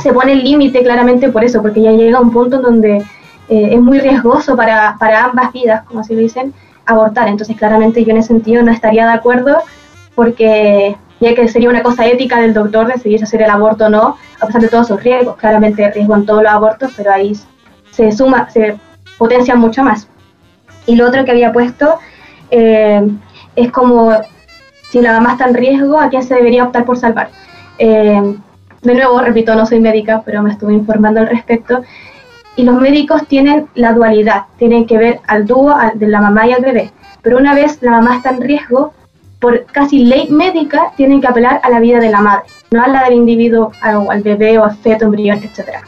se 0.00 0.12
pone 0.12 0.32
el 0.32 0.44
límite 0.44 0.82
claramente 0.82 1.30
por 1.30 1.42
eso, 1.42 1.60
porque 1.62 1.82
ya 1.82 1.92
llega 1.92 2.20
un 2.20 2.30
punto 2.30 2.56
en 2.56 2.62
donde 2.62 3.04
eh, 3.50 3.70
es 3.72 3.80
muy 3.80 3.98
riesgoso 3.98 4.56
para, 4.56 4.96
para 4.98 5.24
ambas 5.24 5.52
vidas, 5.52 5.82
como 5.82 6.00
así 6.00 6.14
lo 6.14 6.20
dicen, 6.20 6.54
abortar. 6.86 7.26
Entonces, 7.26 7.56
claramente 7.56 8.04
yo 8.04 8.12
en 8.12 8.18
ese 8.18 8.28
sentido 8.28 8.62
no 8.62 8.70
estaría 8.70 9.06
de 9.06 9.12
acuerdo 9.12 9.58
porque 10.14 10.96
ya 11.18 11.34
que 11.34 11.48
sería 11.48 11.68
una 11.68 11.82
cosa 11.82 12.06
ética 12.06 12.40
del 12.40 12.54
doctor 12.54 12.86
decidir 12.86 13.22
hacer 13.24 13.42
el 13.42 13.50
aborto 13.50 13.86
o 13.86 13.88
no, 13.88 14.16
a 14.40 14.46
pesar 14.46 14.62
de 14.62 14.68
todos 14.68 14.86
sus 14.86 15.02
riesgos. 15.02 15.36
Claramente 15.36 15.90
riesgo 15.90 16.14
en 16.14 16.26
todos 16.26 16.44
los 16.44 16.52
abortos, 16.52 16.92
pero 16.96 17.12
ahí 17.12 17.32
se 17.90 18.12
suma, 18.12 18.48
se 18.50 18.78
potencia 19.18 19.56
mucho 19.56 19.82
más. 19.82 20.08
Y 20.86 20.94
lo 20.94 21.08
otro 21.08 21.24
que 21.24 21.32
había 21.32 21.52
puesto 21.52 21.98
eh, 22.52 23.04
es 23.56 23.72
como 23.72 24.12
si 24.90 25.00
la 25.00 25.12
mamá 25.12 25.32
está 25.32 25.48
en 25.48 25.54
riesgo, 25.54 25.98
¿a 25.98 26.08
quién 26.08 26.22
se 26.22 26.36
debería 26.36 26.64
optar 26.64 26.84
por 26.84 26.96
salvar? 26.96 27.30
Eh, 27.78 28.36
de 28.82 28.94
nuevo, 28.94 29.20
repito, 29.20 29.54
no 29.56 29.66
soy 29.66 29.80
médica, 29.80 30.22
pero 30.24 30.40
me 30.42 30.52
estuve 30.52 30.72
informando 30.72 31.20
al 31.20 31.28
respecto 31.28 31.82
y 32.56 32.64
los 32.64 32.80
médicos 32.80 33.26
tienen 33.26 33.68
la 33.74 33.92
dualidad, 33.92 34.44
tienen 34.58 34.86
que 34.86 34.98
ver 34.98 35.20
al 35.26 35.46
dúo 35.46 35.74
de 35.94 36.08
la 36.08 36.20
mamá 36.20 36.46
y 36.46 36.52
al 36.52 36.62
bebé. 36.62 36.90
Pero 37.22 37.38
una 37.38 37.54
vez 37.54 37.78
la 37.80 37.92
mamá 37.92 38.16
está 38.16 38.30
en 38.30 38.40
riesgo, 38.40 38.92
por 39.38 39.64
casi 39.66 40.04
ley 40.04 40.28
médica, 40.30 40.92
tienen 40.96 41.20
que 41.20 41.28
apelar 41.28 41.60
a 41.62 41.70
la 41.70 41.80
vida 41.80 41.98
de 41.98 42.10
la 42.10 42.20
madre, 42.20 42.44
no 42.70 42.82
a 42.82 42.88
la 42.88 43.04
del 43.04 43.14
individuo, 43.14 43.72
al, 43.80 44.22
bebé 44.22 44.58
o 44.58 44.64
al 44.64 44.76
feto, 44.76 45.06
embrión, 45.06 45.38
etc. 45.38 45.78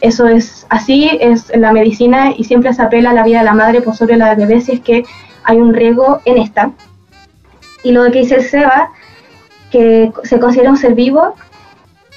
Eso 0.00 0.26
es 0.26 0.66
así, 0.70 1.10
es 1.20 1.50
en 1.50 1.60
la 1.60 1.72
medicina 1.72 2.32
y 2.36 2.44
siempre 2.44 2.72
se 2.72 2.82
apela 2.82 3.10
a 3.10 3.14
la 3.14 3.24
vida 3.24 3.40
de 3.40 3.44
la 3.44 3.54
madre 3.54 3.82
por 3.82 3.94
sobre 3.94 4.16
la 4.16 4.34
del 4.34 4.46
bebé 4.46 4.60
si 4.60 4.72
es 4.72 4.80
que 4.80 5.04
hay 5.44 5.58
un 5.58 5.74
riesgo 5.74 6.20
en 6.24 6.38
esta. 6.38 6.70
Y 7.84 7.92
lo 7.92 8.04
que 8.10 8.20
dice 8.20 8.36
el 8.36 8.44
SEBA, 8.44 8.90
que 9.70 10.12
se 10.22 10.38
considera 10.38 10.70
un 10.70 10.76
ser 10.76 10.94
vivo 10.94 11.34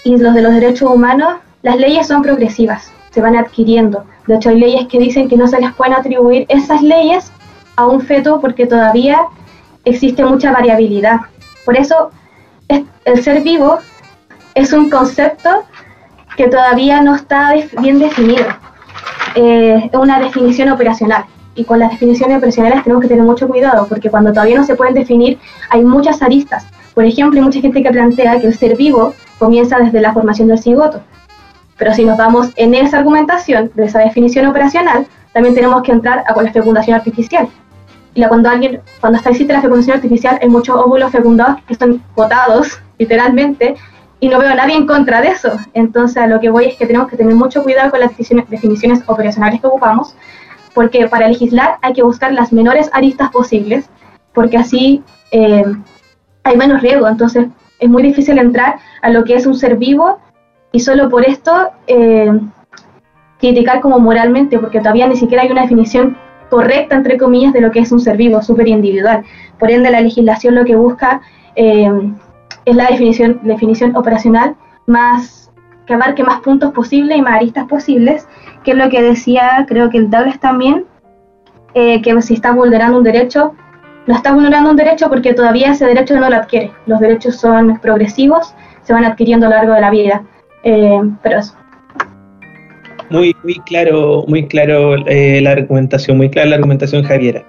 y 0.03 0.17
los 0.17 0.33
de 0.33 0.41
los 0.41 0.53
derechos 0.53 0.89
humanos, 0.89 1.35
las 1.63 1.77
leyes 1.77 2.07
son 2.07 2.21
progresivas 2.21 2.91
se 3.15 3.21
van 3.21 3.37
adquiriendo. 3.37 4.03
De 4.27 4.35
hecho, 4.35 4.49
hay 4.49 4.59
leyes 4.59 4.87
que 4.89 4.99
dicen 4.99 5.29
que 5.29 5.37
no 5.37 5.47
se 5.47 5.61
les 5.61 5.73
pueden 5.73 5.93
atribuir 5.93 6.45
esas 6.49 6.81
leyes 6.81 7.31
a 7.77 7.87
un 7.87 8.01
feto 8.01 8.41
porque 8.41 8.67
todavía 8.67 9.21
existe 9.85 10.25
mucha 10.25 10.51
variabilidad. 10.51 11.21
Por 11.63 11.77
eso, 11.77 12.11
el 12.67 13.23
ser 13.23 13.41
vivo 13.41 13.79
es 14.53 14.73
un 14.73 14.89
concepto 14.89 15.63
que 16.35 16.49
todavía 16.49 16.99
no 17.01 17.15
está 17.15 17.53
bien 17.79 17.99
definido. 17.99 18.47
Eh, 19.35 19.89
es 19.93 19.97
una 19.97 20.19
definición 20.19 20.69
operacional. 20.69 21.23
Y 21.55 21.63
con 21.63 21.79
las 21.79 21.91
definiciones 21.91 22.37
operacionales 22.37 22.83
tenemos 22.83 23.01
que 23.01 23.07
tener 23.07 23.23
mucho 23.23 23.47
cuidado, 23.47 23.87
porque 23.87 24.09
cuando 24.09 24.33
todavía 24.33 24.57
no 24.57 24.65
se 24.65 24.75
pueden 24.75 24.93
definir, 24.93 25.39
hay 25.69 25.85
muchas 25.85 26.21
aristas. 26.21 26.67
Por 26.93 27.05
ejemplo, 27.05 27.39
hay 27.39 27.45
mucha 27.45 27.61
gente 27.61 27.81
que 27.81 27.91
plantea 27.91 28.41
que 28.41 28.47
el 28.47 28.53
ser 28.53 28.75
vivo 28.75 29.13
comienza 29.39 29.79
desde 29.79 30.01
la 30.01 30.11
formación 30.11 30.49
del 30.49 30.59
cigoto. 30.59 30.99
Pero 31.77 31.93
si 31.93 32.05
nos 32.05 32.17
vamos 32.17 32.51
en 32.55 32.73
esa 32.73 32.99
argumentación 32.99 33.71
de 33.75 33.85
esa 33.85 33.99
definición 33.99 34.45
operacional, 34.47 35.07
también 35.33 35.55
tenemos 35.55 35.81
que 35.83 35.91
entrar 35.91 36.23
a 36.27 36.33
con 36.33 36.45
la 36.45 36.53
fecundación 36.53 36.95
artificial. 36.95 37.49
Y 38.13 38.21
la, 38.21 38.29
cuando 38.29 38.49
alguien, 38.49 38.79
cuando 39.01 39.17
está 39.17 39.29
existe 39.29 39.51
la 39.51 39.61
fecundación 39.61 39.97
artificial, 39.97 40.39
hay 40.41 40.47
muchos 40.47 40.77
óvulos 40.77 41.11
fecundados 41.11 41.61
que 41.67 41.73
están 41.73 42.01
botados, 42.15 42.79
literalmente, 42.97 43.75
y 44.21 44.29
no 44.29 44.39
veo 44.39 44.49
a 44.49 44.55
nadie 44.55 44.75
en 44.75 44.87
contra 44.87 45.19
de 45.19 45.27
eso. 45.27 45.51
Entonces, 45.73 46.17
a 46.17 46.27
lo 46.27 46.39
que 46.39 46.49
voy 46.49 46.65
es 46.65 46.77
que 46.77 46.85
tenemos 46.85 47.09
que 47.09 47.17
tener 47.17 47.35
mucho 47.35 47.61
cuidado 47.63 47.91
con 47.91 47.99
las 47.99 48.11
definiciones, 48.17 49.03
operacionales 49.07 49.59
que 49.59 49.67
ocupamos, 49.67 50.15
porque 50.73 51.07
para 51.07 51.27
legislar 51.27 51.77
hay 51.81 51.91
que 51.91 52.03
buscar 52.03 52.31
las 52.31 52.53
menores 52.53 52.89
aristas 52.93 53.29
posibles, 53.31 53.89
porque 54.33 54.57
así 54.57 55.03
eh, 55.31 55.65
hay 56.43 56.57
menos 56.57 56.81
riesgo. 56.81 57.09
Entonces, 57.09 57.47
es 57.79 57.89
muy 57.89 58.03
difícil 58.03 58.37
entrar 58.37 58.79
a 59.01 59.09
lo 59.09 59.25
que 59.25 59.35
es 59.35 59.45
un 59.45 59.55
ser 59.55 59.75
vivo 59.75 60.19
y 60.75 60.81
solo 60.81 61.09
por 61.09 61.25
esto 61.25 61.69
eh, 61.87 62.29
criticar 63.39 63.79
como 63.79 63.97
moralmente, 63.97 64.59
porque 64.59 64.79
todavía 64.79 65.07
ni 65.07 65.15
siquiera 65.15 65.43
hay 65.43 65.49
una 65.49 65.61
definición 65.61 66.17
correcta, 66.49 66.97
entre 66.97 67.17
comillas, 67.17 67.53
de 67.53 67.61
lo 67.61 67.71
que 67.71 67.79
es 67.79 67.93
un 67.93 68.01
ser 68.01 68.17
vivo 68.17 68.41
súper 68.41 68.67
individual. 68.67 69.23
Por 69.57 69.71
ende, 69.71 69.89
la 69.89 70.01
legislación 70.01 70.53
lo 70.53 70.65
que 70.65 70.75
busca 70.75 71.21
eh, 71.55 71.89
es 72.65 72.75
la 72.75 72.87
definición, 72.87 73.39
definición 73.43 73.95
operacional 73.95 74.57
más 74.85 75.49
que 75.87 75.93
abarque 75.93 76.25
más 76.25 76.41
puntos 76.41 76.73
posibles 76.73 77.17
y 77.17 77.21
más 77.21 77.35
aristas 77.35 77.65
posibles, 77.67 78.27
que 78.65 78.71
es 78.71 78.77
lo 78.77 78.89
que 78.89 79.01
decía, 79.01 79.65
creo 79.69 79.89
que 79.89 79.99
el 79.99 80.09
Douglas 80.09 80.41
también, 80.41 80.83
eh, 81.73 82.01
que 82.01 82.21
si 82.21 82.33
está 82.33 82.51
vulnerando 82.51 82.97
un 82.97 83.03
derecho, 83.05 83.53
no 84.07 84.13
está 84.13 84.33
vulnerando 84.33 84.71
un 84.71 84.75
derecho 84.75 85.07
porque 85.07 85.33
todavía 85.33 85.71
ese 85.71 85.85
derecho 85.85 86.19
no 86.19 86.29
lo 86.29 86.35
adquiere. 86.35 86.73
Los 86.85 86.99
derechos 86.99 87.37
son 87.37 87.79
progresivos, 87.79 88.53
se 88.83 88.91
van 88.91 89.05
adquiriendo 89.05 89.45
a 89.45 89.49
lo 89.49 89.55
largo 89.55 89.73
de 89.73 89.81
la 89.81 89.89
vida. 89.89 90.23
Eh. 90.65 90.99
Muy, 93.11 93.35
muy 93.43 93.53
claro, 93.67 94.25
muy 94.27 94.47
claro 94.47 94.95
eh, 95.07 95.39
la 95.41 95.51
argumentación, 95.51 96.17
muy 96.17 96.29
clara 96.29 96.49
la 96.49 96.55
argumentación 96.55 97.03
Javiera. 97.03 97.45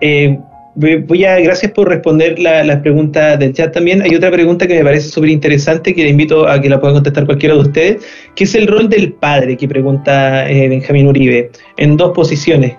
Eh, 0.00 0.38
voy 0.74 1.24
a, 1.26 1.38
gracias 1.40 1.72
por 1.72 1.88
responder 1.88 2.38
las 2.38 2.66
la 2.66 2.80
preguntas 2.80 3.38
del 3.38 3.52
chat 3.52 3.74
también. 3.74 4.00
Hay 4.00 4.14
otra 4.14 4.30
pregunta 4.30 4.66
que 4.66 4.78
me 4.78 4.84
parece 4.84 5.10
súper 5.10 5.28
interesante 5.28 5.94
que 5.94 6.04
le 6.04 6.08
invito 6.08 6.48
a 6.48 6.58
que 6.60 6.70
la 6.70 6.80
pueda 6.80 6.94
contestar 6.94 7.26
cualquiera 7.26 7.54
de 7.54 7.60
ustedes, 7.60 8.06
que 8.34 8.44
es 8.44 8.54
el 8.54 8.66
rol 8.66 8.88
del 8.88 9.12
padre, 9.12 9.58
que 9.58 9.68
pregunta 9.68 10.46
Benjamín 10.48 11.06
Uribe, 11.06 11.50
en 11.76 11.98
dos 11.98 12.12
posiciones. 12.12 12.76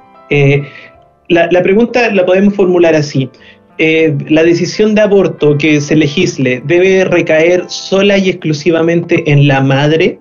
La, 1.28 1.64
pregunta 1.64 2.12
la 2.12 2.26
podemos 2.26 2.54
formular 2.54 2.96
así. 2.96 3.30
Eh, 3.78 4.16
¿La 4.30 4.44
decisión 4.44 4.96
de 4.96 5.02
aborto 5.02 5.58
que 5.58 5.82
se 5.82 5.96
legisle 5.96 6.62
debe 6.66 7.04
recaer 7.04 7.66
sola 7.68 8.18
y 8.18 8.30
exclusivamente 8.30 9.30
en 9.30 9.48
la 9.48 9.62
madre? 9.62 10.20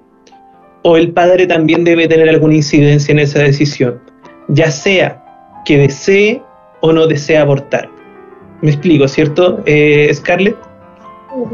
¿O 0.83 0.97
el 0.97 1.13
padre 1.13 1.47
también 1.47 1.85
debe 1.85 2.09
tener 2.09 2.29
alguna 2.29 2.55
incidencia 2.55 3.13
en 3.13 3.21
esa 3.21 3.39
decisión? 3.39 4.01
Ya 4.49 4.71
sea 4.71 5.23
que 5.65 5.79
desee 5.79 6.43
o 6.81 6.93
no 6.93 7.07
desea 7.07 7.43
abortar. 7.43 7.89
Me 8.61 8.71
explico, 8.71 9.07
¿cierto, 9.09 9.63
eh, 9.67 10.11
Scarlett? 10.13 10.57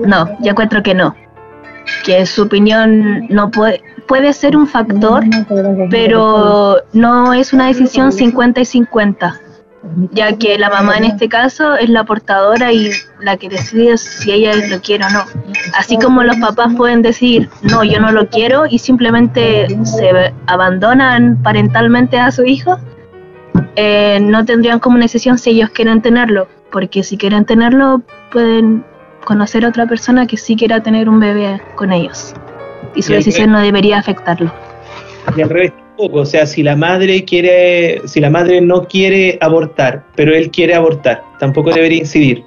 No, 0.05 0.28
yo 0.40 0.51
encuentro 0.51 0.82
que 0.82 0.94
no. 0.94 1.14
Que 2.05 2.24
su 2.24 2.42
opinión 2.42 3.26
no 3.28 3.51
puede, 3.51 3.82
puede 4.07 4.32
ser 4.32 4.57
un 4.57 4.66
factor, 4.66 5.22
pero 5.90 6.78
no 6.92 7.32
es 7.32 7.53
una 7.53 7.68
decisión 7.68 8.11
50 8.11 8.61
y 8.61 8.64
50, 8.64 9.40
ya 10.12 10.37
que 10.37 10.59
la 10.59 10.68
mamá 10.68 10.99
en 10.99 11.05
este 11.05 11.28
caso 11.28 11.74
es 11.76 11.89
la 11.89 12.05
portadora 12.05 12.72
y 12.72 12.91
la 13.20 13.37
que 13.37 13.49
decide 13.49 13.97
si 13.97 14.31
ella 14.31 14.53
lo 14.68 14.81
quiere 14.81 15.05
o 15.05 15.11
no. 15.11 15.24
Así 15.76 15.99
como 15.99 16.22
los 16.22 16.37
papás 16.37 16.74
pueden 16.76 17.03
decir, 17.03 17.49
no, 17.62 17.83
yo 17.83 17.99
no 18.01 18.12
lo 18.12 18.28
quiero 18.28 18.66
y 18.66 18.78
simplemente 18.78 19.66
se 19.85 20.35
abandonan 20.47 21.43
parentalmente 21.43 22.18
a 22.18 22.31
su 22.31 22.45
hijo, 22.45 22.78
eh, 23.76 24.18
no 24.20 24.45
tendrían 24.45 24.81
como 24.81 24.97
una 24.97 25.05
decisión 25.05 25.39
si 25.39 25.51
ellos 25.51 25.70
quieren 25.70 26.03
tenerlo, 26.03 26.49
porque 26.70 27.03
si 27.03 27.16
quieren 27.16 27.45
tenerlo 27.45 28.03
pueden 28.33 28.85
conocer 29.24 29.64
a 29.64 29.68
otra 29.68 29.87
persona 29.87 30.26
que 30.26 30.37
sí 30.37 30.57
quiera 30.57 30.83
tener 30.83 31.09
un 31.09 31.20
bebé 31.20 31.61
con 31.74 31.93
ellos 31.93 32.35
y 32.95 33.03
su 33.03 33.12
decisión 33.12 33.53
no 33.53 33.61
debería 33.61 33.99
afectarlo. 33.99 34.53
Y 35.37 35.43
al 35.43 35.51
revés 35.51 35.72
tampoco, 36.01 36.20
o 36.20 36.26
sea, 36.26 36.46
si 36.46 36.62
la 36.62 36.76
madre 36.76 37.24
quiere, 37.24 38.01
si 38.07 38.20
la 38.20 38.30
madre 38.30 38.61
no 38.61 38.86
quiere 38.86 39.38
abortar, 39.40 40.05
pero 40.14 40.34
él 40.34 40.51
quiere 40.51 40.74
abortar, 40.74 41.22
tampoco 41.38 41.70
debería 41.70 41.98
incidir. 41.98 42.44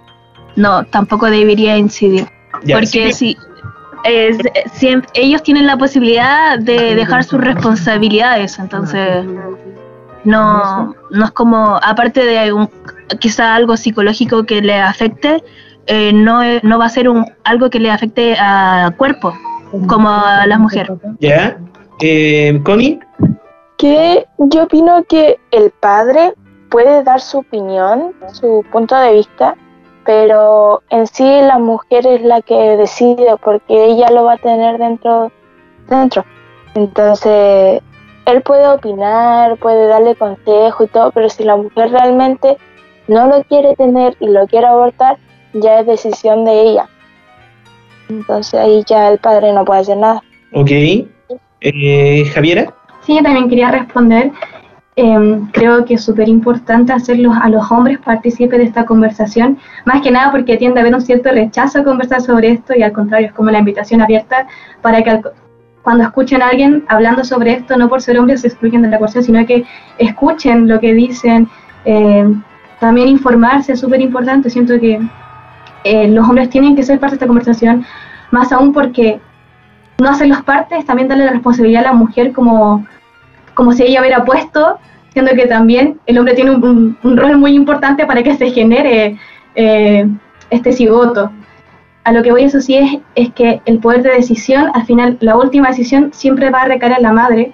No, 0.55 0.83
tampoco 0.85 1.29
debería 1.29 1.77
incidir, 1.77 2.25
porque 2.71 3.13
si 3.13 3.37
ellos 5.13 5.43
tienen 5.43 5.67
la 5.67 5.77
posibilidad 5.77 6.57
de 6.59 6.95
dejar 6.95 7.23
sus 7.23 7.39
responsabilidades, 7.41 8.57
entonces 8.59 9.25
no, 10.23 10.95
no 11.11 11.25
es 11.25 11.31
como, 11.31 11.79
aparte 11.81 12.23
de 12.23 12.53
un, 12.53 12.69
quizá 13.19 13.55
algo 13.55 13.77
psicológico 13.77 14.43
que 14.43 14.61
le 14.61 14.75
afecte, 14.79 15.43
eh, 15.85 16.11
no, 16.13 16.41
no 16.63 16.79
va 16.79 16.85
a 16.85 16.89
ser 16.89 17.09
un, 17.09 17.25
algo 17.43 17.69
que 17.69 17.79
le 17.79 17.91
afecte 17.91 18.35
al 18.35 18.95
cuerpo, 18.95 19.33
como 19.87 20.09
a 20.09 20.45
la 20.47 20.57
mujer. 20.57 20.91
¿Ya? 21.19 21.57
Eh, 22.01 22.59
¿Connie? 22.63 22.99
Que 23.77 24.25
yo 24.37 24.63
opino 24.63 25.03
que 25.03 25.39
el 25.51 25.71
padre 25.71 26.33
puede 26.69 27.03
dar 27.03 27.19
su 27.19 27.39
opinión, 27.39 28.13
su 28.31 28.63
punto 28.71 28.95
de 28.95 29.13
vista, 29.13 29.55
pero 30.05 30.81
en 30.89 31.07
sí 31.07 31.23
la 31.23 31.59
mujer 31.59 32.07
es 32.07 32.21
la 32.21 32.41
que 32.41 32.55
decide 32.77 33.35
porque 33.43 33.85
ella 33.85 34.09
lo 34.09 34.25
va 34.25 34.33
a 34.33 34.37
tener 34.37 34.77
dentro. 34.77 35.31
dentro. 35.87 36.25
Entonces, 36.75 37.81
él 38.25 38.41
puede 38.41 38.67
opinar, 38.67 39.57
puede 39.57 39.87
darle 39.87 40.15
consejo 40.15 40.83
y 40.83 40.87
todo, 40.87 41.11
pero 41.11 41.29
si 41.29 41.43
la 41.43 41.55
mujer 41.55 41.91
realmente 41.91 42.57
no 43.07 43.27
lo 43.27 43.43
quiere 43.43 43.75
tener 43.75 44.15
y 44.19 44.27
lo 44.27 44.47
quiere 44.47 44.67
abortar, 44.67 45.17
ya 45.53 45.79
es 45.79 45.87
decisión 45.87 46.45
de 46.45 46.61
ella. 46.61 46.89
Entonces 48.09 48.53
ahí 48.59 48.83
ya 48.87 49.09
el 49.09 49.19
padre 49.19 49.53
no 49.53 49.65
puede 49.65 49.81
hacer 49.81 49.97
nada. 49.97 50.23
Ok. 50.53 50.71
Eh, 51.61 52.25
Javiera. 52.33 52.73
Sí, 53.05 53.19
también 53.21 53.49
quería 53.49 53.69
responder. 53.71 54.31
Em, 54.95 55.47
creo 55.47 55.85
que 55.85 55.95
es 55.95 56.03
súper 56.03 56.29
importante 56.29 56.93
hacerlos 56.93 57.35
a 57.41 57.49
los 57.49 57.71
hombres 57.71 57.97
partícipes 57.97 58.59
de 58.59 58.65
esta 58.65 58.85
conversación, 58.85 59.57
más 59.85 60.03
que 60.03 60.11
nada 60.11 60.31
porque 60.31 60.55
tiende 60.55 60.79
a 60.79 60.81
haber 60.83 60.93
un 60.93 61.01
cierto 61.01 61.31
rechazo 61.31 61.79
a 61.79 61.83
conversar 61.83 62.21
sobre 62.21 62.51
esto 62.51 62.73
y 62.75 62.83
al 62.83 62.91
contrario 62.91 63.27
es 63.27 63.33
como 63.33 63.49
la 63.49 63.57
invitación 63.57 64.01
abierta 64.01 64.45
para 64.83 65.01
que 65.01 65.19
cuando 65.81 66.03
escuchen 66.03 66.43
a 66.43 66.47
alguien 66.47 66.85
hablando 66.87 67.23
sobre 67.23 67.53
esto, 67.53 67.75
no 67.75 67.89
por 67.89 68.01
ser 68.01 68.19
hombres 68.19 68.41
se 68.41 68.47
excluyen 68.47 68.83
de 68.83 68.89
la 68.89 68.97
conversación, 68.97 69.35
sino 69.35 69.45
que 69.47 69.65
escuchen 69.97 70.67
lo 70.67 70.79
que 70.79 70.93
dicen. 70.93 71.49
Eh, 71.85 72.25
también 72.79 73.09
informarse 73.09 73.73
es 73.73 73.79
súper 73.79 73.99
importante. 73.99 74.49
Siento 74.49 74.79
que 74.79 75.01
eh, 75.83 76.07
los 76.07 76.27
hombres 76.27 76.49
tienen 76.49 76.75
que 76.75 76.83
ser 76.83 76.99
parte 76.99 77.13
de 77.13 77.17
esta 77.17 77.27
conversación, 77.27 77.85
más 78.31 78.51
aún 78.53 78.71
porque 78.71 79.19
no 79.99 80.09
hacerlos 80.09 80.41
parte 80.43 80.77
es 80.77 80.85
también 80.85 81.09
darle 81.09 81.25
la 81.25 81.31
responsabilidad 81.31 81.85
a 81.85 81.87
la 81.87 81.93
mujer 81.93 82.31
como, 82.31 82.85
como 83.53 83.73
si 83.73 83.83
ella 83.83 84.01
hubiera 84.01 84.25
puesto, 84.25 84.79
siendo 85.11 85.31
que 85.33 85.47
también 85.47 85.99
el 86.05 86.17
hombre 86.17 86.33
tiene 86.33 86.51
un, 86.51 86.97
rol 87.03 87.37
muy 87.37 87.53
importante 87.53 88.05
para 88.05 88.23
que 88.23 88.35
se 88.35 88.51
genere 88.51 89.17
eh, 89.55 90.07
este 90.49 90.71
cigoto 90.71 91.31
a 92.03 92.11
lo 92.11 92.21
que 92.21 92.31
voy 92.31 92.43
eso 92.43 92.59
sí 92.59 92.75
es, 92.75 92.99
es 93.15 93.33
que 93.33 93.61
el 93.65 93.79
poder 93.79 94.03
de 94.03 94.11
decisión, 94.11 94.69
al 94.73 94.85
final 94.85 95.17
la 95.21 95.37
última 95.37 95.69
decisión 95.69 96.11
siempre 96.13 96.49
va 96.49 96.63
a 96.63 96.67
recaer 96.67 96.93
en 96.97 97.03
la 97.03 97.13
madre 97.13 97.53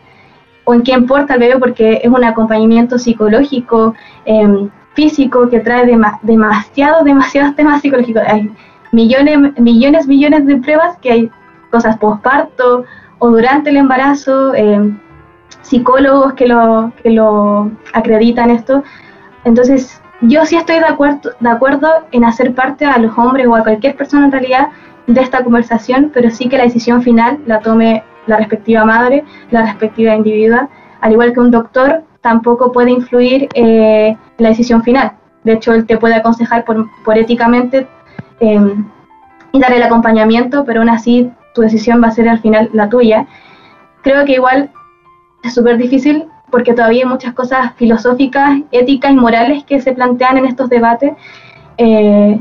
o 0.63 0.73
en 0.73 0.81
quien 0.81 1.05
porta 1.05 1.33
al 1.33 1.39
bebé 1.39 1.57
porque 1.59 2.01
es 2.03 2.09
un 2.09 2.23
acompañamiento 2.23 2.97
psicológico, 2.97 3.93
em, 4.25 4.69
físico 4.93 5.49
que 5.49 5.59
trae 5.59 5.85
demasiados, 6.23 7.03
demasiados 7.03 7.55
temas 7.55 7.81
psicológicos. 7.81 8.23
Hay 8.27 8.51
millones, 8.91 9.57
millones, 9.59 10.07
millones 10.07 10.45
de 10.45 10.57
pruebas 10.57 10.97
que 10.97 11.11
hay 11.11 11.31
cosas 11.69 11.97
postparto 11.97 12.85
o 13.19 13.29
durante 13.29 13.69
el 13.69 13.77
embarazo, 13.77 14.53
em, 14.55 14.97
psicólogos 15.69 16.33
que 16.33 16.47
lo, 16.47 16.91
que 17.03 17.11
lo 17.11 17.71
acreditan 17.93 18.49
esto. 18.49 18.83
Entonces, 19.43 20.01
yo 20.21 20.45
sí 20.45 20.55
estoy 20.55 20.79
de 20.79 20.85
acuerdo, 20.85 21.31
de 21.39 21.49
acuerdo 21.49 21.89
en 22.11 22.25
hacer 22.25 22.53
parte 22.55 22.85
a 22.85 22.97
los 22.97 23.17
hombres 23.17 23.47
o 23.47 23.55
a 23.55 23.63
cualquier 23.63 23.95
persona 23.95 24.25
en 24.25 24.31
realidad 24.31 24.69
de 25.07 25.21
esta 25.21 25.43
conversación, 25.43 26.11
pero 26.13 26.29
sí 26.29 26.49
que 26.49 26.57
la 26.57 26.63
decisión 26.63 27.01
final 27.01 27.39
la 27.45 27.59
tome 27.59 28.03
la 28.25 28.37
respectiva 28.37 28.83
madre, 28.85 29.23
la 29.51 29.61
respectiva 29.63 30.15
individua, 30.15 30.69
al 31.01 31.11
igual 31.13 31.33
que 31.33 31.39
un 31.39 31.51
doctor 31.51 32.03
tampoco 32.21 32.71
puede 32.71 32.91
influir 32.91 33.47
eh, 33.53 34.15
la 34.37 34.49
decisión 34.49 34.83
final. 34.83 35.13
De 35.43 35.53
hecho, 35.53 35.73
él 35.73 35.85
te 35.85 35.97
puede 35.97 36.15
aconsejar 36.15 36.65
por, 36.65 36.87
por 37.03 37.17
éticamente 37.17 37.87
em, 38.39 38.85
y 39.51 39.59
dar 39.59 39.71
el 39.71 39.83
acompañamiento, 39.83 40.65
pero 40.65 40.81
aún 40.81 40.89
así 40.89 41.31
tu 41.55 41.61
decisión 41.61 42.03
va 42.03 42.07
a 42.07 42.11
ser 42.11 42.27
al 42.27 42.39
final 42.39 42.69
la 42.73 42.89
tuya. 42.89 43.25
Creo 44.01 44.25
que 44.25 44.33
igual 44.33 44.69
es 45.43 45.53
súper 45.53 45.77
difícil 45.77 46.25
porque 46.49 46.73
todavía 46.73 47.03
hay 47.03 47.09
muchas 47.09 47.33
cosas 47.33 47.73
filosóficas, 47.75 48.59
éticas 48.71 49.11
y 49.11 49.15
morales 49.15 49.63
que 49.63 49.79
se 49.79 49.93
plantean 49.93 50.37
en 50.37 50.45
estos 50.45 50.69
debates, 50.69 51.13
eh, 51.77 52.39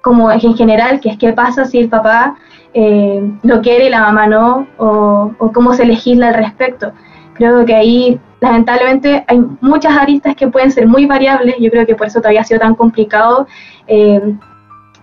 como 0.00 0.30
en 0.30 0.56
general, 0.56 1.00
que 1.00 1.10
es 1.10 1.18
qué 1.18 1.32
pasa 1.32 1.64
si 1.64 1.78
el 1.78 1.88
papá 1.88 2.36
eh, 2.72 3.30
lo 3.42 3.60
quiere 3.60 3.86
y 3.86 3.90
la 3.90 4.00
mamá 4.00 4.26
no, 4.26 4.66
o, 4.76 5.34
cómo 5.52 5.74
se 5.74 5.84
legisla 5.84 6.28
al 6.28 6.34
respecto. 6.34 6.92
Creo 7.34 7.64
que 7.64 7.74
ahí, 7.74 8.20
lamentablemente, 8.40 9.24
hay 9.26 9.44
muchas 9.60 9.96
aristas 9.96 10.34
que 10.36 10.48
pueden 10.48 10.70
ser 10.70 10.86
muy 10.86 11.06
variables, 11.06 11.56
yo 11.58 11.70
creo 11.70 11.86
que 11.86 11.94
por 11.94 12.06
eso 12.06 12.20
todavía 12.20 12.42
ha 12.42 12.44
sido 12.44 12.60
tan 12.60 12.74
complicado 12.74 13.46
eh, 13.86 14.34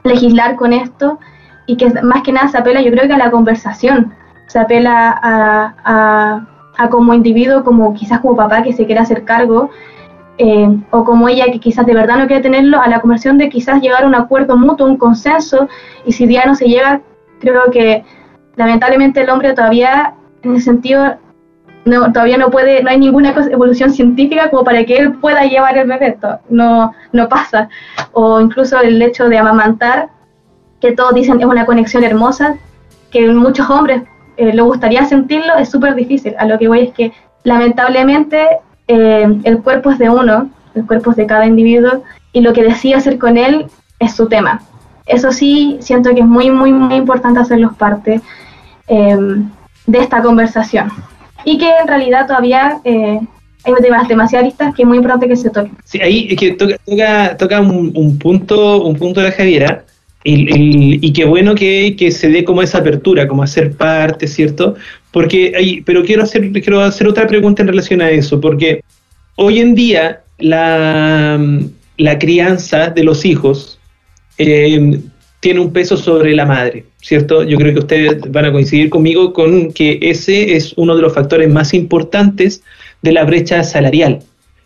legislar 0.03 0.55
con 0.55 0.73
esto, 0.73 1.19
y 1.67 1.77
que 1.77 1.89
más 2.03 2.21
que 2.23 2.31
nada 2.31 2.47
se 2.47 2.57
apela, 2.57 2.81
yo 2.81 2.91
creo 2.91 3.07
que 3.07 3.13
a 3.13 3.17
la 3.17 3.31
conversación, 3.31 4.13
se 4.47 4.59
apela 4.59 5.19
a 5.21 5.73
a 5.83 6.54
como 6.89 7.13
individuo, 7.13 7.63
como 7.63 7.93
quizás 7.93 8.19
como 8.19 8.35
papá 8.35 8.63
que 8.63 8.73
se 8.73 8.85
quiere 8.85 9.01
hacer 9.01 9.23
cargo, 9.23 9.69
eh, 10.37 10.67
o 10.91 11.05
como 11.05 11.29
ella 11.29 11.45
que 11.45 11.59
quizás 11.59 11.85
de 11.85 11.93
verdad 11.93 12.17
no 12.17 12.27
quiere 12.27 12.41
tenerlo, 12.41 12.81
a 12.81 12.87
la 12.87 12.99
conversión 12.99 13.37
de 13.37 13.49
quizás 13.49 13.81
llegar 13.81 14.03
a 14.03 14.07
un 14.07 14.15
acuerdo 14.15 14.57
mutuo, 14.57 14.87
un 14.87 14.97
consenso, 14.97 15.69
y 16.05 16.11
si 16.11 16.27
ya 16.27 16.45
no 16.45 16.55
se 16.55 16.67
llega, 16.67 17.01
creo 17.39 17.71
que 17.71 18.03
lamentablemente 18.55 19.21
el 19.21 19.29
hombre 19.29 19.53
todavía, 19.53 20.13
en 20.43 20.55
ese 20.55 20.65
sentido, 20.65 21.15
no, 21.85 22.11
todavía 22.11 22.37
no 22.37 22.49
puede, 22.49 22.83
no 22.83 22.89
hay 22.89 22.97
ninguna 22.97 23.29
evolución 23.51 23.91
científica 23.91 24.49
como 24.49 24.63
para 24.63 24.83
que 24.85 24.97
él 24.97 25.13
pueda 25.13 25.45
llevar 25.45 25.77
el 25.77 25.87
bebé, 25.87 26.17
no, 26.49 26.93
no 27.13 27.29
pasa. 27.29 27.69
O 28.11 28.41
incluso 28.41 28.81
el 28.81 29.01
hecho 29.01 29.29
de 29.29 29.37
amamantar, 29.37 30.09
que 30.81 30.91
todos 30.93 31.13
dicen 31.13 31.39
es 31.39 31.45
una 31.45 31.65
conexión 31.65 32.03
hermosa, 32.03 32.57
que 33.11 33.27
muchos 33.27 33.69
hombres 33.69 34.03
eh, 34.37 34.53
le 34.53 34.61
gustaría 34.61 35.05
sentirlo, 35.05 35.55
es 35.55 35.69
súper 35.69 35.95
difícil. 35.95 36.35
A 36.37 36.45
lo 36.45 36.57
que 36.57 36.67
voy 36.67 36.81
es 36.81 36.93
que 36.93 37.11
lamentablemente 37.43 38.47
eh, 38.87 39.27
el 39.43 39.61
cuerpo 39.61 39.91
es 39.91 39.97
de 39.97 40.09
uno, 40.09 40.49
el 40.73 40.85
cuerpo 40.85 41.11
es 41.11 41.17
de 41.17 41.25
cada 41.25 41.45
individuo 41.45 42.03
y 42.33 42.41
lo 42.41 42.53
que 42.53 42.63
decide 42.63 42.95
hacer 42.95 43.17
con 43.17 43.37
él 43.37 43.67
es 43.99 44.15
su 44.15 44.27
tema. 44.27 44.61
Eso 45.05 45.31
sí, 45.31 45.77
siento 45.81 46.13
que 46.13 46.21
es 46.21 46.25
muy, 46.25 46.49
muy, 46.49 46.73
muy 46.73 46.95
importante 46.95 47.39
hacerlos 47.39 47.75
parte 47.75 48.21
eh, 48.87 49.17
de 49.85 49.99
esta 49.99 50.21
conversación. 50.21 50.89
Y 51.43 51.57
que 51.57 51.69
en 51.69 51.87
realidad 51.87 52.27
todavía 52.27 52.81
hay 52.83 53.73
temas 53.81 54.07
demasiado 54.07 54.45
listas 54.45 54.73
que 54.73 54.81
es 54.81 54.87
muy 54.87 54.97
importante 54.97 55.27
que 55.27 55.35
se 55.35 55.49
toquen. 55.49 55.77
Sí, 55.83 55.99
ahí 56.01 56.27
es 56.29 56.39
que 56.39 56.51
toca, 56.51 57.37
toca, 57.37 57.61
un, 57.61 57.91
un 57.95 58.17
punto, 58.17 58.83
un 58.83 58.95
punto 58.95 59.21
de 59.21 59.29
la 59.29 59.84
y, 60.27 61.13
qué 61.13 61.23
bueno 61.25 61.53
que, 61.53 61.95
que, 61.95 62.09
se 62.09 62.29
dé 62.29 62.43
como 62.43 62.63
esa 62.63 62.79
apertura, 62.79 63.27
como 63.27 63.43
hacer 63.43 63.73
parte, 63.73 64.27
¿cierto? 64.27 64.75
Porque 65.11 65.53
hay, 65.55 65.81
pero 65.81 66.03
quiero 66.03 66.23
hacer, 66.23 66.51
quiero 66.51 66.81
hacer 66.81 67.07
otra 67.07 67.27
pregunta 67.27 67.61
en 67.61 67.67
relación 67.67 68.01
a 68.01 68.09
eso, 68.09 68.41
porque 68.41 68.81
hoy 69.35 69.59
en 69.59 69.75
día 69.75 70.23
la, 70.39 71.39
la 71.97 72.19
crianza 72.19 72.89
de 72.89 73.03
los 73.03 73.23
hijos 73.23 73.79
eh, 74.39 74.99
tiene 75.41 75.59
un 75.59 75.71
peso 75.71 75.95
sobre 75.95 76.33
la 76.35 76.47
madre, 76.47 76.85
¿cierto? 77.01 77.43
Yo 77.43 77.57
creo 77.57 77.73
que 77.73 77.79
ustedes 77.79 78.31
van 78.31 78.45
a 78.45 78.51
coincidir 78.51 78.89
conmigo 78.89 79.31
con 79.31 79.71
que 79.71 79.99
ese 80.01 80.55
es 80.55 80.73
uno 80.75 80.95
de 80.95 81.03
los 81.03 81.13
factores 81.13 81.51
más 81.51 81.75
importantes 81.75 82.63
de 83.03 83.11
la 83.11 83.25
brecha 83.25 83.63
salarial, 83.63 84.21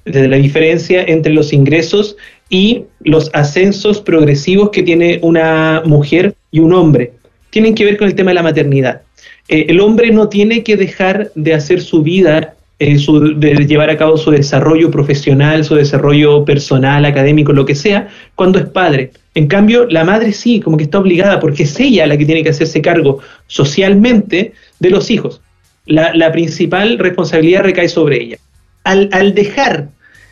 de 0.05 0.29
la 0.29 0.37
diferencia 0.37 1.03
entre 1.03 1.33
los 1.33 1.51
ingresos 1.51 2.15
y 2.49 2.85
los 3.01 3.29
ascensos 3.33 4.01
progresivos 4.01 4.71
que 4.71 4.83
tiene 4.83 5.19
una 5.21 5.83
mujer 5.85 6.35
y 6.51 6.59
un 6.59 6.73
hombre. 6.73 7.13
Tienen 7.51 7.75
que 7.75 7.85
ver 7.85 7.97
con 7.97 8.07
el 8.07 8.15
tema 8.15 8.31
de 8.31 8.35
la 8.35 8.43
maternidad. 8.43 9.01
Eh, 9.47 9.67
el 9.69 9.79
hombre 9.79 10.11
no 10.11 10.29
tiene 10.29 10.63
que 10.63 10.75
dejar 10.75 11.31
de 11.35 11.53
hacer 11.53 11.81
su 11.81 12.01
vida, 12.01 12.55
eh, 12.79 12.97
su, 12.97 13.39
de 13.39 13.53
llevar 13.67 13.89
a 13.89 13.97
cabo 13.97 14.17
su 14.17 14.31
desarrollo 14.31 14.89
profesional, 14.89 15.63
su 15.63 15.75
desarrollo 15.75 16.43
personal, 16.43 17.05
académico, 17.05 17.53
lo 17.53 17.65
que 17.65 17.75
sea, 17.75 18.09
cuando 18.35 18.59
es 18.59 18.65
padre. 18.65 19.11
En 19.35 19.47
cambio, 19.47 19.85
la 19.85 20.03
madre 20.03 20.33
sí, 20.33 20.59
como 20.59 20.77
que 20.77 20.83
está 20.83 20.99
obligada, 20.99 21.39
porque 21.39 21.63
es 21.63 21.79
ella 21.79 22.07
la 22.07 22.17
que 22.17 22.25
tiene 22.25 22.43
que 22.43 22.49
hacerse 22.49 22.81
cargo 22.81 23.19
socialmente 23.47 24.53
de 24.79 24.89
los 24.89 25.11
hijos. 25.11 25.41
La, 25.85 26.13
la 26.13 26.31
principal 26.31 26.97
responsabilidad 26.99 27.63
recae 27.63 27.89
sobre 27.89 28.21
ella. 28.21 28.37
Al, 28.83 29.09
al 29.11 29.33
dejar 29.33 29.89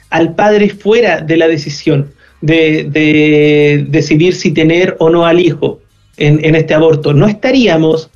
al 0.10 0.36
padre 0.36 0.70
fuera 0.70 1.22
de 1.22 1.38
la 1.38 1.48
decisión 1.48 2.12
de, 2.42 2.88
de, 2.90 3.86
decidir 3.90 4.34
si 4.36 4.52
tener 4.52 4.96
o 5.00 5.10
no 5.10 5.26
al 5.26 5.40
hijo 5.40 5.80
en, 6.18 6.44
en 6.44 6.56
este 6.56 6.74
aborto, 6.74 7.14
no 7.14 7.28
estaríamos 7.28 8.10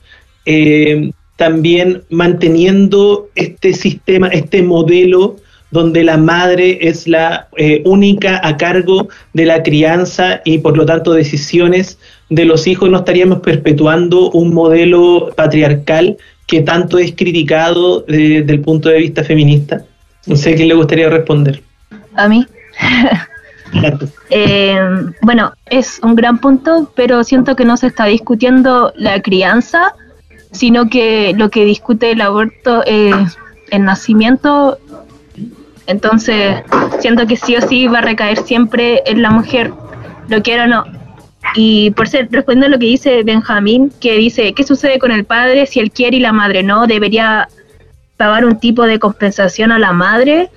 eh, 0.46 1.12
también 1.36 2.04
manteniendo 2.10 3.30
este 3.36 3.74
sistema, 3.74 4.28
este 4.28 4.62
modelo 4.62 5.38
donde 5.72 6.04
la 6.04 6.18
madre 6.18 6.80
es 6.82 7.08
la 7.08 7.48
eh, 7.56 7.82
única 7.86 8.46
a 8.46 8.58
cargo 8.58 9.08
de 9.34 9.46
la 9.46 9.64
crianza 9.64 10.42
y 10.44 10.58
por 10.58 10.76
lo 10.76 10.86
tanto 10.86 11.14
decisiones 11.14 11.98
de 12.30 12.46
los 12.46 12.68
hijos, 12.68 12.89
no 12.89 13.00
estaríamos 13.00 13.39
perpetuando 13.39 14.32
un 14.32 14.54
modelo 14.54 15.32
patriarcal 15.36 16.18
que 16.46 16.62
tanto 16.62 16.98
es 16.98 17.14
criticado 17.16 18.02
desde 18.02 18.52
el 18.52 18.60
punto 18.60 18.89
de 18.89 19.00
vista 19.00 19.24
feminista. 19.24 19.86
No 20.28 20.36
sé 20.36 20.56
quién 20.56 20.68
le 20.68 20.74
gustaría 20.76 21.10
responder 21.10 21.62
a 22.24 22.30
mí. 22.30 22.48
eh, 24.30 24.80
bueno, 25.22 25.54
es 25.66 26.00
un 26.04 26.16
gran 26.16 26.40
punto, 26.40 26.92
pero 26.96 27.24
siento 27.24 27.56
que 27.56 27.66
no 27.66 27.78
se 27.78 27.88
está 27.88 28.06
discutiendo 28.06 28.94
la 28.96 29.22
crianza, 29.22 29.94
sino 30.52 30.90
que 30.90 31.34
lo 31.38 31.50
que 31.50 31.66
discute 31.66 32.12
el 32.12 32.22
aborto 32.22 32.84
es 32.86 33.38
el 33.72 33.84
nacimiento. 33.84 34.78
Entonces, 35.88 36.64
siento 37.00 37.26
que 37.26 37.38
sí 37.38 37.56
o 37.56 37.62
sí 37.62 37.88
va 37.88 38.00
a 38.00 38.02
recaer 38.02 38.38
siempre 38.38 39.02
en 39.06 39.22
la 39.22 39.32
mujer, 39.32 39.74
lo 40.30 40.42
quiera 40.42 40.66
o 40.66 40.68
no. 40.68 40.86
Y 41.56 41.92
por 41.92 42.08
ser, 42.08 42.28
respondiendo 42.32 42.68
a 42.68 42.70
lo 42.70 42.80
que 42.80 42.86
dice 42.86 43.24
Benjamín, 43.24 43.92
que 44.00 44.16
dice, 44.16 44.54
¿qué 44.54 44.64
sucede 44.64 45.00
con 45.00 45.12
el 45.12 45.26
padre 45.26 45.66
si 45.66 45.80
él 45.80 45.92
quiere 45.92 46.18
y 46.18 46.20
la 46.20 46.32
madre 46.32 46.64
no? 46.64 46.88
¿Debería 46.88 47.50
pagar 48.16 48.46
un 48.46 48.60
tipo 48.60 48.86
de 48.86 49.00
compensación 49.00 49.72
a 49.72 49.80
la 49.80 49.92
madre? 49.92 50.50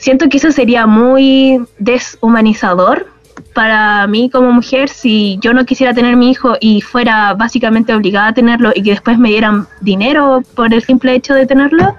Siento 0.00 0.28
que 0.28 0.38
eso 0.38 0.50
sería 0.50 0.86
muy 0.86 1.60
deshumanizador 1.78 3.06
para 3.54 4.06
mí 4.06 4.30
como 4.30 4.50
mujer 4.50 4.88
si 4.88 5.38
yo 5.40 5.52
no 5.52 5.64
quisiera 5.64 5.94
tener 5.94 6.16
mi 6.16 6.30
hijo 6.30 6.56
y 6.60 6.80
fuera 6.80 7.34
básicamente 7.34 7.94
obligada 7.94 8.28
a 8.28 8.34
tenerlo 8.34 8.72
y 8.74 8.82
que 8.82 8.90
después 8.90 9.18
me 9.18 9.28
dieran 9.28 9.66
dinero 9.80 10.42
por 10.54 10.72
el 10.72 10.82
simple 10.82 11.14
hecho 11.14 11.34
de 11.34 11.46
tenerlo, 11.46 11.96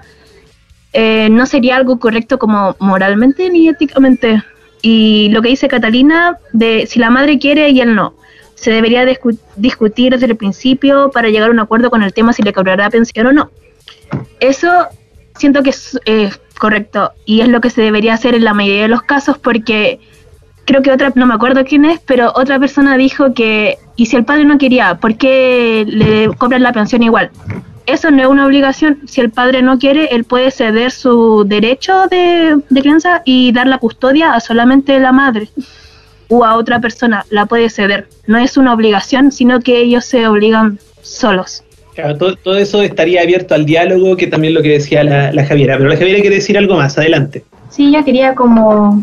eh, 0.92 1.28
no 1.30 1.46
sería 1.46 1.76
algo 1.76 1.98
correcto 1.98 2.38
como 2.38 2.76
moralmente 2.78 3.48
ni 3.50 3.68
éticamente. 3.68 4.42
Y 4.82 5.28
lo 5.30 5.40
que 5.40 5.50
dice 5.50 5.68
Catalina, 5.68 6.38
de 6.52 6.86
si 6.88 6.98
la 6.98 7.10
madre 7.10 7.38
quiere 7.38 7.70
y 7.70 7.80
él 7.80 7.94
no, 7.94 8.14
se 8.56 8.72
debería 8.72 9.06
discutir 9.56 10.12
desde 10.12 10.26
el 10.26 10.36
principio 10.36 11.10
para 11.12 11.28
llegar 11.28 11.50
a 11.50 11.52
un 11.52 11.60
acuerdo 11.60 11.90
con 11.90 12.02
el 12.02 12.12
tema 12.12 12.32
si 12.32 12.42
le 12.42 12.52
cobrará 12.52 12.90
pensión 12.90 13.26
o 13.28 13.32
no. 13.32 13.50
Eso 14.40 14.88
siento 15.36 15.62
que 15.62 15.70
es 15.70 15.98
eh, 16.06 16.30
correcto 16.62 17.10
y 17.26 17.40
es 17.40 17.48
lo 17.48 17.60
que 17.60 17.70
se 17.70 17.82
debería 17.82 18.14
hacer 18.14 18.36
en 18.36 18.44
la 18.44 18.54
mayoría 18.54 18.82
de 18.82 18.88
los 18.88 19.02
casos 19.02 19.36
porque 19.36 19.98
creo 20.64 20.80
que 20.80 20.92
otra, 20.92 21.10
no 21.16 21.26
me 21.26 21.34
acuerdo 21.34 21.64
quién 21.64 21.84
es, 21.84 21.98
pero 22.06 22.30
otra 22.36 22.60
persona 22.60 22.96
dijo 22.96 23.34
que, 23.34 23.78
y 23.96 24.06
si 24.06 24.14
el 24.14 24.24
padre 24.24 24.44
no 24.44 24.58
quería, 24.58 24.94
¿por 24.94 25.16
qué 25.16 25.84
le 25.88 26.28
cobran 26.36 26.62
la 26.62 26.72
pensión 26.72 27.02
igual? 27.02 27.32
Eso 27.86 28.12
no 28.12 28.22
es 28.22 28.28
una 28.28 28.46
obligación, 28.46 29.00
si 29.08 29.20
el 29.20 29.30
padre 29.30 29.60
no 29.60 29.76
quiere, 29.80 30.04
él 30.14 30.22
puede 30.22 30.52
ceder 30.52 30.92
su 30.92 31.42
derecho 31.44 32.06
de, 32.08 32.60
de 32.70 32.80
crianza 32.80 33.22
y 33.24 33.50
dar 33.50 33.66
la 33.66 33.78
custodia 33.78 34.32
a 34.32 34.38
solamente 34.38 35.00
la 35.00 35.10
madre 35.10 35.48
o 36.28 36.44
a 36.44 36.54
otra 36.54 36.78
persona, 36.78 37.26
la 37.30 37.46
puede 37.46 37.70
ceder. 37.70 38.08
No 38.28 38.38
es 38.38 38.56
una 38.56 38.72
obligación, 38.72 39.32
sino 39.32 39.58
que 39.58 39.78
ellos 39.78 40.04
se 40.04 40.28
obligan 40.28 40.78
solos. 41.02 41.64
Claro, 41.94 42.16
todo, 42.16 42.36
todo, 42.36 42.56
eso 42.56 42.82
estaría 42.82 43.20
abierto 43.20 43.54
al 43.54 43.66
diálogo, 43.66 44.16
que 44.16 44.26
también 44.26 44.54
lo 44.54 44.62
que 44.62 44.70
decía 44.70 45.04
la, 45.04 45.30
la, 45.32 45.44
Javiera. 45.44 45.76
Pero 45.76 45.90
la 45.90 45.96
Javiera 45.96 46.20
quiere 46.20 46.36
decir 46.36 46.56
algo 46.56 46.76
más, 46.76 46.96
adelante. 46.96 47.44
Sí, 47.68 47.92
yo 47.92 48.02
quería 48.04 48.34
como, 48.34 49.02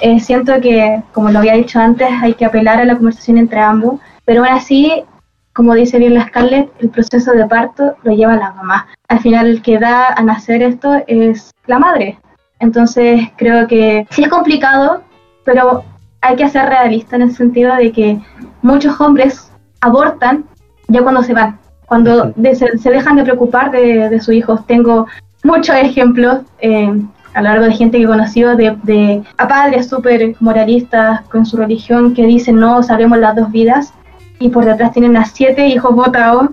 eh, 0.00 0.18
siento 0.18 0.60
que, 0.60 1.00
como 1.12 1.30
lo 1.30 1.38
había 1.38 1.54
dicho 1.54 1.78
antes, 1.78 2.08
hay 2.22 2.34
que 2.34 2.44
apelar 2.44 2.80
a 2.80 2.84
la 2.84 2.96
conversación 2.96 3.38
entre 3.38 3.60
ambos, 3.60 4.00
pero 4.24 4.44
aún 4.44 4.52
así, 4.52 5.04
como 5.52 5.74
dice 5.74 5.98
bien 5.98 6.14
la 6.14 6.26
Scarlett, 6.26 6.70
el 6.80 6.90
proceso 6.90 7.32
de 7.32 7.46
parto 7.46 7.94
lo 8.02 8.12
lleva 8.12 8.36
la 8.36 8.52
mamá. 8.52 8.88
Al 9.08 9.20
final, 9.20 9.46
el 9.46 9.62
que 9.62 9.78
da 9.78 10.08
a 10.08 10.22
nacer 10.22 10.62
esto 10.62 11.02
es 11.06 11.52
la 11.66 11.78
madre. 11.78 12.18
Entonces, 12.58 13.20
creo 13.36 13.68
que 13.68 14.06
sí 14.10 14.24
es 14.24 14.28
complicado, 14.28 15.02
pero 15.44 15.84
hay 16.20 16.36
que 16.36 16.48
ser 16.48 16.68
realista 16.68 17.16
en 17.16 17.22
el 17.22 17.36
sentido 17.36 17.76
de 17.76 17.92
que 17.92 18.18
muchos 18.62 19.00
hombres 19.00 19.52
abortan 19.80 20.46
ya 20.88 21.02
cuando 21.02 21.22
se 21.22 21.34
van 21.34 21.63
cuando 21.94 22.32
de, 22.34 22.56
se, 22.56 22.76
se, 22.76 22.90
dejan 22.90 23.14
de 23.14 23.22
preocupar 23.22 23.70
de, 23.70 24.08
de 24.08 24.20
sus 24.20 24.34
hijos. 24.34 24.66
Tengo 24.66 25.06
muchos 25.44 25.76
ejemplos 25.76 26.40
eh, 26.58 26.92
a 27.34 27.40
lo 27.40 27.48
largo 27.48 27.66
de 27.66 27.72
gente 27.72 27.98
que 27.98 28.02
he 28.02 28.08
conocido 28.08 28.56
de, 28.56 28.76
de 28.82 29.22
a 29.38 29.46
padres 29.46 29.88
súper 29.88 30.34
moralistas 30.40 31.20
con 31.26 31.46
su 31.46 31.56
religión 31.56 32.12
que 32.12 32.26
dicen 32.26 32.56
no, 32.56 32.82
sabemos 32.82 33.18
las 33.18 33.36
dos 33.36 33.52
vidas 33.52 33.94
y 34.40 34.48
por 34.48 34.64
detrás 34.64 34.90
tienen 34.90 35.16
a 35.16 35.24
siete 35.24 35.68
hijos 35.68 35.94
votados, 35.94 36.48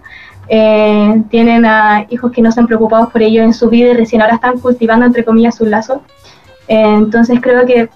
eh, 0.48 1.24
tienen 1.32 1.66
a 1.66 2.06
hijos 2.12 2.32
que 2.32 2.44
no 2.44 2.52
se 2.52 2.60
han 2.60 2.68
preocupado 2.68 3.10
por 3.10 3.24
ellos 3.24 3.44
en 3.44 3.56
su 3.56 3.68
vida 3.68 3.90
y 3.90 3.94
recién 3.94 4.22
ahora 4.22 4.36
están 4.36 4.60
cultivando 4.60 5.08
entre 5.08 5.26
comillas 5.26 5.56
sus 5.56 5.68
lazos. 5.68 6.02
Eh, 6.68 6.84
entonces 6.98 7.40
creo 7.42 7.66
que 7.66 7.90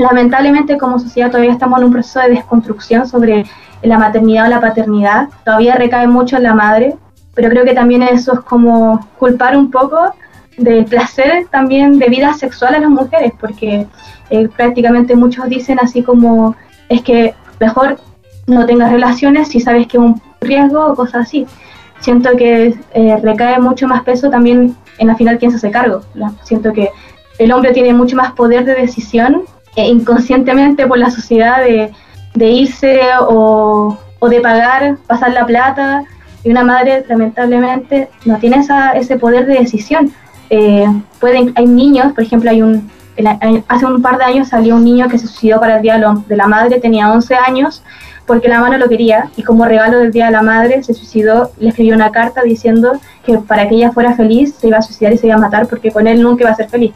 lamentablemente 0.00 0.78
como 0.78 0.98
sociedad 0.98 1.30
todavía 1.30 1.52
estamos 1.52 1.78
en 1.78 1.84
un 1.84 1.92
proceso 1.92 2.20
de 2.20 2.30
desconstrucción 2.30 3.06
sobre 3.06 3.44
la 3.82 3.98
maternidad 3.98 4.46
o 4.46 4.50
la 4.50 4.60
paternidad. 4.60 5.28
Todavía 5.44 5.74
recae 5.74 6.06
mucho 6.06 6.38
en 6.38 6.44
la 6.44 6.54
madre, 6.54 6.96
pero 7.34 7.50
creo 7.50 7.64
que 7.64 7.74
también 7.74 8.02
eso 8.02 8.32
es 8.32 8.40
como 8.40 9.06
culpar 9.18 9.56
un 9.56 9.70
poco 9.70 10.14
de 10.56 10.84
placer 10.84 11.46
también 11.50 11.98
de 11.98 12.08
vida 12.08 12.32
sexual 12.32 12.74
a 12.74 12.80
las 12.80 12.90
mujeres, 12.90 13.32
porque 13.38 13.86
eh, 14.30 14.48
prácticamente 14.56 15.14
muchos 15.16 15.48
dicen 15.48 15.78
así 15.80 16.02
como 16.02 16.56
es 16.88 17.02
que 17.02 17.34
mejor 17.60 17.98
no 18.46 18.64
tengas 18.64 18.90
relaciones 18.90 19.48
si 19.48 19.60
sabes 19.60 19.86
que 19.86 19.98
es 19.98 20.02
un 20.02 20.20
riesgo 20.40 20.86
o 20.86 20.94
cosas 20.94 21.26
así. 21.26 21.46
Siento 22.00 22.30
que 22.38 22.74
eh, 22.94 23.16
recae 23.22 23.60
mucho 23.60 23.86
más 23.86 24.02
peso 24.02 24.30
también 24.30 24.74
en 24.96 25.06
la 25.06 25.14
final 25.14 25.38
quien 25.38 25.50
se 25.50 25.58
hace 25.58 25.70
cargo. 25.70 26.00
Siento 26.42 26.72
que 26.72 26.88
el 27.38 27.52
hombre 27.52 27.72
tiene 27.72 27.92
mucho 27.92 28.16
más 28.16 28.32
poder 28.32 28.64
de 28.64 28.74
decisión 28.74 29.42
inconscientemente 29.76 30.86
por 30.86 30.98
la 30.98 31.10
sociedad 31.10 31.62
de 31.62 32.48
irse 32.48 33.00
o, 33.20 33.98
o, 34.18 34.28
de 34.28 34.40
pagar, 34.40 34.96
pasar 35.06 35.32
la 35.32 35.46
plata, 35.46 36.04
y 36.42 36.50
una 36.50 36.64
madre 36.64 37.04
lamentablemente 37.08 38.08
no 38.24 38.38
tiene 38.38 38.58
esa, 38.58 38.92
ese 38.92 39.16
poder 39.16 39.46
de 39.46 39.58
decisión. 39.58 40.12
Eh, 40.48 40.86
pueden, 41.20 41.52
hay 41.54 41.66
niños, 41.66 42.12
por 42.12 42.24
ejemplo, 42.24 42.50
hay 42.50 42.62
un, 42.62 42.90
hace 43.68 43.86
un 43.86 44.02
par 44.02 44.18
de 44.18 44.24
años 44.24 44.48
salió 44.48 44.76
un 44.76 44.84
niño 44.84 45.08
que 45.08 45.18
se 45.18 45.26
suicidó 45.26 45.60
para 45.60 45.76
el 45.76 45.82
Día 45.82 45.98
de 46.26 46.36
la 46.36 46.46
Madre, 46.46 46.80
tenía 46.80 47.12
11 47.12 47.34
años, 47.34 47.82
porque 48.26 48.48
la 48.48 48.56
mamá 48.56 48.70
no 48.70 48.78
lo 48.78 48.88
quería, 48.88 49.30
y 49.36 49.42
como 49.42 49.64
regalo 49.64 49.98
del 49.98 50.12
Día 50.12 50.26
de 50.26 50.32
la 50.32 50.42
Madre 50.42 50.82
se 50.82 50.94
suicidó, 50.94 51.50
le 51.58 51.70
escribió 51.70 51.94
una 51.94 52.10
carta 52.10 52.42
diciendo 52.42 52.92
que 53.24 53.38
para 53.38 53.68
que 53.68 53.74
ella 53.74 53.92
fuera 53.92 54.14
feliz 54.14 54.54
se 54.54 54.68
iba 54.68 54.78
a 54.78 54.82
suicidar 54.82 55.12
y 55.12 55.18
se 55.18 55.26
iba 55.26 55.36
a 55.36 55.40
matar, 55.40 55.66
porque 55.66 55.90
con 55.90 56.06
él 56.06 56.22
nunca 56.22 56.44
iba 56.44 56.50
a 56.50 56.56
ser 56.56 56.68
feliz. 56.68 56.92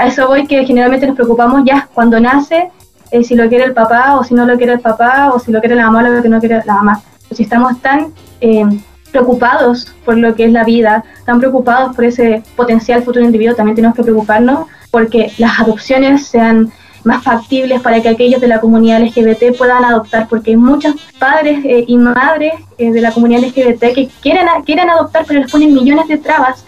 A 0.00 0.06
eso 0.06 0.26
voy 0.28 0.46
que 0.46 0.64
generalmente 0.64 1.06
nos 1.06 1.14
preocupamos 1.14 1.60
ya 1.62 1.86
cuando 1.92 2.18
nace 2.18 2.70
eh, 3.10 3.22
si 3.22 3.34
lo 3.34 3.50
quiere 3.50 3.64
el 3.64 3.74
papá 3.74 4.16
o 4.16 4.24
si 4.24 4.32
no 4.32 4.46
lo 4.46 4.56
quiere 4.56 4.72
el 4.72 4.80
papá 4.80 5.30
o 5.30 5.38
si 5.38 5.52
lo 5.52 5.60
quiere 5.60 5.74
la 5.74 5.90
mamá 5.90 5.98
o 5.98 6.14
lo 6.14 6.22
que 6.22 6.28
no 6.30 6.40
quiere 6.40 6.62
la 6.64 6.76
mamá. 6.76 7.02
Si 7.30 7.42
estamos 7.42 7.78
tan 7.82 8.14
eh, 8.40 8.64
preocupados 9.12 9.94
por 10.06 10.16
lo 10.16 10.34
que 10.34 10.46
es 10.46 10.52
la 10.52 10.64
vida, 10.64 11.04
tan 11.26 11.38
preocupados 11.38 11.94
por 11.94 12.06
ese 12.06 12.42
potencial 12.56 13.02
futuro 13.02 13.26
individuo, 13.26 13.54
también 13.54 13.76
tenemos 13.76 13.94
que 13.94 14.02
preocuparnos 14.02 14.68
porque 14.90 15.32
las 15.36 15.60
adopciones 15.60 16.26
sean 16.26 16.72
más 17.04 17.22
factibles 17.22 17.82
para 17.82 18.00
que 18.00 18.08
aquellos 18.08 18.40
de 18.40 18.48
la 18.48 18.58
comunidad 18.58 19.02
LGBT 19.02 19.54
puedan 19.58 19.84
adoptar, 19.84 20.28
porque 20.28 20.52
hay 20.52 20.56
muchos 20.56 20.94
padres 21.18 21.62
eh, 21.62 21.84
y 21.86 21.98
madres 21.98 22.54
de 22.78 23.00
la 23.02 23.12
comunidad 23.12 23.42
LGBT 23.42 23.92
que 23.94 24.08
quieren, 24.22 24.46
quieren 24.64 24.88
adoptar, 24.88 25.26
pero 25.28 25.40
les 25.40 25.52
ponen 25.52 25.74
millones 25.74 26.08
de 26.08 26.16
trabas 26.16 26.64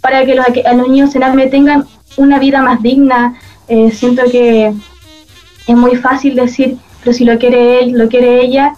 para 0.00 0.24
que 0.24 0.34
los, 0.34 0.46
los 0.74 0.88
niños 0.88 1.14
en 1.14 1.22
AME 1.22 1.46
tengan 1.48 1.84
una 2.16 2.38
vida 2.38 2.62
más 2.62 2.82
digna. 2.82 3.34
siento 3.92 4.22
que 4.30 4.74
es 5.66 5.76
muy 5.76 5.96
fácil 5.96 6.34
decir, 6.34 6.76
pero 7.02 7.12
si 7.12 7.24
lo 7.24 7.38
quiere 7.38 7.80
él, 7.80 7.92
lo 7.92 8.08
quiere 8.08 8.42
ella, 8.42 8.74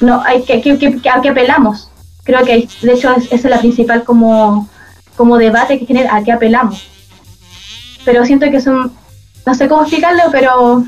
no, 0.00 0.22
hay 0.24 0.42
que, 0.42 0.60
que, 0.60 0.78
que, 0.78 1.10
a 1.10 1.20
qué 1.20 1.28
apelamos. 1.28 1.90
Creo 2.24 2.44
que 2.44 2.68
de 2.82 2.92
hecho 2.92 3.14
esa 3.14 3.34
es 3.34 3.44
la 3.44 3.60
principal 3.60 4.04
como, 4.04 4.68
como 5.16 5.38
debate 5.38 5.78
que 5.78 5.86
genera, 5.86 6.16
a 6.16 6.22
qué 6.22 6.32
apelamos 6.32 6.92
pero 8.04 8.24
siento 8.24 8.50
que 8.50 8.60
son, 8.60 8.92
no 9.46 9.54
sé 9.54 9.68
cómo 9.68 9.82
explicarlo, 9.82 10.22
pero 10.30 10.84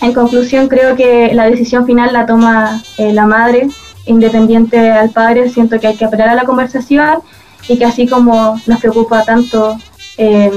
en 0.00 0.12
conclusión 0.12 0.68
creo 0.68 0.96
que 0.96 1.34
la 1.34 1.48
decisión 1.50 1.86
final 1.86 2.12
la 2.12 2.26
toma 2.26 2.82
eh, 2.98 3.12
la 3.12 3.26
madre, 3.26 3.68
independiente 4.06 4.90
al 4.90 5.10
padre, 5.10 5.48
siento 5.48 5.80
que 5.80 5.88
hay 5.88 5.96
que 5.96 6.04
apelar 6.04 6.28
a 6.28 6.34
la 6.34 6.44
conversación 6.44 7.20
y 7.68 7.78
que 7.78 7.84
así 7.84 8.06
como 8.06 8.60
nos 8.66 8.80
preocupa 8.80 9.24
tanto 9.24 9.78
eh, 10.18 10.50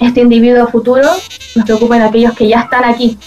este 0.00 0.20
individuo 0.20 0.66
futuro, 0.68 1.08
nos 1.54 1.64
preocupan 1.64 2.02
aquellos 2.02 2.34
que 2.34 2.48
ya 2.48 2.60
están 2.60 2.84
aquí, 2.84 3.18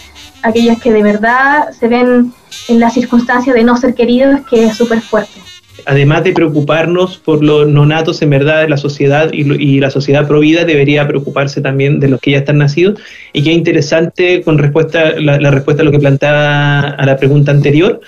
aquellos 0.41 0.79
que 0.79 0.91
de 0.91 1.03
verdad 1.03 1.71
se 1.71 1.87
ven 1.87 2.33
en 2.67 2.79
la 2.79 2.89
circunstancia 2.89 3.53
de 3.53 3.63
no 3.63 3.77
ser 3.77 3.93
queridos, 3.93 4.41
que 4.49 4.65
es 4.65 4.77
súper 4.77 5.01
fuerte 5.01 5.43
además 5.85 6.23
de 6.23 6.33
preocuparnos 6.33 7.17
por 7.17 7.43
los 7.43 7.67
nonatos 7.67 8.21
en 8.21 8.29
verdad 8.29 8.61
de 8.61 8.69
la 8.69 8.77
sociedad 8.77 9.31
y, 9.33 9.79
la 9.79 9.89
sociedad 9.89 10.27
provida 10.27 10.65
debería 10.65 11.07
preocuparse 11.07 11.61
también 11.61 11.99
de 11.99 12.07
los 12.07 12.21
que 12.21 12.31
ya 12.31 12.37
están 12.39 12.57
nacidos. 12.57 12.99
Y 13.33 13.43
qué 13.43 13.51
interesante 13.51 14.41
con 14.43 14.57
respuesta, 14.57 15.13
la, 15.19 15.51
respuesta 15.51 15.81
a 15.81 15.85
lo 15.85 15.91
que 15.91 15.99
planteaba 15.99 16.79
a 16.79 17.05
la 17.05 17.17
pregunta 17.17 17.51
anterior, 17.51 17.99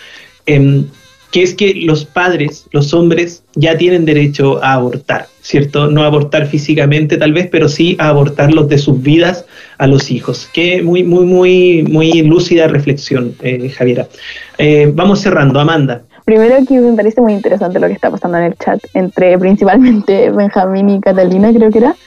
em, 0.46 0.86
que 1.36 1.44
es 1.44 1.54
que 1.54 1.74
los 1.74 2.06
padres, 2.06 2.66
los 2.72 2.94
hombres, 2.94 3.44
ya 3.56 3.78
tienen 3.78 4.06
derecho 4.06 4.64
a 4.64 4.72
abortar, 4.72 5.28
¿cierto? 5.42 5.88
No 5.88 6.06
abortar 6.06 6.48
físicamente 6.48 7.18
tal 7.18 7.34
vez, 7.34 7.50
pero 7.52 7.68
sí 7.68 7.98
a 8.00 8.08
abortarlos 8.08 8.70
de 8.70 8.78
sus 8.78 9.02
vidas 9.04 9.44
a 9.78 9.86
los 9.86 10.12
hijos. 10.12 10.50
Qué 10.54 10.82
muy, 10.82 11.04
muy, 11.04 11.26
muy, 11.26 11.84
muy 11.92 12.22
lúcida 12.22 12.70
reflexión, 12.70 13.36
eh, 13.42 13.68
Javiera. 13.68 14.08
Eh, 14.58 14.90
vamos 14.94 15.20
cerrando. 15.20 15.60
Amanda. 15.60 16.04
Primero 16.24 16.56
que 16.66 16.80
me 16.80 16.96
parece 16.96 17.20
muy 17.20 17.34
interesante 17.34 17.82
lo 17.82 17.88
que 17.88 17.94
está 17.94 18.10
pasando 18.10 18.38
en 18.38 18.46
el 18.46 18.56
chat 18.56 18.80
entre 18.94 19.38
principalmente 19.38 20.30
Benjamín 20.32 20.90
y 20.90 21.02
Catalina, 21.02 21.52
creo 21.52 21.70
que 21.70 21.80
era. 21.80 21.98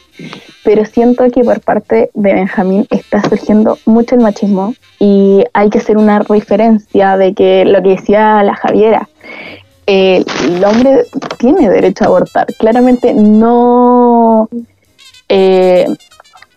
Pero 0.65 0.87
siento 0.87 1.31
que 1.31 1.45
por 1.45 1.61
parte 1.61 2.11
de 2.15 2.33
Benjamín 2.33 2.87
está 2.89 3.21
surgiendo 3.29 3.79
mucho 3.85 4.15
el 4.15 4.23
machismo 4.23 4.75
y 4.99 5.45
hay 5.53 5.69
que 5.69 5.79
hacer 5.79 5.99
una 5.99 6.21
referencia 6.21 7.19
de 7.19 7.35
que 7.35 7.67
lo 7.67 7.83
que 7.83 7.91
decía 7.91 8.43
la 8.43 8.55
Javiera, 8.55 9.09
el 9.87 10.65
hombre 10.65 11.05
tiene 11.39 11.69
derecho 11.69 12.05
a 12.05 12.07
abortar. 12.09 12.47
Claramente 12.59 13.15
no 13.15 14.49
eh, 15.29 15.87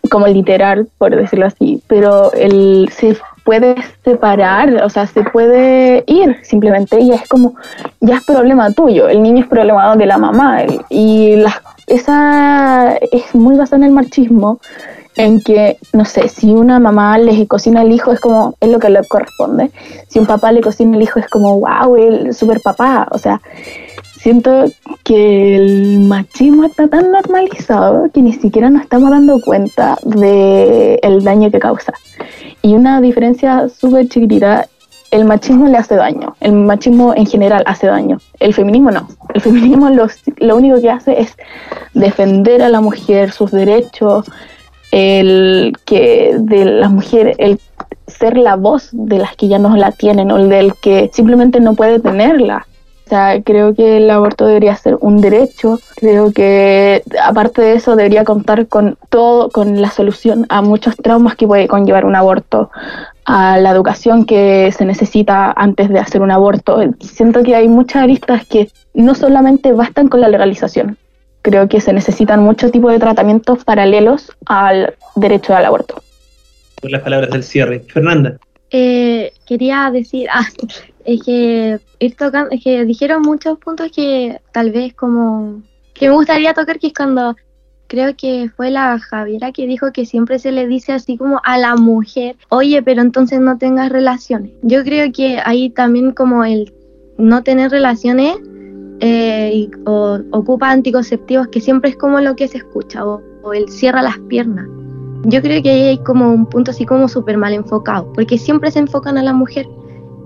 como 0.09 0.28
literal, 0.28 0.88
por 0.97 1.15
decirlo 1.15 1.45
así, 1.45 1.82
pero 1.88 2.34
el, 2.34 2.89
se 2.91 3.15
puede 3.43 3.76
separar, 4.03 4.84
o 4.84 4.89
sea, 4.89 5.07
se 5.07 5.24
puede 5.24 6.03
ir 6.07 6.38
simplemente 6.43 6.99
y 6.99 7.11
es 7.11 7.28
como, 7.28 7.55
ya 7.99 8.17
es 8.17 8.24
problema 8.24 8.72
tuyo, 8.72 9.07
el 9.07 9.22
niño 9.22 9.43
es 9.43 9.47
problema 9.47 9.95
de 9.95 10.05
la 10.05 10.17
mamá 10.17 10.63
y 10.89 11.36
la, 11.38 11.61
esa 11.88 12.95
es 13.11 13.34
muy 13.34 13.55
basada 13.55 13.78
en 13.78 13.84
el 13.86 13.91
machismo, 13.91 14.59
en 15.16 15.41
que, 15.41 15.78
no 15.93 16.05
sé, 16.05 16.30
si 16.30 16.51
una 16.51 16.80
mamá 16.80 17.18
le 17.18 17.47
cocina 17.47 17.82
al 17.82 17.91
hijo 17.91 18.12
es 18.12 18.20
como, 18.20 18.55
es 18.59 18.70
lo 18.70 18.80
que 18.80 18.89
le 18.89 19.01
corresponde, 19.07 19.72
si 20.07 20.20
un 20.20 20.26
papá 20.26 20.51
le 20.51 20.62
cocina 20.62 20.95
al 20.95 21.01
hijo 21.01 21.20
es 21.20 21.28
como, 21.28 21.59
wow, 21.59 21.95
el 21.95 22.34
super 22.34 22.62
papá, 22.62 23.07
o 23.12 23.18
sea, 23.18 23.41
siento 24.22 24.66
que 25.03 25.55
el 25.55 25.99
machismo 26.01 26.64
está 26.64 26.88
tan 26.88 27.12
normalizado 27.12 28.09
que 28.14 28.22
ni 28.22 28.34
siquiera 28.34 28.70
nos 28.70 28.84
estamos 28.84 29.09
dando 29.09 29.41
cuenta 29.41 29.97
del 30.03 30.99
el 31.01 31.24
daño 31.24 31.49
que 31.49 31.59
causa. 31.59 31.93
Y 32.62 32.76
una 32.76 33.01
diferencia 33.01 33.68
súper 33.68 34.07
chiquitita, 34.07 34.68
el 35.09 35.26
machismo 35.26 35.68
le 35.68 35.78
hace 35.78 35.95
daño, 35.95 36.36
el 36.39 36.53
machismo 36.53 37.14
en 37.16 37.26
general 37.26 37.64
hace 37.66 37.88
daño, 37.88 38.20
el 38.39 38.53
feminismo 38.53 38.91
no. 38.91 39.07
El 39.34 39.41
feminismo 39.41 39.89
lo, 39.89 40.07
lo 40.38 40.55
único 40.55 40.80
que 40.80 40.89
hace 40.89 41.20
es 41.20 41.36
defender 41.93 42.62
a 42.62 42.70
la 42.70 42.80
mujer, 42.80 43.32
sus 43.32 43.51
derechos, 43.51 44.26
el 44.91 45.73
que 45.85 46.35
de 46.37 46.65
las 46.65 46.91
mujeres, 46.91 47.35
el 47.39 47.59
ser 48.07 48.37
la 48.37 48.55
voz 48.55 48.89
de 48.91 49.17
las 49.17 49.35
que 49.35 49.47
ya 49.47 49.57
no 49.57 49.75
la 49.75 49.91
tienen 49.91 50.31
o 50.31 50.37
el 50.37 50.49
del 50.49 50.73
que 50.75 51.09
simplemente 51.13 51.59
no 51.59 51.75
puede 51.75 51.99
tenerla 51.99 52.67
sea, 53.11 53.41
creo 53.43 53.75
que 53.75 53.97
el 53.97 54.09
aborto 54.09 54.45
debería 54.45 54.75
ser 54.75 54.97
un 55.01 55.19
derecho. 55.19 55.79
Creo 55.97 56.31
que 56.31 57.03
aparte 57.21 57.61
de 57.61 57.73
eso 57.73 57.95
debería 57.95 58.23
contar 58.23 58.67
con 58.67 58.97
todo, 59.09 59.49
con 59.49 59.81
la 59.81 59.91
solución 59.91 60.45
a 60.47 60.61
muchos 60.61 60.95
traumas 60.95 61.35
que 61.35 61.45
puede 61.45 61.67
conllevar 61.67 62.05
un 62.05 62.15
aborto, 62.15 62.71
a 63.25 63.57
la 63.57 63.71
educación 63.71 64.25
que 64.25 64.71
se 64.71 64.85
necesita 64.85 65.51
antes 65.51 65.89
de 65.89 65.99
hacer 65.99 66.21
un 66.21 66.31
aborto. 66.31 66.79
Siento 67.01 67.43
que 67.43 67.55
hay 67.55 67.67
muchas 67.67 68.03
aristas 68.03 68.45
que 68.47 68.69
no 68.93 69.13
solamente 69.13 69.73
bastan 69.73 70.07
con 70.07 70.21
la 70.21 70.29
legalización. 70.29 70.97
Creo 71.41 71.67
que 71.67 71.81
se 71.81 71.93
necesitan 71.93 72.41
muchos 72.41 72.71
tipos 72.71 72.91
de 72.91 72.99
tratamientos 72.99 73.63
paralelos 73.63 74.31
al 74.45 74.95
derecho 75.15 75.55
al 75.55 75.65
aborto. 75.65 76.01
Por 76.81 76.91
las 76.91 77.01
palabras 77.01 77.31
del 77.31 77.43
cierre. 77.43 77.79
Fernanda. 77.79 78.37
Eh, 78.69 79.33
quería 79.45 79.89
decir, 79.91 80.27
ah, 80.33 80.45
es 81.05 81.23
que 81.23 81.79
ir 81.99 82.15
tocando, 82.15 82.51
es 82.51 82.63
que 82.63 82.85
dijeron 82.85 83.21
muchos 83.21 83.57
puntos 83.59 83.91
que 83.93 84.39
tal 84.51 84.71
vez 84.71 84.93
como 84.93 85.61
que 85.93 86.09
me 86.09 86.15
gustaría 86.15 86.53
tocar, 86.53 86.79
que 86.79 86.87
es 86.87 86.93
cuando 86.93 87.35
creo 87.87 88.15
que 88.15 88.49
fue 88.55 88.71
la 88.71 88.97
Javiera 88.99 89.51
que 89.51 89.67
dijo 89.67 89.91
que 89.91 90.05
siempre 90.05 90.39
se 90.39 90.53
le 90.53 90.65
dice 90.65 90.93
así 90.93 91.17
como 91.17 91.41
a 91.43 91.57
la 91.57 91.75
mujer, 91.75 92.37
oye, 92.47 92.81
pero 92.81 93.01
entonces 93.01 93.41
no 93.41 93.57
tengas 93.57 93.91
relaciones. 93.91 94.51
Yo 94.61 94.83
creo 94.83 95.11
que 95.11 95.41
ahí 95.43 95.69
también 95.69 96.11
como 96.11 96.45
el 96.45 96.73
no 97.17 97.43
tener 97.43 97.69
relaciones 97.69 98.37
eh, 99.01 99.67
o 99.85 100.19
ocupa 100.31 100.71
anticonceptivos, 100.71 101.47
que 101.47 101.59
siempre 101.59 101.89
es 101.89 101.97
como 101.97 102.19
lo 102.21 102.35
que 102.35 102.47
se 102.47 102.59
escucha, 102.59 103.05
o, 103.05 103.21
o 103.41 103.53
el 103.53 103.67
cierra 103.69 104.01
las 104.01 104.17
piernas. 104.29 104.67
Yo 105.25 105.41
creo 105.41 105.61
que 105.61 105.69
ahí 105.69 105.81
hay 105.83 105.97
como 105.99 106.31
un 106.31 106.45
punto 106.45 106.71
así 106.71 106.85
como 106.85 107.07
súper 107.07 107.37
mal 107.37 107.53
enfocado, 107.53 108.11
porque 108.13 108.37
siempre 108.37 108.71
se 108.71 108.79
enfocan 108.79 109.17
a 109.17 109.23
la 109.23 109.33
mujer. 109.33 109.67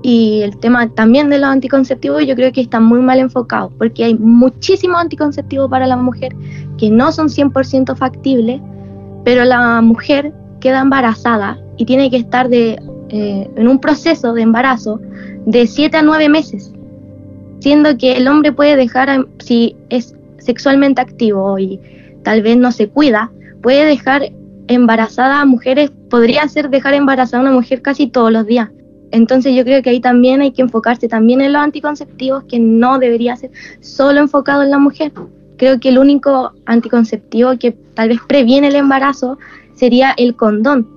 Y 0.02 0.42
el 0.42 0.58
tema 0.58 0.88
también 0.90 1.30
de 1.30 1.40
los 1.40 1.50
anticonceptivos 1.50 2.28
yo 2.28 2.36
creo 2.36 2.52
que 2.52 2.62
está 2.62 2.80
muy 2.80 3.00
mal 3.00 3.20
enfocado, 3.20 3.72
porque 3.78 4.04
hay 4.04 4.16
muchísimos 4.16 5.00
anticonceptivos 5.00 5.70
para 5.70 5.88
la 5.88 5.98
mujer 5.98 6.36
que 6.78 6.90
no 6.92 7.12
son 7.12 7.28
100% 7.28 7.96
factibles, 7.96 8.62
pero 9.24 9.46
la 9.46 9.82
mujer 9.82 10.34
queda 10.60 10.82
embarazada 10.82 11.60
y 11.78 11.86
tiene 11.86 12.12
que 12.12 12.18
estar 12.18 12.50
de, 12.50 12.80
eh, 13.10 13.50
en 13.56 13.68
un 13.68 13.80
proceso 13.80 14.34
de 14.34 14.42
embarazo 14.42 15.00
de 15.46 15.66
7 15.66 15.98
a 15.98 16.02
9 16.02 16.30
meses, 16.30 16.72
siendo 17.60 17.98
que 17.98 18.18
el 18.18 18.28
hombre 18.28 18.52
puede 18.52 18.76
dejar, 18.76 19.26
si 19.40 19.76
es 19.90 20.16
sexualmente 20.40 21.02
activo 21.02 21.58
y 21.58 21.80
tal 22.24 22.42
vez 22.42 22.58
no 22.58 22.72
se 22.72 22.88
cuida, 22.88 23.32
puede 23.62 23.86
dejar 23.86 24.32
embarazada 24.68 25.42
a 25.42 25.46
mujeres, 25.46 25.92
podría 26.10 26.48
ser 26.48 26.70
dejar 26.70 26.94
embarazada 26.94 27.40
a 27.40 27.46
una 27.48 27.56
mujer 27.56 27.82
casi 27.82 28.08
todos 28.08 28.32
los 28.32 28.46
días. 28.46 28.70
Entonces 29.12 29.56
yo 29.56 29.64
creo 29.64 29.82
que 29.82 29.92
ahí 29.92 30.00
también 30.00 30.42
hay 30.42 30.52
que 30.52 30.62
enfocarse 30.62 31.08
también 31.08 31.42
en 31.42 31.54
los 31.54 31.62
anticonceptivos, 31.62 32.44
que 32.46 32.60
no 32.60 33.00
debería 33.00 33.36
ser 33.36 33.52
solo 33.80 34.20
enfocado 34.20 34.64
en 34.64 34.72
la 34.72 34.80
mujer. 34.80 35.12
Creo 35.58 35.80
que 35.80 35.90
el 35.90 36.00
único 36.00 36.52
anticonceptivo 36.66 37.58
que 37.58 37.72
tal 37.94 38.10
vez 38.10 38.20
previene 38.28 38.68
el 38.68 38.76
embarazo 38.76 39.38
sería 39.74 40.14
el 40.18 40.36
condón. 40.36 40.88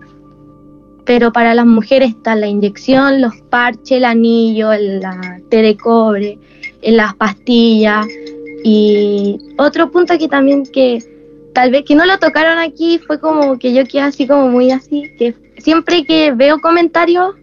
Pero 1.09 1.33
para 1.33 1.55
las 1.55 1.65
mujeres 1.65 2.11
está 2.11 2.37
la 2.37 2.49
inyección, 2.49 3.23
los 3.23 3.35
parches, 3.49 3.93
el 3.93 4.05
anillo, 4.05 4.73
la 4.75 5.41
té 5.49 5.63
de 5.63 5.75
cobre, 5.75 6.39
las 6.83 7.15
pastillas. 7.15 8.07
Y 8.63 9.39
otro 9.57 9.91
punto 9.91 10.19
que 10.19 10.29
también 10.29 10.65
que 10.65 11.03
tal 11.55 11.71
vez 11.71 11.85
que 11.87 11.95
no 11.95 12.05
lo 12.05 12.19
tocaron 12.19 12.59
aquí 12.59 12.99
fue 12.99 13.19
como 13.19 13.59
que 13.59 13.73
yo 13.73 13.87
quedé 13.87 14.03
así 14.03 14.27
como 14.27 14.49
muy 14.49 14.71
así, 14.71 15.11
que 15.19 15.35
siempre 15.57 16.05
que 16.05 16.33
veo 16.33 16.61
comentarios 16.61 17.37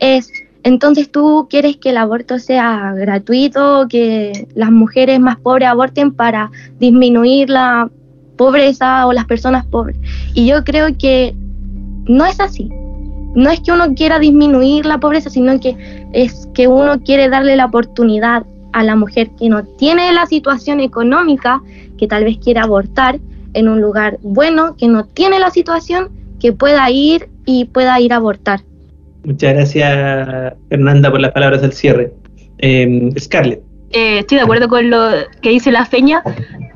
es, 0.00 0.32
entonces 0.64 1.12
tú 1.12 1.46
quieres 1.48 1.76
que 1.76 1.90
el 1.90 1.96
aborto 1.96 2.40
sea 2.40 2.92
gratuito, 2.96 3.86
que 3.88 4.48
las 4.56 4.72
mujeres 4.72 5.20
más 5.20 5.38
pobres 5.38 5.68
aborten 5.68 6.10
para 6.10 6.50
disminuir 6.80 7.50
la 7.50 7.88
pobreza 8.36 9.06
o 9.06 9.12
las 9.12 9.26
personas 9.26 9.64
pobres. 9.64 9.96
Y 10.34 10.48
yo 10.48 10.64
creo 10.64 10.88
que 10.98 11.36
no 12.06 12.26
es 12.26 12.40
así. 12.40 12.68
No 13.34 13.50
es 13.50 13.60
que 13.60 13.72
uno 13.72 13.94
quiera 13.94 14.18
disminuir 14.18 14.86
la 14.86 14.98
pobreza, 14.98 15.30
sino 15.30 15.58
que 15.60 15.76
es 16.12 16.48
que 16.54 16.68
uno 16.68 17.00
quiere 17.00 17.28
darle 17.28 17.56
la 17.56 17.66
oportunidad 17.66 18.44
a 18.72 18.84
la 18.84 18.96
mujer 18.96 19.30
que 19.38 19.48
no 19.48 19.64
tiene 19.64 20.12
la 20.12 20.26
situación 20.26 20.80
económica, 20.80 21.62
que 21.98 22.06
tal 22.06 22.24
vez 22.24 22.38
quiera 22.38 22.62
abortar 22.62 23.18
en 23.54 23.68
un 23.68 23.80
lugar 23.80 24.18
bueno, 24.22 24.76
que 24.76 24.88
no 24.88 25.04
tiene 25.04 25.38
la 25.38 25.50
situación, 25.50 26.10
que 26.38 26.52
pueda 26.52 26.90
ir 26.90 27.28
y 27.44 27.66
pueda 27.66 28.00
ir 28.00 28.12
a 28.12 28.16
abortar. 28.16 28.60
Muchas 29.24 29.54
gracias, 29.54 30.54
Fernanda, 30.68 31.10
por 31.10 31.20
las 31.20 31.32
palabras 31.32 31.60
del 31.62 31.72
cierre. 31.72 32.12
Eh, 32.58 33.10
Scarlett. 33.18 33.62
Eh, 33.92 34.20
estoy 34.20 34.38
de 34.38 34.44
acuerdo 34.44 34.68
con 34.68 34.88
lo 34.88 35.10
que 35.42 35.50
dice 35.50 35.72
la 35.72 35.84
feña, 35.84 36.22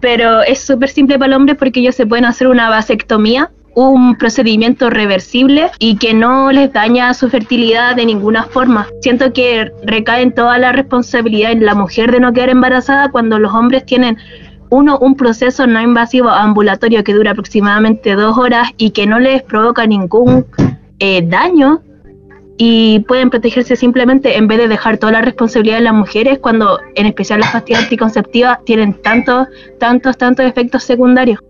pero 0.00 0.42
es 0.42 0.58
súper 0.60 0.88
simple 0.88 1.18
para 1.18 1.28
el 1.28 1.34
hombre 1.34 1.54
porque 1.54 1.80
ellos 1.80 1.94
se 1.94 2.06
pueden 2.06 2.24
hacer 2.24 2.48
una 2.48 2.68
vasectomía, 2.68 3.50
un 3.74 4.16
procedimiento 4.16 4.90
reversible 4.90 5.70
y 5.78 5.96
que 5.96 6.14
no 6.14 6.52
les 6.52 6.72
daña 6.72 7.12
su 7.14 7.28
fertilidad 7.28 7.96
de 7.96 8.06
ninguna 8.06 8.44
forma. 8.44 8.86
Siento 9.00 9.32
que 9.32 9.70
recae 9.84 10.22
en 10.22 10.34
toda 10.34 10.58
la 10.58 10.72
responsabilidad 10.72 11.52
en 11.52 11.64
la 11.64 11.74
mujer 11.74 12.12
de 12.12 12.20
no 12.20 12.32
quedar 12.32 12.50
embarazada 12.50 13.10
cuando 13.10 13.38
los 13.38 13.52
hombres 13.52 13.84
tienen 13.84 14.16
uno, 14.70 14.98
un 14.98 15.16
proceso 15.16 15.66
no 15.66 15.80
invasivo 15.80 16.28
ambulatorio 16.30 17.04
que 17.04 17.14
dura 17.14 17.32
aproximadamente 17.32 18.14
dos 18.14 18.38
horas 18.38 18.70
y 18.76 18.90
que 18.90 19.06
no 19.06 19.18
les 19.18 19.42
provoca 19.42 19.86
ningún 19.86 20.46
eh, 20.98 21.22
daño 21.26 21.82
y 22.56 23.00
pueden 23.00 23.30
protegerse 23.30 23.76
simplemente 23.76 24.36
en 24.36 24.46
vez 24.46 24.58
de 24.58 24.68
dejar 24.68 24.98
toda 24.98 25.12
la 25.12 25.22
responsabilidad 25.22 25.78
en 25.78 25.84
las 25.84 25.94
mujeres 25.94 26.38
cuando 26.38 26.78
en 26.94 27.06
especial 27.06 27.40
las 27.40 27.50
pastillas 27.50 27.84
anticonceptivas 27.84 28.64
tienen 28.64 28.94
tantos, 29.02 29.48
tantos, 29.80 30.16
tantos 30.16 30.46
efectos 30.46 30.84
secundarios. 30.84 31.40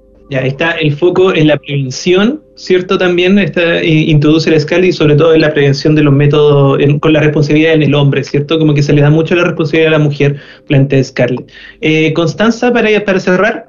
Está 0.43 0.72
el 0.72 0.95
foco 0.95 1.35
en 1.35 1.49
la 1.49 1.57
prevención, 1.57 2.43
¿cierto? 2.57 2.99
También 2.99 3.39
está, 3.39 3.82
introduce 3.85 4.51
la 4.51 4.57
escala 4.57 4.91
sobre 4.93 5.16
todo 5.16 5.35
en 5.35 5.41
la 5.41 5.53
prevención 5.53 5.95
de 5.95 6.03
los 6.03 6.12
métodos 6.12 6.78
con 7.01 7.12
la 7.12 7.20
responsabilidad 7.20 7.74
en 7.74 7.82
el 7.82 7.95
hombre, 7.95 8.24
¿cierto? 8.24 8.59
Como 8.59 8.74
que 8.74 8.82
se 8.82 8.93
le 8.93 9.03
da 9.03 9.11
mucho 9.11 9.35
la 9.35 9.45
responsabilidad 9.45 9.95
a 9.95 9.99
la 9.99 10.05
mujer, 10.05 10.37
plantea 10.66 11.03
Scarlett. 11.05 11.51
Eh, 11.80 12.12
Constanza, 12.14 12.72
para, 12.72 12.89
para 13.05 13.20
cerrar. 13.20 13.68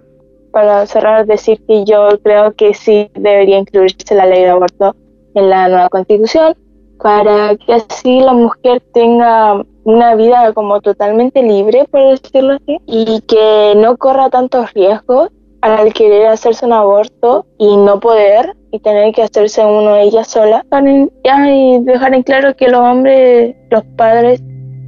Para 0.51 0.85
cerrar, 0.85 1.25
decir 1.25 1.59
que 1.67 1.83
yo 1.85 2.19
creo 2.23 2.53
que 2.53 2.73
sí 2.73 3.09
debería 3.13 3.59
incluirse 3.59 4.15
la 4.15 4.25
ley 4.25 4.41
de 4.41 4.49
aborto 4.49 4.95
en 5.35 5.49
la 5.49 5.67
nueva 5.67 5.89
constitución 5.89 6.55
para 7.01 7.55
que 7.57 7.73
así 7.73 8.19
la 8.21 8.33
mujer 8.33 8.81
tenga 8.93 9.61
una 9.83 10.15
vida 10.15 10.53
como 10.53 10.81
totalmente 10.81 11.43
libre, 11.43 11.85
por 11.91 12.19
decirlo 12.19 12.53
así, 12.53 12.79
y 12.87 13.21
que 13.21 13.73
no 13.75 13.97
corra 13.97 14.29
tantos 14.29 14.73
riesgos 14.73 15.29
al 15.65 15.93
querer 15.93 16.27
hacerse 16.27 16.63
un 16.63 16.73
aborto 16.73 17.47
y 17.57 17.75
no 17.75 17.99
poder 17.99 18.53
y 18.71 18.79
tener 18.79 19.13
que 19.15 19.23
hacerse 19.23 19.65
uno 19.65 19.95
ella 19.95 20.23
sola. 20.23 20.63
Y 20.71 21.79
dejar 21.83 22.13
en 22.13 22.21
claro 22.21 22.55
que 22.55 22.67
los 22.67 22.81
hombres, 22.81 23.55
los 23.71 23.83
padres, 23.97 24.43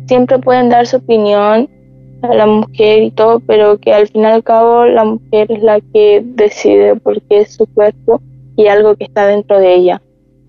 siempre 0.08 0.38
pueden 0.38 0.70
dar 0.70 0.86
su 0.86 0.98
opinión 0.98 1.68
a 2.22 2.34
la 2.34 2.46
mujer 2.46 3.04
y 3.04 3.12
todo, 3.12 3.40
pero 3.40 3.80
que 3.80 3.92
al 3.92 4.08
fin 4.08 4.22
y 4.22 4.26
al 4.26 4.44
cabo 4.44 4.86
la 4.86 5.04
mujer 5.04 5.52
es 5.52 5.64
la 5.64 5.82
que 5.82 6.22
decide 6.24 6.96
porque 6.96 7.40
es 7.42 7.56
su 7.56 7.66
cuerpo 7.74 8.22
y 8.56 8.68
algo 8.68 8.96
que 8.96 9.06
está 9.06 9.26
dentro 9.26 9.60
de 9.60 9.74
ella. 9.74 10.02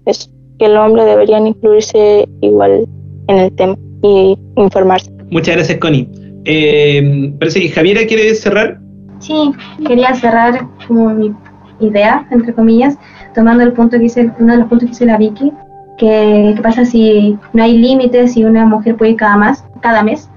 Eso 0.05 0.31
que 0.59 0.67
el 0.67 0.77
hombre 0.77 1.05
deberían 1.05 1.47
incluirse 1.47 2.29
igual 2.43 2.87
en 3.29 3.37
el 3.39 3.53
tema 3.53 3.79
y 4.03 4.37
informarse. 4.57 5.11
Muchas 5.31 5.57
gracias, 5.57 5.79
Connie. 5.79 6.07
Eh, 6.45 7.33
parece 7.39 7.61
que 7.61 7.69
Javiera 7.71 8.07
quiere 8.07 8.35
cerrar. 8.35 8.79
Sí, 9.19 9.53
quería 9.87 10.15
cerrar 10.15 10.67
como 10.87 11.11
mi 11.11 11.35
idea, 11.81 12.27
entre 12.31 12.55
comillas, 12.55 12.99
tomando 13.35 13.63
el 13.63 13.73
punto 13.73 13.97
que 13.97 14.05
dice, 14.05 14.33
uno 14.39 14.53
de 14.53 14.59
los 14.61 14.69
puntos 14.69 14.87
que 14.87 14.93
dice 14.93 15.07
la 15.07 15.17
Vicky, 15.17 15.53
que 15.97 16.55
qué 16.57 16.63
pasa 16.63 16.85
si 16.85 17.39
no 17.53 17.63
hay 17.63 17.77
límites 17.77 18.37
y 18.37 18.45
una 18.45 18.65
mujer 18.65 18.97
puede 18.97 19.17
cada, 19.17 19.37
más, 19.37 19.65
cada 19.81 20.03
mes. 20.03 20.31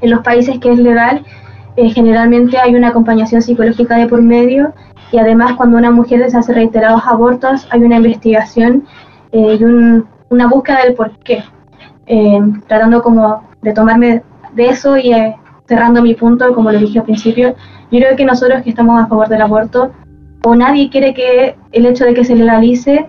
En 0.00 0.10
los 0.10 0.20
países 0.20 0.58
que 0.58 0.72
es 0.72 0.78
legal, 0.78 1.24
eh, 1.76 1.90
generalmente 1.90 2.58
hay 2.58 2.74
una 2.74 2.88
acompañación 2.88 3.42
psicológica 3.42 3.96
de 3.96 4.06
por 4.06 4.22
medio 4.22 4.72
y 5.12 5.18
además 5.18 5.52
cuando 5.54 5.76
una 5.76 5.90
mujer 5.90 6.28
se 6.30 6.36
hace 6.36 6.52
reiterados 6.52 7.02
abortos 7.06 7.68
hay 7.70 7.82
una 7.82 7.96
investigación 7.96 8.84
eh, 9.32 9.58
y 9.60 9.64
una 9.64 10.48
búsqueda 10.48 10.84
del 10.84 10.94
por 10.94 11.16
qué, 11.18 11.44
eh, 12.06 12.40
tratando 12.66 13.02
como 13.02 13.44
de 13.62 13.72
tomarme 13.72 14.22
de 14.54 14.66
eso 14.66 14.96
y 14.96 15.12
eh, 15.12 15.36
cerrando 15.66 16.02
mi 16.02 16.14
punto, 16.14 16.54
como 16.54 16.70
lo 16.72 16.78
dije 16.78 16.98
al 16.98 17.04
principio, 17.04 17.54
yo 17.90 17.98
creo 18.00 18.16
que 18.16 18.24
nosotros 18.24 18.62
que 18.62 18.70
estamos 18.70 19.00
a 19.00 19.06
favor 19.06 19.28
del 19.28 19.42
aborto, 19.42 19.92
o 20.44 20.54
nadie 20.54 20.90
quiere 20.90 21.14
que 21.14 21.56
el 21.72 21.86
hecho 21.86 22.04
de 22.04 22.14
que 22.14 22.24
se 22.24 22.34
legalice 22.34 23.08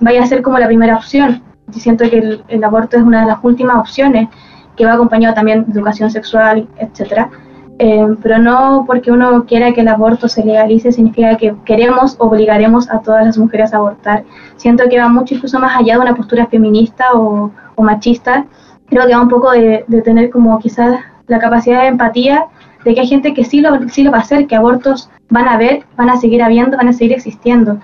vaya 0.00 0.22
a 0.22 0.26
ser 0.26 0.42
como 0.42 0.58
la 0.58 0.66
primera 0.66 0.96
opción. 0.96 1.42
Yo 1.68 1.80
siento 1.80 2.08
que 2.08 2.18
el, 2.18 2.44
el, 2.48 2.64
aborto 2.64 2.96
es 2.96 3.02
una 3.02 3.22
de 3.22 3.26
las 3.26 3.38
últimas 3.42 3.76
opciones 3.76 4.28
que 4.76 4.86
va 4.86 4.94
acompañado 4.94 5.34
también 5.34 5.64
de 5.66 5.72
educación 5.72 6.10
sexual, 6.10 6.68
etcétera. 6.78 7.30
Eh, 7.78 8.06
pero 8.22 8.38
no 8.38 8.84
porque 8.86 9.10
uno 9.10 9.44
quiera 9.44 9.72
que 9.72 9.80
el 9.80 9.88
aborto 9.88 10.28
se 10.28 10.44
legalice 10.44 10.92
significa 10.92 11.36
que 11.36 11.54
queremos, 11.64 12.14
obligaremos 12.18 12.88
a 12.90 13.00
todas 13.00 13.26
las 13.26 13.38
mujeres 13.38 13.72
a 13.72 13.78
abortar. 13.78 14.24
Siento 14.56 14.84
que 14.88 14.98
va 14.98 15.08
mucho 15.08 15.34
incluso 15.34 15.58
más 15.58 15.80
allá 15.80 15.94
de 15.94 16.00
una 16.00 16.14
postura 16.14 16.46
feminista 16.46 17.06
o, 17.14 17.50
machista. 17.78 18.46
Creo 18.86 19.06
que 19.06 19.14
va 19.14 19.20
un 19.20 19.28
poco 19.28 19.50
de, 19.50 19.84
tener 20.04 20.30
como 20.30 20.58
quizás 20.60 21.00
la 21.32 21.40
capacidad 21.40 21.82
de 21.82 21.88
empatía 21.88 22.44
de 22.84 22.94
que 22.94 23.00
hay 23.00 23.06
gente 23.06 23.34
que 23.34 23.44
sí 23.44 23.60
lo, 23.60 23.88
sí 23.88 24.02
lo 24.04 24.10
va 24.10 24.18
a 24.18 24.20
hacer, 24.20 24.46
que 24.46 24.56
abortos 24.56 25.10
van 25.30 25.48
a 25.48 25.54
haber, 25.54 25.84
van 25.96 26.10
a 26.10 26.16
seguir 26.16 26.42
habiendo, 26.42 26.76
van 26.76 26.88
a 26.88 26.92
seguir 26.92 27.14
existiendo. 27.14 27.78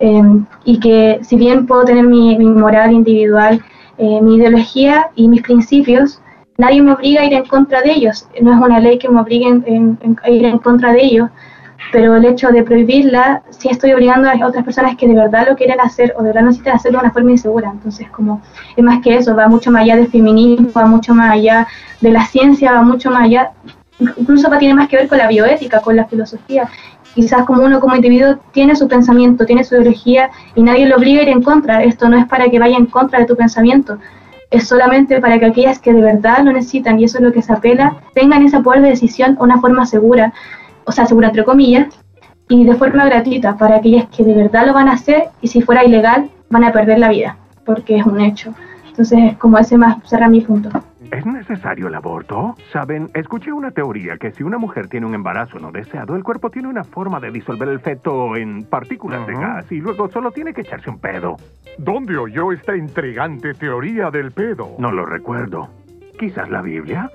Eh, 0.00 0.22
y 0.64 0.80
que 0.80 1.20
si 1.22 1.36
bien 1.36 1.66
puedo 1.66 1.84
tener 1.84 2.04
mi, 2.04 2.36
moral 2.38 2.92
individual, 2.92 3.62
eh, 3.98 4.20
mi 4.22 4.36
ideología 4.36 5.10
y 5.14 5.28
mis 5.28 5.42
principios, 5.42 6.20
nadie 6.58 6.82
me 6.82 6.92
obliga 6.92 7.22
a 7.22 7.26
ir 7.26 7.34
en 7.34 7.44
contra 7.44 7.82
de 7.82 7.92
ellos, 7.92 8.28
no 8.40 8.52
es 8.52 8.60
una 8.60 8.80
ley 8.80 8.98
que 8.98 9.08
me 9.08 9.20
obligue 9.20 9.46
a 10.22 10.30
ir 10.30 10.44
en 10.44 10.58
contra 10.58 10.92
de 10.92 11.04
ellos, 11.04 11.30
pero 11.92 12.16
el 12.16 12.24
hecho 12.24 12.48
de 12.48 12.62
prohibirla, 12.62 13.42
sí 13.50 13.68
estoy 13.70 13.92
obligando 13.92 14.28
a 14.28 14.46
otras 14.46 14.64
personas 14.64 14.96
que 14.96 15.06
de 15.06 15.14
verdad 15.14 15.46
lo 15.48 15.56
quieren 15.56 15.80
hacer 15.80 16.14
o 16.16 16.22
de 16.22 16.28
verdad 16.28 16.42
necesitan 16.42 16.76
hacerlo 16.76 16.98
de 16.98 17.04
una 17.04 17.12
forma 17.12 17.30
insegura. 17.30 17.70
Entonces, 17.72 18.08
como 18.10 18.42
es 18.76 18.84
más 18.84 19.02
que 19.02 19.16
eso, 19.16 19.34
va 19.36 19.48
mucho 19.48 19.70
más 19.70 19.82
allá 19.82 19.96
del 19.96 20.08
feminismo, 20.08 20.70
va 20.76 20.86
mucho 20.86 21.14
más 21.14 21.32
allá 21.32 21.66
de 22.00 22.10
la 22.10 22.26
ciencia, 22.26 22.72
va 22.72 22.82
mucho 22.82 23.10
más 23.10 23.22
allá, 23.22 23.52
incluso 24.16 24.50
va, 24.50 24.58
tiene 24.58 24.74
más 24.74 24.88
que 24.88 24.96
ver 24.96 25.08
con 25.08 25.18
la 25.18 25.28
bioética, 25.28 25.80
con 25.80 25.96
la 25.96 26.06
filosofía. 26.06 26.68
Quizás 27.14 27.44
como 27.44 27.62
uno 27.62 27.78
como 27.78 27.94
individuo 27.94 28.38
tiene 28.50 28.74
su 28.74 28.88
pensamiento, 28.88 29.46
tiene 29.46 29.62
su 29.62 29.76
ideología 29.76 30.30
y 30.56 30.62
nadie 30.62 30.86
lo 30.86 30.96
obliga 30.96 31.20
a 31.20 31.22
ir 31.22 31.28
en 31.28 31.42
contra. 31.42 31.84
Esto 31.84 32.08
no 32.08 32.16
es 32.16 32.26
para 32.26 32.48
que 32.48 32.58
vaya 32.58 32.76
en 32.76 32.86
contra 32.86 33.20
de 33.20 33.26
tu 33.26 33.36
pensamiento, 33.36 33.98
es 34.50 34.68
solamente 34.68 35.20
para 35.20 35.38
que 35.38 35.46
aquellas 35.46 35.78
que 35.78 35.92
de 35.92 36.00
verdad 36.00 36.44
lo 36.44 36.52
necesitan, 36.52 36.98
y 36.98 37.04
eso 37.04 37.18
es 37.18 37.24
lo 37.24 37.32
que 37.32 37.42
se 37.42 37.52
apela, 37.52 37.96
tengan 38.14 38.42
ese 38.44 38.60
poder 38.60 38.82
de 38.82 38.90
decisión 38.90 39.36
una 39.40 39.60
forma 39.60 39.84
segura, 39.84 40.32
o 40.84 40.92
sea, 40.92 41.06
segura 41.06 41.28
entre 41.28 41.44
comillas, 41.44 41.88
y 42.48 42.64
de 42.64 42.74
forma 42.74 43.06
gratuita, 43.06 43.56
para 43.56 43.76
aquellas 43.76 44.06
que 44.08 44.24
de 44.24 44.34
verdad 44.34 44.66
lo 44.66 44.74
van 44.74 44.88
a 44.88 44.92
hacer, 44.92 45.24
y 45.40 45.48
si 45.48 45.62
fuera 45.62 45.84
ilegal, 45.84 46.30
van 46.50 46.64
a 46.64 46.72
perder 46.72 46.98
la 46.98 47.08
vida, 47.08 47.36
porque 47.64 47.98
es 47.98 48.06
un 48.06 48.20
hecho. 48.20 48.54
Entonces, 48.88 49.36
como 49.38 49.58
ese 49.58 49.76
más 49.76 49.96
cerra 50.08 50.28
mi 50.28 50.40
punto. 50.40 50.70
¿Es 51.10 51.26
necesario 51.26 51.88
el 51.88 51.94
aborto? 51.94 52.56
Saben, 52.72 53.08
escuché 53.14 53.52
una 53.52 53.70
teoría 53.70 54.16
que 54.16 54.30
si 54.32 54.42
una 54.42 54.58
mujer 54.58 54.88
tiene 54.88 55.06
un 55.06 55.14
embarazo 55.14 55.58
no 55.58 55.70
deseado, 55.70 56.16
el 56.16 56.22
cuerpo 56.22 56.50
tiene 56.50 56.68
una 56.68 56.84
forma 56.84 57.20
de 57.20 57.30
disolver 57.30 57.68
el 57.68 57.80
feto 57.80 58.36
en 58.36 58.64
partículas 58.64 59.26
de 59.26 59.34
gas 59.34 59.70
y 59.70 59.76
luego 59.76 60.08
solo 60.10 60.30
tiene 60.30 60.52
que 60.52 60.62
echarse 60.62 60.90
un 60.90 60.98
pedo. 60.98 61.36
¿Dónde 61.78 62.16
oyó 62.16 62.52
esta 62.52 62.76
intrigante 62.76 63.54
teoría 63.54 64.10
del 64.10 64.32
pedo? 64.32 64.76
No 64.78 64.92
lo 64.92 65.04
recuerdo. 65.04 65.68
¿Quizás 66.18 66.48
la 66.50 66.62
Biblia? 66.62 67.10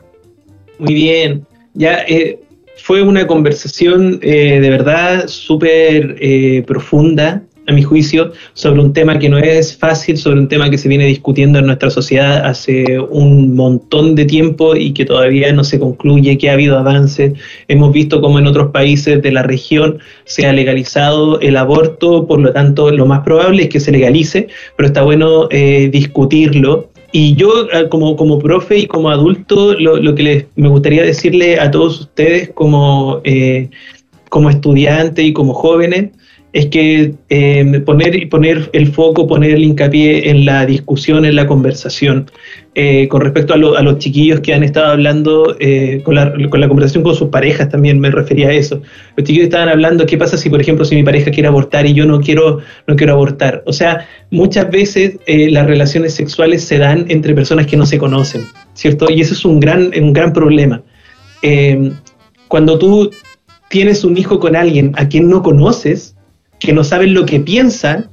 Muy 0.79 0.93
bien. 0.93 1.45
Ya 1.73 2.03
eh, 2.07 2.39
fue 2.83 3.01
una 3.01 3.27
conversación 3.27 4.19
eh, 4.21 4.59
de 4.59 4.69
verdad 4.69 5.27
súper 5.27 6.15
eh, 6.19 6.63
profunda 6.65 7.43
a 7.69 7.71
mi 7.71 7.83
juicio, 7.83 8.33
sobre 8.53 8.81
un 8.81 8.93
tema 8.93 9.19
que 9.19 9.29
no 9.29 9.37
es 9.37 9.77
fácil, 9.77 10.17
sobre 10.17 10.39
un 10.39 10.47
tema 10.47 10.69
que 10.69 10.77
se 10.77 10.89
viene 10.89 11.05
discutiendo 11.05 11.59
en 11.59 11.67
nuestra 11.67 11.89
sociedad 11.89 12.45
hace 12.45 12.99
un 12.99 13.55
montón 13.55 14.15
de 14.15 14.25
tiempo 14.25 14.75
y 14.75 14.91
que 14.91 15.05
todavía 15.05 15.53
no 15.53 15.63
se 15.63 15.79
concluye, 15.79 16.37
que 16.37 16.49
ha 16.49 16.53
habido 16.53 16.77
avances. 16.77 17.33
Hemos 17.67 17.93
visto 17.93 18.21
como 18.21 18.39
en 18.39 18.47
otros 18.47 18.71
países 18.71 19.21
de 19.21 19.31
la 19.31 19.43
región 19.43 19.99
se 20.25 20.47
ha 20.47 20.53
legalizado 20.53 21.39
el 21.41 21.57
aborto, 21.57 22.25
por 22.27 22.39
lo 22.39 22.51
tanto 22.51 22.89
lo 22.91 23.05
más 23.05 23.21
probable 23.21 23.63
es 23.63 23.69
que 23.69 23.79
se 23.79 23.91
legalice, 23.91 24.47
pero 24.75 24.87
está 24.87 25.03
bueno 25.03 25.47
eh, 25.51 25.89
discutirlo. 25.91 26.88
Y 27.11 27.35
yo 27.35 27.67
eh, 27.71 27.89
como, 27.89 28.15
como 28.15 28.39
profe 28.39 28.79
y 28.79 28.87
como 28.87 29.09
adulto, 29.09 29.73
lo, 29.73 29.97
lo 29.97 30.13
que 30.15 30.23
les, 30.23 30.45
me 30.55 30.69
gustaría 30.69 31.03
decirle 31.03 31.59
a 31.59 31.71
todos 31.71 32.01
ustedes 32.01 32.49
como, 32.49 33.21
eh, 33.23 33.69
como 34.29 34.49
estudiantes 34.49 35.25
y 35.25 35.33
como 35.33 35.53
jóvenes, 35.53 36.11
es 36.51 36.65
que 36.67 37.13
eh, 37.29 37.81
poner, 37.85 38.27
poner 38.27 38.69
el 38.73 38.87
foco, 38.91 39.27
poner 39.27 39.51
el 39.51 39.63
hincapié 39.63 40.29
en 40.31 40.45
la 40.45 40.65
discusión, 40.65 41.25
en 41.25 41.35
la 41.35 41.45
conversación. 41.45 42.29
Eh, 42.75 43.07
con 43.07 43.21
respecto 43.21 43.53
a, 43.53 43.57
los 43.57 43.97
chiquillos 43.97 44.39
que 44.39 44.53
han 44.53 44.63
estado 44.63 44.91
hablando, 44.91 45.55
eh, 45.59 46.01
con, 46.03 46.15
la, 46.15 46.31
con, 46.49 46.59
la, 46.61 46.67
conversación 46.67 47.03
con 47.03 47.13
sus 47.13 47.29
parejas 47.29 47.69
también 47.69 47.99
me 47.99 48.09
refería 48.09 48.49
a 48.49 48.53
eso. 48.53 48.81
Los 49.15 49.27
chiquillos 49.27 49.45
estaban 49.45 49.69
hablando, 49.69 50.05
¿qué 50.05 50.17
pasa 50.17 50.37
si, 50.37 50.49
por 50.49 50.61
ejemplo, 50.61 50.85
si 50.85 50.95
mi 50.95 51.03
pareja 51.03 51.29
quiere 51.29 51.47
abortar 51.47 51.85
y 51.85 51.93
yo 51.93 52.05
no 52.05 52.19
quiero, 52.21 52.59
no 52.87 52.95
quiero 52.95 53.13
abortar? 53.13 53.63
O 53.65 53.73
sea, 53.73 54.07
muchas 54.31 54.71
veces 54.71 55.17
las 55.27 55.67
relaciones 55.67 56.13
sexuales 56.15 56.63
se 56.63 56.77
dan 56.77 57.05
entre 57.09 57.33
personas 57.33 57.67
que 57.67 57.75
no 57.75 57.85
se 57.85 57.97
conocen, 57.97 58.43
¿cierto? 58.73 59.07
Y 59.09 59.21
eso 59.21 59.33
es 59.33 59.45
un 59.45 59.59
gran, 59.59 59.91
un 60.01 60.13
gran 60.13 60.31
problema. 60.31 60.81
cuando 62.47 62.79
tú 62.79 63.11
tienes 63.69 64.03
un 64.03 64.17
hijo 64.17 64.39
con 64.39 64.55
alguien 64.55 64.93
a 64.95 65.07
quien 65.07 65.29
no 65.29 65.43
conoces, 65.43 66.15
que 66.59 66.73
no 66.73 66.83
saben 66.83 67.13
lo 67.13 67.25
que 67.25 67.39
piensan, 67.39 68.09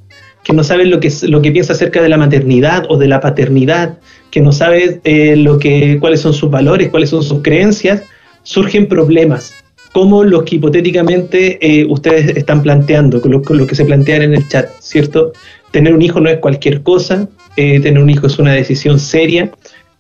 que 0.46 0.52
no 0.52 0.62
saben 0.62 0.90
lo 0.90 1.00
que, 1.00 1.12
lo 1.22 1.42
que 1.42 1.50
piensa 1.50 1.72
acerca 1.72 2.00
de 2.00 2.08
la 2.08 2.16
maternidad 2.16 2.84
o 2.88 2.96
de 2.96 3.08
la 3.08 3.20
paternidad, 3.20 3.98
que 4.30 4.40
no 4.40 4.52
saben 4.52 5.00
eh, 5.02 5.34
lo 5.34 5.58
que, 5.58 5.98
cuáles 5.98 6.20
son 6.20 6.32
sus 6.32 6.50
valores, 6.50 6.88
cuáles 6.88 7.10
son 7.10 7.24
sus 7.24 7.42
creencias, 7.42 8.04
surgen 8.44 8.86
problemas, 8.86 9.54
como 9.92 10.22
los 10.22 10.44
que 10.44 10.56
hipotéticamente 10.56 11.58
eh, 11.60 11.84
ustedes 11.88 12.36
están 12.36 12.62
planteando, 12.62 13.20
con 13.20 13.32
lo, 13.32 13.66
que 13.66 13.74
se 13.74 13.84
plantean 13.84 14.22
en 14.22 14.34
el 14.34 14.46
chat, 14.46 14.68
¿cierto? 14.78 15.32
Tener 15.72 15.92
un 15.92 16.02
hijo 16.02 16.20
no 16.20 16.30
es 16.30 16.38
cualquier 16.38 16.82
cosa, 16.82 17.28
eh, 17.56 17.80
tener 17.80 18.00
un 18.00 18.10
hijo 18.10 18.28
es 18.28 18.38
una 18.38 18.52
decisión 18.52 19.00
seria 19.00 19.50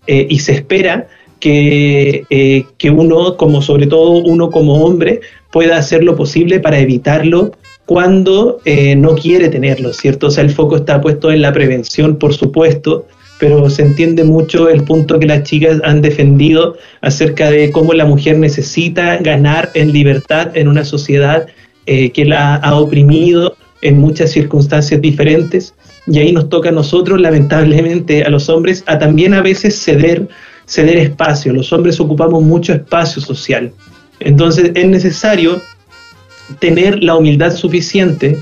y 0.06 0.38
se 0.38 0.52
espera 0.52 1.08
que, 1.40 2.64
que 2.78 2.90
uno, 2.90 3.36
como 3.36 3.60
sobre 3.60 3.88
todo 3.88 4.10
uno 4.10 4.52
como 4.52 4.84
hombre, 4.84 5.20
pueda 5.50 5.78
hacer 5.78 6.04
lo 6.04 6.14
posible 6.14 6.60
para 6.60 6.78
evitarlo 6.78 7.50
cuando 7.86 8.60
eh, 8.64 8.96
no 8.96 9.14
quiere 9.14 9.48
tenerlo, 9.48 9.92
¿cierto? 9.92 10.26
O 10.26 10.30
sea, 10.30 10.42
el 10.42 10.50
foco 10.50 10.76
está 10.76 11.00
puesto 11.00 11.30
en 11.30 11.40
la 11.40 11.52
prevención, 11.52 12.16
por 12.16 12.34
supuesto, 12.34 13.06
pero 13.38 13.70
se 13.70 13.82
entiende 13.82 14.24
mucho 14.24 14.68
el 14.68 14.82
punto 14.82 15.18
que 15.18 15.26
las 15.26 15.44
chicas 15.44 15.80
han 15.84 16.02
defendido 16.02 16.76
acerca 17.00 17.50
de 17.50 17.70
cómo 17.70 17.92
la 17.92 18.04
mujer 18.04 18.38
necesita 18.38 19.18
ganar 19.18 19.70
en 19.74 19.92
libertad 19.92 20.56
en 20.56 20.68
una 20.68 20.84
sociedad 20.84 21.46
eh, 21.86 22.10
que 22.10 22.24
la 22.24 22.56
ha 22.56 22.74
oprimido 22.74 23.56
en 23.82 23.98
muchas 23.98 24.32
circunstancias 24.32 25.00
diferentes. 25.00 25.74
Y 26.08 26.18
ahí 26.18 26.32
nos 26.32 26.48
toca 26.48 26.70
a 26.70 26.72
nosotros, 26.72 27.20
lamentablemente, 27.20 28.24
a 28.24 28.30
los 28.30 28.48
hombres, 28.48 28.82
a 28.86 28.98
también 28.98 29.34
a 29.34 29.42
veces 29.42 29.80
ceder, 29.80 30.28
ceder 30.66 30.98
espacio. 30.98 31.52
Los 31.52 31.72
hombres 31.72 32.00
ocupamos 32.00 32.42
mucho 32.42 32.72
espacio 32.72 33.22
social. 33.22 33.70
Entonces 34.18 34.72
es 34.74 34.86
necesario 34.86 35.60
tener 36.58 37.02
la 37.02 37.16
humildad 37.16 37.54
suficiente 37.54 38.38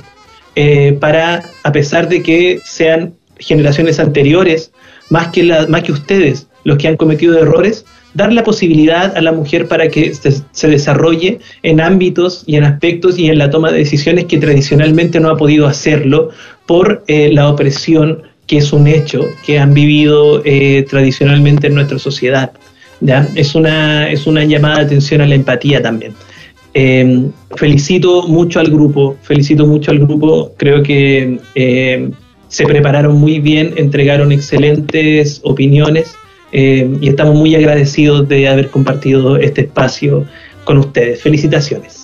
eh, 0.57 0.96
para, 1.00 1.42
a 1.62 1.72
pesar 1.72 2.09
de 2.09 2.22
que 2.22 2.61
sean 2.64 3.14
generaciones 3.38 3.98
anteriores, 3.98 4.72
más 5.11 5.28
que, 5.28 5.42
la, 5.42 5.66
más 5.66 5.82
que 5.82 5.92
ustedes 5.92 6.46
los 6.64 6.78
que 6.78 6.88
han 6.88 6.96
cometido 6.96 7.38
errores, 7.38 7.84
dar 8.14 8.32
la 8.32 8.42
posibilidad 8.42 9.16
a 9.16 9.20
la 9.20 9.32
mujer 9.32 9.68
para 9.68 9.88
que 9.88 10.14
se, 10.14 10.68
desarrolle 10.68 11.40
en 11.62 11.80
ámbitos 11.80 12.44
y 12.46 12.57
en 12.57 12.64
aspectos 12.64 13.18
y 13.18 13.28
en 13.28 13.38
la 13.38 13.50
toma 13.50 13.70
de 13.70 13.78
decisiones 13.78 14.24
que 14.24 14.38
tradicionalmente 14.38 15.20
no 15.20 15.28
ha 15.28 15.36
podido 15.36 15.66
hacerlo 15.66 16.30
por 16.66 17.05
eh, 17.07 17.30
la 17.32 17.48
opresión 17.48 18.22
que 18.46 18.59
es 18.59 18.72
un 18.72 18.86
hecho 18.86 19.24
que 19.44 19.59
han 19.59 19.74
vivido 19.74 20.42
eh, 20.44 20.86
tradicionalmente 20.88 21.66
en 21.66 21.74
nuestra 21.74 21.98
sociedad. 21.98 22.52
¿ya? 23.00 23.28
Es, 23.34 23.55
una, 23.55 24.11
es 24.11 24.26
una 24.26 24.44
llamada 24.44 24.78
de 24.78 24.84
atención 24.84 25.20
a 25.20 25.26
la 25.26 25.34
empatía 25.34 25.82
también. 25.82 26.14
Em, 26.74 27.30
felicito 27.56 28.26
mucho 28.26 28.58
al 28.58 28.66
grupo, 28.66 29.16
felicito 29.22 29.64
mucho 29.64 29.92
al 29.92 30.00
grupo, 30.00 30.52
creo 30.56 30.82
que 30.82 31.38
em, 31.54 32.10
se 32.48 32.66
prepararon 32.66 33.14
muy 33.16 33.38
bien, 33.38 33.72
entregaron 33.76 34.32
excelentes 34.32 35.40
opiniones 35.44 36.14
em, 36.50 36.98
y 37.00 37.08
estamos 37.08 37.36
muy 37.36 37.54
agradecidos 37.54 38.28
de 38.28 38.48
haber 38.48 38.70
compartido 38.70 39.36
este 39.36 39.62
espacio 39.62 40.26
con 40.64 40.78
ustedes. 40.78 41.22
Felicitaciones. 41.22 42.03